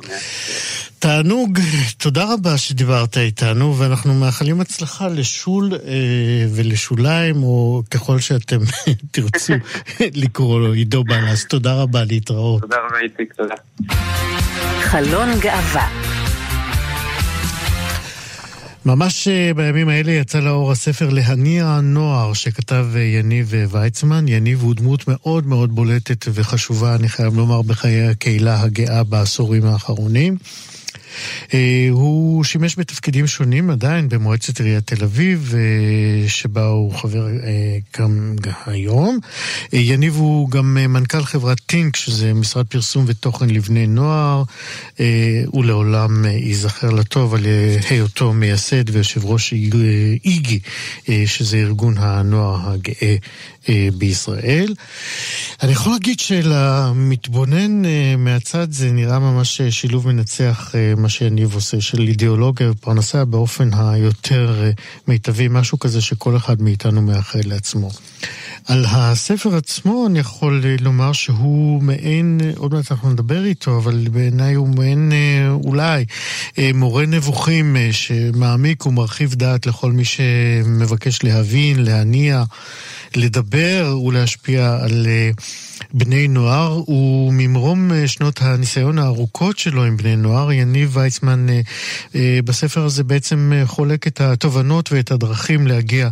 תענוג, 0.99 1.59
תודה 1.99 2.25
רבה 2.35 2.59
שדיברת 2.59 3.17
איתנו, 3.17 3.79
ואנחנו 3.79 4.15
מאחלים 4.15 4.61
הצלחה 4.61 5.09
לשול 5.09 5.71
אה, 5.75 6.47
ולשוליים, 6.55 7.43
או 7.43 7.83
ככל 7.91 8.19
שאתם 8.19 8.59
תרצו 9.13 9.53
לקרוא 10.23 10.61
לו, 10.61 10.73
עידו 10.73 11.05
בלס. 11.05 11.47
תודה 11.47 11.75
רבה, 11.75 12.05
להתראות. 12.05 12.61
תודה 12.61 12.77
רבה, 12.87 12.99
איציק, 12.99 13.33
תודה. 13.33 13.55
חלון 14.81 15.29
גאווה 15.41 15.89
ממש 18.87 19.29
אה, 19.29 19.55
בימים 19.55 19.89
האלה 19.89 20.13
יצא 20.13 20.41
לאור 20.41 20.73
הספר 20.73 21.09
להניע 21.11 21.67
הנוער 21.67 22.33
שכתב 22.33 22.87
אה, 22.97 23.01
יניב 23.01 23.55
אה, 23.55 23.65
ויצמן. 23.71 24.29
יניב 24.29 24.63
הוא 24.63 24.75
דמות 24.75 25.09
מאוד 25.09 25.47
מאוד 25.47 25.75
בולטת 25.75 26.27
וחשובה, 26.33 26.95
אני 26.95 27.09
חייב 27.09 27.37
לומר, 27.37 27.63
בחיי 27.63 28.09
הקהילה 28.09 28.63
הגאה 28.63 29.05
בעשורים 29.05 29.65
האחרונים. 29.65 30.37
אה, 31.55 31.87
הוא 31.91 32.45
שימש 32.45 32.79
בתפקידים 32.79 33.27
שונים 33.27 33.71
עדיין 33.71 34.09
במועצת 34.09 34.61
עיריית 34.61 34.87
תל 34.87 35.05
אביב, 35.05 35.55
אה, 35.57 36.29
שבה 36.29 36.67
הוא 36.67 36.95
חבר 36.95 37.27
אה, 37.29 37.79
גם 37.99 38.35
היום. 38.67 39.19
יניב 39.73 40.17
הוא 40.17 40.51
גם 40.51 40.75
מנכ"ל 40.75 41.25
חברת 41.25 41.61
טינק, 41.61 41.97
שזה 41.97 42.35
משרד 42.35 42.67
פרסום 42.67 43.05
ותוכן 43.09 43.51
לבני 43.51 43.87
נוער. 43.87 44.43
הוא 45.47 45.65
לעולם 45.65 46.25
ייזכר 46.25 46.91
לטוב 46.91 47.35
על 47.35 47.47
היותו 47.91 48.33
מייסד 48.33 48.91
ויושב 48.91 49.25
ראש 49.25 49.53
איגי, 50.25 50.59
שזה 51.27 51.57
ארגון 51.57 51.95
הנוער 51.99 52.71
הגאה 52.71 52.95
אה, 53.03 53.17
בישראל. 53.95 54.75
אני 55.63 55.73
יכול 55.73 55.93
להגיד 55.93 56.21
שלמתבונן 56.21 57.85
אה, 57.85 58.15
מהצד 58.19 58.73
זה 58.73 58.93
נראה 58.93 59.19
ממש 59.19 59.61
אה, 59.61 59.71
שילוב 59.71 60.09
מנצח, 60.09 60.75
מה 60.97 61.09
שיניב 61.09 61.55
עושה, 61.55 61.81
של 61.81 62.01
אידיאולוגיה 62.01 62.71
ופרנסה 62.71 63.25
באופן 63.25 63.71
היותר 63.75 64.71
מיטבי, 65.09 65.49
משהו 65.49 65.79
כזה 65.79 66.01
שכל 66.01 66.37
אחד 66.37 66.63
מאיתנו 66.63 67.03
מאחל 67.03 67.41
לעצמו. 67.45 67.91
על 68.67 68.85
הספר 68.89 69.57
עצמו 69.57 70.07
אני 70.07 70.19
יכול 70.19 70.65
לומר 70.81 71.13
שהוא 71.13 71.83
מעין, 71.83 72.41
עוד 72.57 72.75
מעט 72.75 72.93
אנחנו 72.93 73.11
נדבר 73.11 73.45
איתו, 73.45 73.79
אבל 73.79 74.09
בעיניי 74.13 74.55
הוא 74.55 74.69
מעין 74.69 75.13
אולי 75.65 76.05
מורה 76.75 77.07
נבוכים 77.07 77.77
שמעמיק 77.93 78.87
ומרחיב 78.87 79.35
דעת 79.35 79.67
לכל 79.67 79.93
מי 79.93 80.05
שמבקש 80.05 81.23
להבין, 81.23 81.85
להניע. 81.85 82.45
לדבר 83.17 83.99
ולהשפיע 84.05 84.79
על 84.83 85.07
אה, 85.07 85.31
בני 85.95 86.29
נוער, 86.29 86.91
וממרום 86.91 87.91
שנות 88.07 88.43
הניסיון 88.43 88.99
הארוכות 88.99 89.59
שלו 89.59 89.85
עם 89.85 89.97
בני 89.97 90.17
נוער, 90.17 90.53
יניב 90.53 90.97
ויצמן 90.97 91.47
בספר 92.15 92.85
הזה 92.85 93.05
בעצם 93.05 93.53
חולק 93.65 94.07
את 94.07 94.21
התובנות 94.21 94.93
ואת 94.93 95.11
הדרכים 95.11 95.67
להגיע 95.67 96.09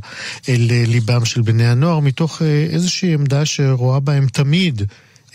אל 0.48 0.66
ליבם 0.68 1.24
של 1.24 1.42
בני 1.42 1.66
הנוער, 1.66 2.00
מתוך 2.00 2.42
איזושהי 2.70 3.14
עמדה 3.14 3.44
שרואה 3.44 4.00
בהם 4.00 4.26
תמיד 4.26 4.82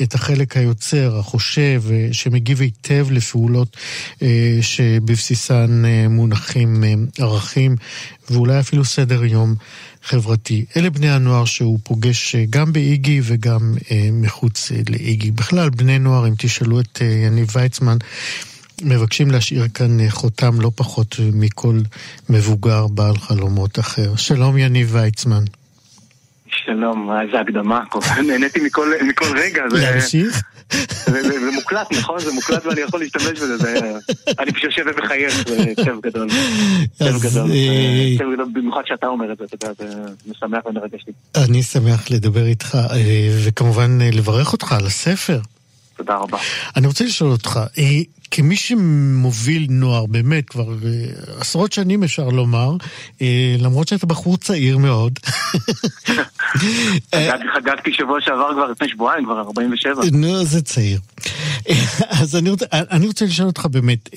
את 0.02 0.14
החלק 0.16 0.58
היוצר, 0.58 1.18
החושב, 1.20 1.84
שמגיב 2.12 2.62
היטב 2.62 3.08
לפעולות 3.12 3.78
שבבסיסן 4.62 5.84
מונחים 6.10 6.84
ערכים 7.18 7.76
ואולי 8.30 8.60
אפילו 8.60 8.86
סדר 8.86 9.26
יום 9.26 9.56
חברתי. 10.04 10.66
אלה 10.78 10.90
בני 10.90 11.10
הנוער 11.10 11.46
שהוא 11.46 11.80
פוגש 11.84 12.36
גם 12.50 12.74
באיגי 12.74 13.22
וגם 13.24 13.74
מחוץ 14.14 14.72
לאיגי. 14.90 15.32
בכלל, 15.32 15.70
בני 15.70 16.00
נוער, 16.00 16.28
אם 16.28 16.34
תשאלו 16.38 16.80
את 16.80 17.02
יניב 17.02 17.48
ויצמן, 17.56 17.98
מבקשים 18.82 19.32
להשאיר 19.32 19.68
כאן 19.74 20.10
חותם 20.10 20.62
לא 20.62 20.72
פחות 20.76 21.16
מכל 21.34 21.80
מבוגר 22.30 22.88
בעל 22.88 23.18
חלומות 23.18 23.80
אחר. 23.80 24.16
שלום 24.16 24.58
יניב 24.58 24.90
ויצמן. 24.96 25.44
שלום, 26.66 27.10
איזה 27.22 27.40
הקדמה, 27.40 27.80
נהניתי 28.28 28.60
מכל, 28.60 28.92
מכל 29.10 29.38
רגע. 29.38 29.64
להמשיך? 29.72 30.44
זה, 30.72 31.24
זה, 31.24 31.40
זה 31.40 31.52
מוקלט, 31.52 31.88
נכון? 31.92 32.20
זה 32.20 32.32
מוקלט 32.34 32.66
ואני 32.66 32.82
יכול 32.82 33.00
להשתמש 33.00 33.40
בזה, 33.40 33.58
זה, 33.58 33.80
אני 34.40 34.52
פשוט 34.52 34.64
יושב 34.64 34.84
ומחייך, 34.86 35.48
זה 35.48 35.74
כיף 35.76 35.96
גדול. 36.04 36.30
כיף 36.98 37.22
גדול. 37.22 37.50
כיף 38.18 38.28
גדול, 38.34 38.48
במיוחד 38.54 38.82
שאתה 38.86 39.08
אומר 39.08 39.32
את 39.34 39.38
זה, 39.38 39.44
אתה 39.44 39.68
יודע, 39.68 39.74
זה 39.80 40.02
משמח 40.28 40.66
ומרגש 40.66 41.06
לי. 41.08 41.14
אני 41.36 41.64
שמח 41.64 42.12
לדבר 42.12 42.46
איתך, 42.46 42.78
וכמובן 43.46 44.00
לברך 44.02 44.54
אותך 44.54 44.72
על 44.72 44.86
הספר. 44.86 45.40
תודה 46.00 46.16
רבה. 46.16 46.38
אני 46.76 46.88
רוצה 46.88 47.06
לשאול 47.06 47.32
אותך, 47.32 47.60
כמי 48.32 48.56
שמוביל 48.56 49.68
נוער, 49.70 50.06
באמת, 50.06 50.50
כבר 50.50 50.68
עשרות 51.40 51.74
שנים 51.74 52.04
אפשר 52.04 52.30
לומר, 52.30 52.72
למרות 53.60 53.88
שאתה 53.88 54.06
בחור 54.06 54.38
צעיר 54.38 54.78
מאוד. 54.78 55.20
חגגתי 57.56 57.94
שבוע 57.94 58.22
שעבר 58.22 58.54
כבר 58.54 58.66
לפני 58.72 58.90
שבועיים, 58.90 59.26
כבר 59.26 59.40
47. 59.40 60.04
נו, 60.12 60.44
זה 60.44 60.62
צעיר. 60.62 61.00
אז 62.10 62.36
אני 62.72 63.08
רוצה 63.08 63.26
לשאול 63.26 63.48
אותך 63.48 63.66
באמת, 63.66 64.10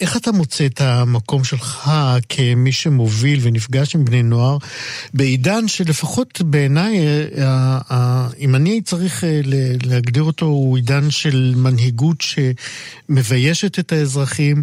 איך 0.00 0.16
אתה 0.16 0.32
מוצא 0.32 0.66
את 0.66 0.80
המקום 0.80 1.44
שלך 1.44 1.90
כמי 2.28 2.72
שמוביל 2.72 3.40
ונפגש 3.42 3.94
עם 3.94 4.04
בני 4.04 4.22
נוער 4.22 4.58
בעידן 5.14 5.68
שלפחות 5.68 6.40
בעיניי, 6.44 6.98
אם 8.38 8.54
אני 8.54 8.80
צריך 8.82 9.24
להגדיר 9.84 10.22
אותו, 10.22 10.46
הוא 10.46 10.76
עידן 10.76 11.10
של 11.10 11.54
מנהיגות 11.56 12.16
שמביישת 12.20 13.78
את 13.78 13.92
האזרחים, 13.92 14.62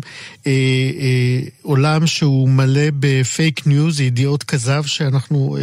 עולם 1.62 2.08
שהוא 2.08 2.49
מלא 2.49 2.88
בפייק 2.99 3.68
ניוז, 3.68 4.02
ידיעות 4.02 4.43
כזב 4.43 4.84
שאנחנו, 4.86 5.58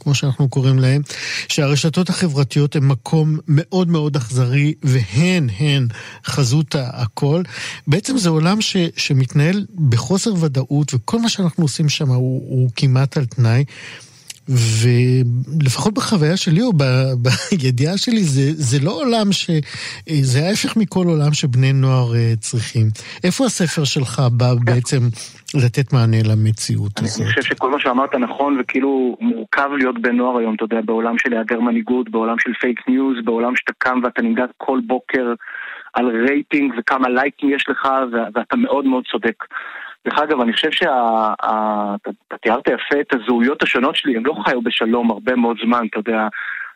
כמו 0.00 0.14
שאנחנו 0.14 0.48
קוראים 0.48 0.78
להם, 0.78 1.02
שהרשתות 1.48 2.08
החברתיות 2.08 2.76
הן 2.76 2.84
מקום 2.84 3.38
מאוד 3.48 3.88
מאוד 3.88 4.16
אכזרי 4.16 4.74
והן, 4.82 5.48
הן 5.58 5.86
חזות 6.26 6.74
הכל. 6.78 7.42
בעצם 7.86 8.18
זה 8.18 8.28
עולם 8.28 8.60
ש, 8.62 8.76
שמתנהל 8.96 9.64
בחוסר 9.88 10.34
ודאות, 10.44 10.94
וכל 10.94 11.18
מה 11.18 11.28
שאנחנו 11.28 11.64
עושים 11.64 11.88
שם 11.88 12.08
הוא, 12.08 12.42
הוא 12.48 12.70
כמעט 12.76 13.16
על 13.16 13.24
תנאי. 13.24 13.64
ולפחות 14.48 15.94
בחוויה 15.94 16.36
שלי 16.36 16.62
או 16.62 16.72
ב, 16.72 16.82
בידיעה 17.50 17.98
שלי, 17.98 18.22
זה, 18.22 18.52
זה 18.52 18.84
לא 18.84 18.90
עולם 18.90 19.32
ש... 19.32 19.50
זה 20.20 20.46
ההפך 20.46 20.76
מכל 20.76 21.06
עולם 21.06 21.32
שבני 21.32 21.72
נוער 21.72 22.12
צריכים. 22.40 22.86
איפה 23.24 23.44
הספר 23.44 23.84
שלך 23.84 24.22
בא 24.32 24.54
בעצם 24.64 24.98
לתת 25.54 25.92
מענה 25.92 26.16
למציאות 26.24 26.98
אני 26.98 27.06
הזאת? 27.06 27.20
אני 27.20 27.28
חושב 27.28 27.42
שכל 27.42 27.70
מה 27.70 27.80
שאמרת 27.80 28.14
נכון, 28.14 28.58
וכאילו 28.60 29.16
מורכב 29.20 29.68
להיות 29.78 30.02
בן 30.02 30.16
נוער 30.16 30.38
היום, 30.38 30.54
אתה 30.54 30.64
יודע, 30.64 30.80
בעולם 30.84 31.18
של 31.18 31.32
היעדר 31.32 31.60
מנהיגות, 31.60 32.10
בעולם 32.10 32.36
של 32.38 32.50
פייק 32.60 32.88
ניוז, 32.88 33.16
בעולם 33.24 33.56
שאתה 33.56 33.72
קם 33.78 34.00
ואתה 34.04 34.22
ניגע 34.22 34.44
כל 34.56 34.80
בוקר 34.86 35.34
על 35.92 36.26
רייטינג 36.28 36.74
וכמה 36.78 37.08
לייקים 37.08 37.50
יש 37.50 37.68
לך, 37.68 37.88
ואתה 38.34 38.56
מאוד 38.56 38.84
מאוד 38.84 39.04
צודק. 39.10 39.44
דרך 40.04 40.18
אגב, 40.18 40.40
אני 40.40 40.52
חושב 40.52 40.70
שאתה 40.70 42.36
תיארת 42.42 42.68
יפה 42.68 43.00
את 43.00 43.14
הזהויות 43.14 43.62
השונות 43.62 43.96
שלי, 43.96 44.16
הם 44.16 44.26
לא 44.26 44.34
חיו 44.44 44.62
בשלום 44.62 45.10
הרבה 45.10 45.36
מאוד 45.36 45.56
זמן, 45.64 45.86
אתה 45.90 45.98
יודע, 45.98 46.28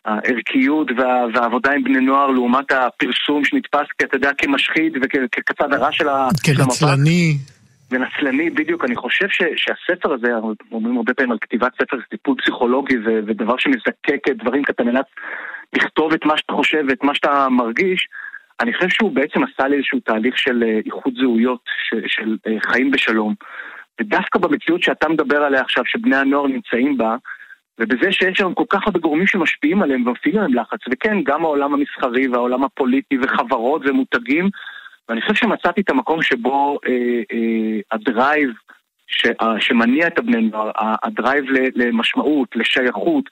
הערכיות 0.04 0.90
וה, 0.96 1.24
והעבודה 1.34 1.72
עם 1.72 1.84
בני 1.84 2.00
נוער 2.00 2.26
לעומת 2.26 2.72
הפרסום 2.72 3.44
שנתפס, 3.44 3.86
אתה 3.96 4.16
יודע, 4.16 4.30
כמשחית 4.38 4.92
וכצד 5.02 5.72
הרע 5.72 5.92
של 5.92 6.08
המפה. 6.08 6.34
כנצלני. 6.44 7.36
ונצלני, 7.90 8.50
בדיוק. 8.50 8.84
אני 8.84 8.96
חושב 8.96 9.28
ש, 9.28 9.42
שהספר 9.56 10.12
הזה, 10.12 10.28
אומרים 10.72 10.96
הרבה 10.96 11.14
פעמים 11.14 11.32
על 11.32 11.38
כתיבת 11.40 11.72
ספר 11.74 11.96
טיפול 12.10 12.36
פסיכולוגי, 12.42 12.96
ו, 12.96 13.20
ודבר 13.26 13.54
שמזקק 13.58 14.28
דברים, 14.28 14.64
כי 14.64 14.72
אתה 14.72 14.84
נאלץ 14.84 15.06
לכתוב 15.72 16.12
את 16.12 16.24
מה 16.24 16.38
שאתה 16.38 16.52
חושב 16.52 16.84
ואת 16.88 17.04
מה 17.04 17.14
שאתה 17.14 17.48
מרגיש. 17.48 18.08
אני 18.60 18.74
חושב 18.74 18.88
שהוא 18.88 19.12
בעצם 19.12 19.40
עשה 19.44 19.68
לי 19.68 19.76
איזשהו 19.76 20.00
תהליך 20.00 20.38
של 20.38 20.64
איחוד 20.86 21.14
זהויות, 21.20 21.60
של, 21.88 22.02
של 22.06 22.36
חיים 22.66 22.90
בשלום. 22.90 23.34
ודווקא 24.00 24.38
במציאות 24.38 24.82
שאתה 24.82 25.08
מדבר 25.08 25.42
עליה 25.42 25.60
עכשיו, 25.60 25.84
שבני 25.86 26.16
הנוער 26.16 26.46
נמצאים 26.46 26.98
בה, 26.98 27.16
ובזה 27.78 28.12
שיש 28.12 28.38
שם 28.38 28.54
כל 28.54 28.64
כך 28.68 28.86
הרבה 28.86 28.98
גורמים 28.98 29.26
שמשפיעים 29.26 29.82
עליהם 29.82 30.06
ומפעילים 30.06 30.40
עליהם 30.40 30.54
לחץ, 30.54 30.80
וכן, 30.90 31.22
גם 31.22 31.44
העולם 31.44 31.74
המסחרי 31.74 32.28
והעולם 32.28 32.64
הפוליטי 32.64 33.18
וחברות 33.22 33.82
ומותגים, 33.84 34.50
ואני 35.08 35.20
חושב 35.20 35.34
שמצאתי 35.34 35.80
את 35.80 35.90
המקום 35.90 36.22
שבו 36.22 36.78
אה, 36.88 36.92
אה, 37.32 37.80
ה 37.92 38.02
drive 38.02 38.50
ש, 39.06 39.26
אה, 39.42 39.60
שמניע 39.60 40.06
את 40.06 40.18
הבני 40.18 40.40
נוער, 40.40 40.70
ה 41.02 41.09
drive 41.09 41.44
למשמעות, 41.74 42.56
לשייכות, 42.56 43.24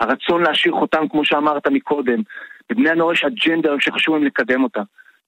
הרצון 0.00 0.42
להשאיר 0.42 0.74
חותם, 0.74 1.08
כמו 1.08 1.24
שאמרת 1.24 1.66
מקודם, 1.66 2.22
לבני 2.70 2.90
הנוער 2.90 3.12
יש 3.12 3.24
אג'נדה 3.24 3.70
שחשוב 3.80 4.14
להם 4.14 4.24
לקדם 4.24 4.62
אותה. 4.62 4.82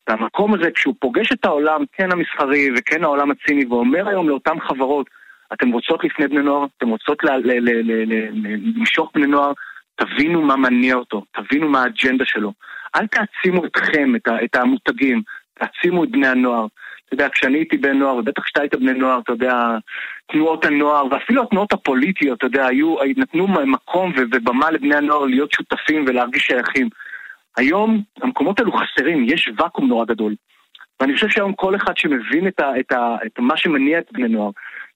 והמקום 0.09 0.55
הזה, 0.55 0.71
כשהוא 0.71 0.95
פוגש 0.99 1.33
את 1.33 1.45
העולם, 1.45 1.85
כן 1.93 2.13
המסחרי 2.13 2.69
וכן 2.77 3.05
העולם 3.05 3.31
הציני, 3.31 3.67
ואומר 3.67 4.09
היום 4.09 4.29
לאותן 4.29 4.61
חברות, 4.61 5.07
אתן 5.53 5.73
רוצות 5.73 6.05
לפני 6.05 6.29
בני 6.29 6.43
נוער, 6.43 6.67
אתן 6.79 6.89
רוצות 6.89 7.19
למשוך 8.77 9.11
בני 9.15 9.27
נוער, 9.27 9.53
תבינו 9.97 10.43
מה 10.43 10.57
מניע 10.57 10.95
אותו, 10.95 11.25
תבינו 11.33 11.69
מה 11.69 11.83
האג'נדה 11.83 12.25
שלו. 12.25 12.53
אל 12.97 13.07
תעצימו 13.07 13.65
אתכם, 13.65 14.17
את, 14.17 14.29
את 14.45 14.57
המותגים, 14.57 15.23
תעצימו 15.55 16.05
את 16.05 16.11
בני 16.11 16.27
הנוער. 16.27 16.67
אתה 17.07 17.15
יודע, 17.15 17.29
כשאני 17.29 17.59
הייתי 17.59 17.77
בן 17.77 17.99
נוער, 17.99 18.17
ובטח 18.17 18.43
כשאתה 18.43 18.61
היית 18.61 18.75
בני 18.75 18.93
נוער, 18.93 19.19
אתה 19.19 19.33
יודע, 19.33 19.79
תנועות 20.27 20.65
הנוער, 20.65 21.07
ואפילו 21.11 21.43
התנועות 21.43 21.73
הפוליטיות, 21.73 22.39
אתה 22.39 22.47
יודע, 22.47 22.67
היו, 22.67 22.97
נתנו 23.17 23.49
מקום 23.49 24.13
ובמה 24.17 24.71
לבני 24.71 24.97
הנוער 24.97 25.25
להיות 25.25 25.53
שותפים 25.53 26.05
ולהרגיש 26.09 26.43
שייכים. 26.43 26.89
היום 27.57 28.03
המקומות 28.23 28.61
האלו 28.61 28.73
חסרים, 28.73 29.25
יש 29.29 29.51
ואקום 29.59 29.89
נורא 29.89 30.05
גדול. 30.05 30.35
ואני 31.01 31.15
חושב 31.15 31.29
שהיום 31.29 31.53
כל 31.53 31.77
אחד 31.77 31.97
שמבין 31.97 32.49
את, 32.49 32.61
ה, 32.61 32.81
את, 32.81 32.93
ה, 32.93 33.17
את 33.27 33.39
מה 33.39 33.57
שמניע 33.57 33.99
את 33.99 34.13
בני 34.13 34.29
נוער, 34.29 34.51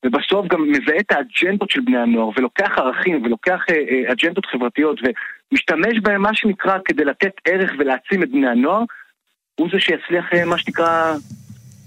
ובסוף 0.05 0.47
גם 0.47 0.73
מזהה 0.73 0.99
את 1.01 1.13
האג'נדות 1.13 1.71
של 1.71 1.81
בני 1.81 1.99
הנוער, 1.99 2.31
ולוקח 2.37 2.79
ערכים, 2.79 3.23
ולוקח 3.25 3.61
אה, 3.71 3.75
אה, 3.75 4.13
אג'נדות 4.13 4.47
חברתיות, 4.47 5.01
ומשתמש 5.03 5.99
בהם 6.03 6.23
מה 6.23 6.35
שנקרא 6.35 6.79
כדי 6.85 7.05
לתת 7.05 7.33
ערך 7.45 7.71
ולהעצים 7.79 8.23
את 8.23 8.31
בני 8.31 8.49
הנוער, 8.49 8.83
הוא 9.55 9.69
זה 9.73 9.81
שיצליח 9.81 10.25
אה, 10.35 10.45
מה 10.45 10.59
שנקרא 10.59 11.15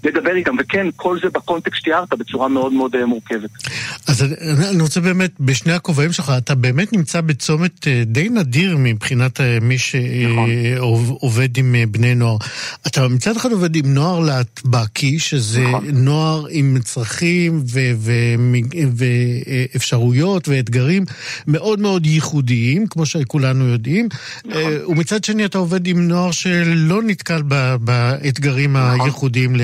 לדבר 0.04 0.36
איתם, 0.36 0.56
וכן, 0.60 0.86
כל 0.96 1.18
זה 1.22 1.30
בקונטקסט 1.30 1.76
שתיארת 1.76 2.14
בצורה 2.18 2.48
מאוד 2.48 2.72
מאוד 2.72 3.04
מורכבת. 3.04 3.50
אז 4.06 4.22
אני 4.70 4.82
רוצה 4.82 5.00
באמת, 5.00 5.30
בשני 5.40 5.72
הכובעים 5.72 6.12
שלך, 6.12 6.32
אתה 6.38 6.54
באמת 6.54 6.92
נמצא 6.92 7.20
בצומת 7.20 7.88
די 8.06 8.28
נדיר 8.28 8.76
מבחינת 8.78 9.40
מי 9.62 9.78
שעובד 9.78 11.56
עם 11.56 11.74
בני 11.88 12.14
נוער. 12.14 12.36
אתה 12.86 13.08
מצד 13.08 13.36
אחד 13.36 13.52
עובד 13.52 13.76
עם 13.76 13.94
נוער 13.94 14.20
להטבקי, 14.20 15.18
שזה 15.18 15.60
נכון. 15.60 15.84
נוער 15.92 16.46
עם 16.50 16.76
צרכים 16.84 17.64
ואפשרויות 19.74 20.48
ואתגרים 20.48 21.04
מאוד 21.46 21.80
מאוד 21.80 22.06
ייחודיים, 22.06 22.86
כמו 22.86 23.06
שכולנו 23.06 23.68
יודעים, 23.68 24.08
נכון. 24.44 24.62
ומצד 24.88 25.24
שני 25.24 25.44
אתה 25.44 25.58
עובד 25.58 25.86
עם 25.86 26.08
נוער 26.08 26.30
שלא 26.30 27.02
נתקל 27.02 27.42
באתגרים 27.80 28.76
נכון. 28.76 29.00
הייחודיים 29.00 29.56
ל... 29.56 29.62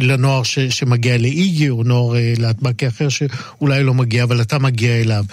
לנוער 0.00 0.42
ש, 0.42 0.58
שמגיע 0.58 1.18
לאיגי, 1.18 1.68
או 1.68 1.82
נוער 1.82 2.14
להטבקי 2.38 2.88
אחר 2.88 3.08
שאולי 3.08 3.82
לא 3.82 3.94
מגיע, 3.94 4.22
אבל 4.22 4.40
אתה 4.40 4.58
מגיע 4.58 5.00
אליו. 5.00 5.24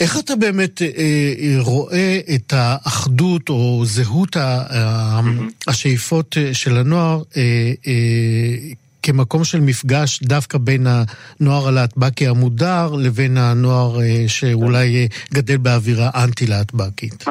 איך 0.00 0.18
אתה 0.18 0.36
באמת 0.36 0.82
אה, 0.82 0.88
אה, 0.88 1.56
רואה 1.60 2.20
את 2.34 2.52
האחדות 2.56 3.48
או 3.48 3.82
זהות 3.86 4.36
ה, 4.36 4.62
mm-hmm. 4.70 5.52
השאיפות 5.66 6.36
של 6.52 6.76
הנוער 6.76 7.22
אה, 7.36 7.72
אה, 7.86 7.92
כמקום 9.06 9.44
של 9.44 9.58
מפגש 9.60 10.22
דווקא 10.22 10.58
בין 10.58 10.84
הנוער 10.86 11.68
הלהטבקי 11.68 12.26
המודר 12.26 12.86
לבין 13.04 13.34
הנוער 13.36 13.90
אה, 14.00 14.28
שאולי 14.28 14.86
אה, 14.96 15.06
גדל 15.34 15.56
באווירה 15.56 16.08
אנטי-להטבקית. 16.24 17.24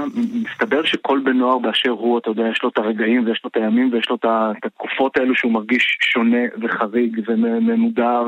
מסתבר 0.46 0.84
שכל 0.86 1.20
בן 1.26 1.38
נוער 1.38 1.58
באשר 1.58 1.90
הוא, 1.90 2.20
אתה 2.20 2.30
יודע, 2.30 2.44
יש 2.52 2.60
לו 2.64 2.70
את 2.70 2.78
הרגעים 2.78 3.26
ויש 3.26 3.42
לו 3.44 3.50
את 3.50 3.58
הימים 3.58 3.90
ויש 3.94 4.10
לו 4.10 4.16
את 4.16 4.26
התקופות 4.66 5.18
האלו 5.18 5.36
שהוא 5.36 5.52
מרגיש 5.52 5.98
שונה 6.02 6.44
וחריג 6.62 7.22
וממודר. 7.28 8.24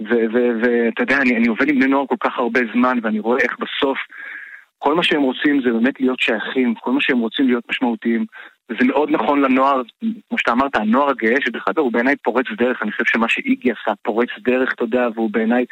ואתה 0.00 1.02
יודע, 1.02 1.18
אני, 1.22 1.36
אני 1.36 1.48
עובד 1.48 1.68
עם 1.68 1.78
בני 1.78 1.86
נוער 1.86 2.06
כל 2.06 2.16
כך 2.20 2.38
הרבה 2.38 2.60
זמן 2.74 2.98
ואני 3.02 3.20
רואה 3.20 3.38
איך 3.42 3.56
בסוף 3.58 3.98
כל 4.78 4.94
מה 4.94 5.02
שהם 5.02 5.22
רוצים 5.22 5.60
זה 5.64 5.72
באמת 5.72 6.00
להיות 6.00 6.20
שייכים, 6.20 6.74
כל 6.74 6.92
מה 6.92 7.00
שהם 7.00 7.18
רוצים 7.18 7.46
להיות 7.46 7.64
משמעותיים. 7.70 8.24
וזה 8.70 8.84
מאוד 8.84 9.10
נכון 9.10 9.40
לנוער, 9.40 9.82
כמו 10.28 10.38
שאתה 10.38 10.52
אמרת, 10.52 10.76
הנוער 10.76 11.10
הגאה, 11.10 11.36
שדרך 11.40 11.64
אגב 11.68 11.78
הוא 11.78 11.92
בעיניי 11.92 12.16
פורץ 12.16 12.46
דרך, 12.58 12.82
אני 12.82 12.92
חושב 12.92 13.04
שמה 13.06 13.28
שאיגי 13.28 13.70
עשה 13.70 13.92
פורץ 14.02 14.28
דרך, 14.38 14.72
אתה 14.72 14.84
יודע, 14.84 15.08
והוא 15.14 15.30
בעיניי 15.30 15.64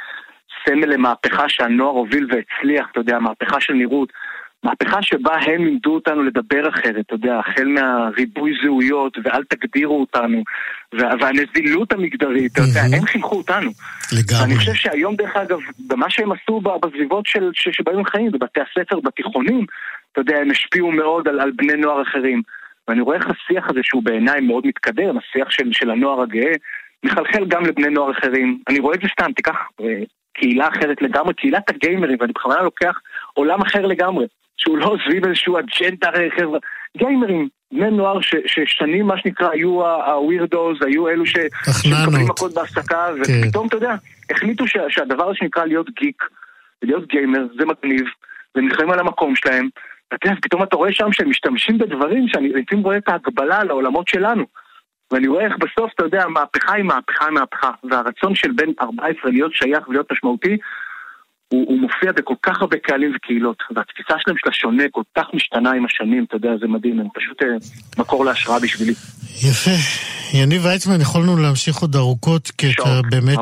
סמל 0.65 0.87
למהפכה 0.87 1.49
שהנוער 1.49 1.91
הוביל 1.91 2.27
והצליח, 2.31 2.89
אתה 2.93 3.01
יודע, 3.01 3.19
מהפכה 3.19 3.61
של 3.61 3.73
נראות. 3.73 4.13
מהפכה 4.65 5.03
שבה 5.03 5.35
הם 5.35 5.65
לימדו 5.65 5.95
אותנו 5.95 6.23
לדבר 6.23 6.69
אחרת, 6.69 7.07
אתה 7.07 7.15
יודע, 7.15 7.39
החל 7.39 7.69
מהריבוי 7.69 8.53
זהויות 8.63 9.19
ואל 9.25 9.45
תגדירו 9.45 10.01
אותנו, 10.01 10.43
והנזילות 10.93 11.93
המגדרית, 11.93 12.53
אתה 12.53 12.61
יודע, 12.61 12.97
הם 12.97 13.07
חינכו 13.07 13.37
אותנו. 13.37 13.71
לגמרי. 14.13 14.43
ואני 14.43 14.57
חושב 14.57 14.75
שהיום, 14.75 15.17
דרך 15.17 15.37
אגב, 15.37 15.59
במה 15.87 16.11
שהם 16.11 16.33
עשו 16.33 16.61
בסביבות 16.61 17.27
של, 17.27 17.51
שבהם 17.55 17.99
הם 17.99 18.05
חיים, 18.05 18.31
בבתי 18.33 18.61
הספר, 18.61 19.01
בתיכונים, 19.01 19.67
אתה 20.13 20.21
יודע, 20.21 20.37
הם 20.37 20.51
השפיעו 20.51 20.93
מאוד 20.93 21.29
על, 21.29 21.41
על 21.41 21.51
בני 21.57 21.77
נוער 21.77 22.03
אחרים. 22.03 22.43
ואני 22.91 23.01
רואה 23.01 23.17
איך 23.17 23.27
השיח 23.27 23.71
הזה, 23.71 23.81
שהוא 23.83 24.03
בעיניי 24.03 24.41
מאוד 24.41 24.67
מתקדם, 24.67 25.19
השיח 25.19 25.51
של, 25.51 25.73
של 25.73 25.91
הנוער 25.91 26.21
הגאה, 26.21 26.53
מחלחל 27.05 27.45
גם 27.49 27.65
לבני 27.65 27.89
נוער 27.89 28.11
אחרים. 28.11 28.59
אני 28.69 28.79
רואה 28.79 28.95
את 28.95 29.01
זה 29.03 29.09
סתם, 29.13 29.33
תיקח 29.33 29.57
אה, 29.81 30.03
קהילה 30.35 30.69
אחרת 30.69 31.03
לגמרי, 31.03 31.35
קהילת 31.35 31.71
הגיימרים, 31.71 32.17
ואני 32.21 32.33
בכוונה 32.33 32.63
לוקח 32.63 33.01
עולם 33.35 33.61
אחר 33.61 33.87
לגמרי. 33.87 34.27
שהוא 34.61 34.79
לא 34.79 34.97
סביב 35.07 35.25
איזשהו 35.25 35.59
אג'נדה 35.59 36.11
חבר'ה. 36.39 36.59
גיימרים, 36.97 37.49
בני 37.73 37.91
נוער 37.91 38.21
ש, 38.21 38.35
ששנים 38.47 39.07
מה 39.07 39.19
שנקרא 39.19 39.51
היו 39.51 39.87
הווירדוז, 39.87 40.77
היו 40.87 41.09
אלו 41.09 41.27
ש, 41.27 41.33
שמקבלים 41.83 42.29
מכות 42.29 42.55
בהפסקה, 42.55 43.07
כן. 43.25 43.41
ופתאום 43.45 43.67
אתה 43.67 43.77
יודע, 43.77 43.95
החליטו 44.31 44.67
ש, 44.67 44.77
שהדבר 44.89 45.25
הזה 45.25 45.35
שנקרא 45.39 45.65
להיות 45.65 45.91
גיק, 46.01 46.23
להיות 46.83 47.09
גיימר, 47.09 47.47
זה 47.59 47.65
מגניב, 47.67 48.07
והם 48.55 48.69
נלחמים 48.69 48.91
על 48.91 48.99
המקום 48.99 49.37
שלהם, 49.37 49.69
ואתה 50.13 50.27
יודע, 50.27 50.41
פתאום 50.43 50.63
אתה 50.63 50.77
רואה 50.77 50.93
שם 50.93 51.13
שהם 51.13 51.31
משתמשים 51.31 51.79
בדברים 51.79 52.29
שאני 52.29 52.49
לפעמים 52.49 52.85
רואה 52.85 52.97
את 52.97 53.09
ההגבלה 53.09 53.65
לעולמות 53.65 54.09
שלנו. 54.09 54.45
ואני 55.13 55.29
רואה 55.29 55.45
איך 55.45 55.57
בסוף, 55.59 55.93
אתה 55.95 56.05
יודע, 56.05 56.27
מהפכה 56.29 56.75
היא 56.75 56.85
מהפכה 56.85 57.25
היא 57.25 57.35
מהפכה, 57.35 57.71
והרצון 57.85 58.35
של 58.35 58.53
בן 58.53 58.71
14 58.81 59.31
להיות 59.31 59.55
שייך 59.55 59.89
ולהיות 59.89 60.13
משמעותי, 60.13 60.57
הוא, 61.53 61.65
הוא 61.69 61.79
מופיע 61.81 62.13
בכל 62.13 62.35
כך 62.43 62.61
הרבה 62.61 62.77
קהלים 62.77 63.13
וקהילות, 63.17 63.63
והתפיסה 63.77 64.15
שלהם 64.19 64.37
של 64.39 64.49
השונה 64.49 64.83
כל 64.91 65.03
כך 65.17 65.27
משתנה 65.35 65.73
עם 65.73 65.85
השנים, 65.85 66.25
אתה 66.25 66.37
יודע, 66.37 66.51
זה 66.61 66.67
מדהים, 66.67 67.01
הם 67.01 67.07
פשוט 67.15 67.43
אה, 67.43 67.49
מקור 67.99 68.25
להשראה 68.25 68.61
בשבילי. 68.61 68.93
יפה. 69.43 69.71
יניב 70.35 70.65
ויצמן, 70.65 71.01
יכולנו 71.01 71.37
להמשיך 71.37 71.77
עוד 71.77 71.97
ארוכות, 71.97 72.51
כי 72.59 72.71
אתה 72.71 73.01
באמת 73.11 73.39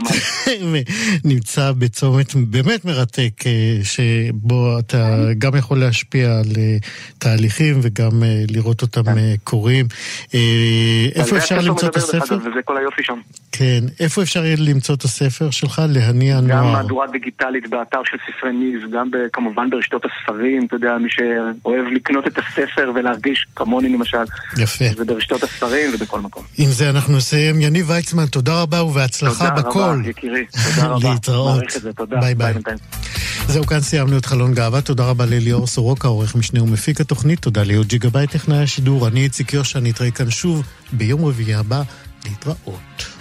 נמצא 1.31 1.73
בצומת 1.73 2.35
באמת 2.35 2.85
מרתק, 2.85 3.47
אה, 3.47 3.79
שבו 3.83 4.79
אתה 4.79 5.17
גם 5.39 5.57
יכול 5.57 5.79
להשפיע 5.79 6.27
על 6.27 6.53
אה, 6.59 6.77
תהליכים 7.19 7.81
וגם 7.83 8.11
לראות 8.51 8.83
אותם 8.83 9.05
כן. 9.05 9.37
קורים. 9.45 9.87
איפה 11.15 11.37
אפשר 11.37 11.59
למצוא 11.61 11.89
את 11.89 11.97
הספר? 11.97 12.39
וזה 12.39 12.63
כל 12.65 12.77
היופי 12.77 13.03
שם. 13.03 13.21
כן, 13.53 13.81
איפה 14.01 14.23
אפשר 14.23 14.41
למצוא 14.59 14.95
את 14.95 15.03
הספר 15.03 15.51
שלך? 15.51 15.83
להניע 15.89 16.41
נוער. 16.41 16.59
גם 16.59 16.73
מהדורה 16.73 17.07
דיגיטלית 17.07 17.71
באתר. 17.71 17.98
באתר 17.99 18.11
של 18.11 18.33
ספרי 18.33 18.53
ניב, 18.53 18.81
גם 18.93 19.11
כמובן 19.33 19.71
ברשתות 19.71 20.03
הספרים, 20.05 20.67
אתה 20.67 20.77
יודע, 20.77 20.97
מי 20.99 21.09
שאוהב 21.11 21.87
לקנות 21.93 22.27
את 22.27 22.39
הספר 22.39 22.93
ולהרגיש 22.95 23.47
כמוני 23.57 23.89
למשל. 23.89 24.19
יפה. 24.59 24.85
זה 24.97 25.05
ברשתות 25.05 25.43
הספרים 25.43 25.91
ובכל 25.95 26.21
מקום. 26.21 26.43
עם 26.59 26.71
זה 26.71 26.91
אנחנו 26.91 27.17
נסיים. 27.17 27.61
יניב 27.61 27.91
ויצמן, 27.91 28.27
תודה 28.27 28.63
רבה 28.63 28.83
ובהצלחה 28.83 29.51
בכל. 29.51 29.71
תודה 29.73 29.93
רבה, 29.93 30.09
יקירי. 30.09 30.45
תודה 30.75 30.89
רבה. 30.89 31.11
להתראות. 31.13 31.65
ביי 32.21 32.35
ביי. 32.35 32.55
זהו, 33.47 33.67
כאן 33.67 33.81
סיימנו 33.81 34.19
את 34.19 34.27
חלון 34.27 34.55
גאווה. 34.55 34.81
תודה 34.81 35.05
רבה 35.05 35.27
לליאור 35.27 35.67
סורוקה, 35.67 36.09
עורך 36.09 36.37
משנה 36.37 36.63
ומפיק 36.63 37.01
התוכנית. 37.01 37.41
תודה 37.41 37.63
ליהוד 37.63 37.87
ג'יגה 37.87 38.09
בית 38.11 38.31
טכנאי 38.31 38.63
השידור. 38.63 39.09
אני 39.09 39.21
איציק 39.21 39.53
יושע, 39.53 39.81
נתראה 39.81 40.11
כאן 40.11 40.31
שוב 40.31 40.63
ביום 40.93 41.25
רביעי 41.25 41.55
הבא. 41.55 41.83
להתראות. 42.25 43.18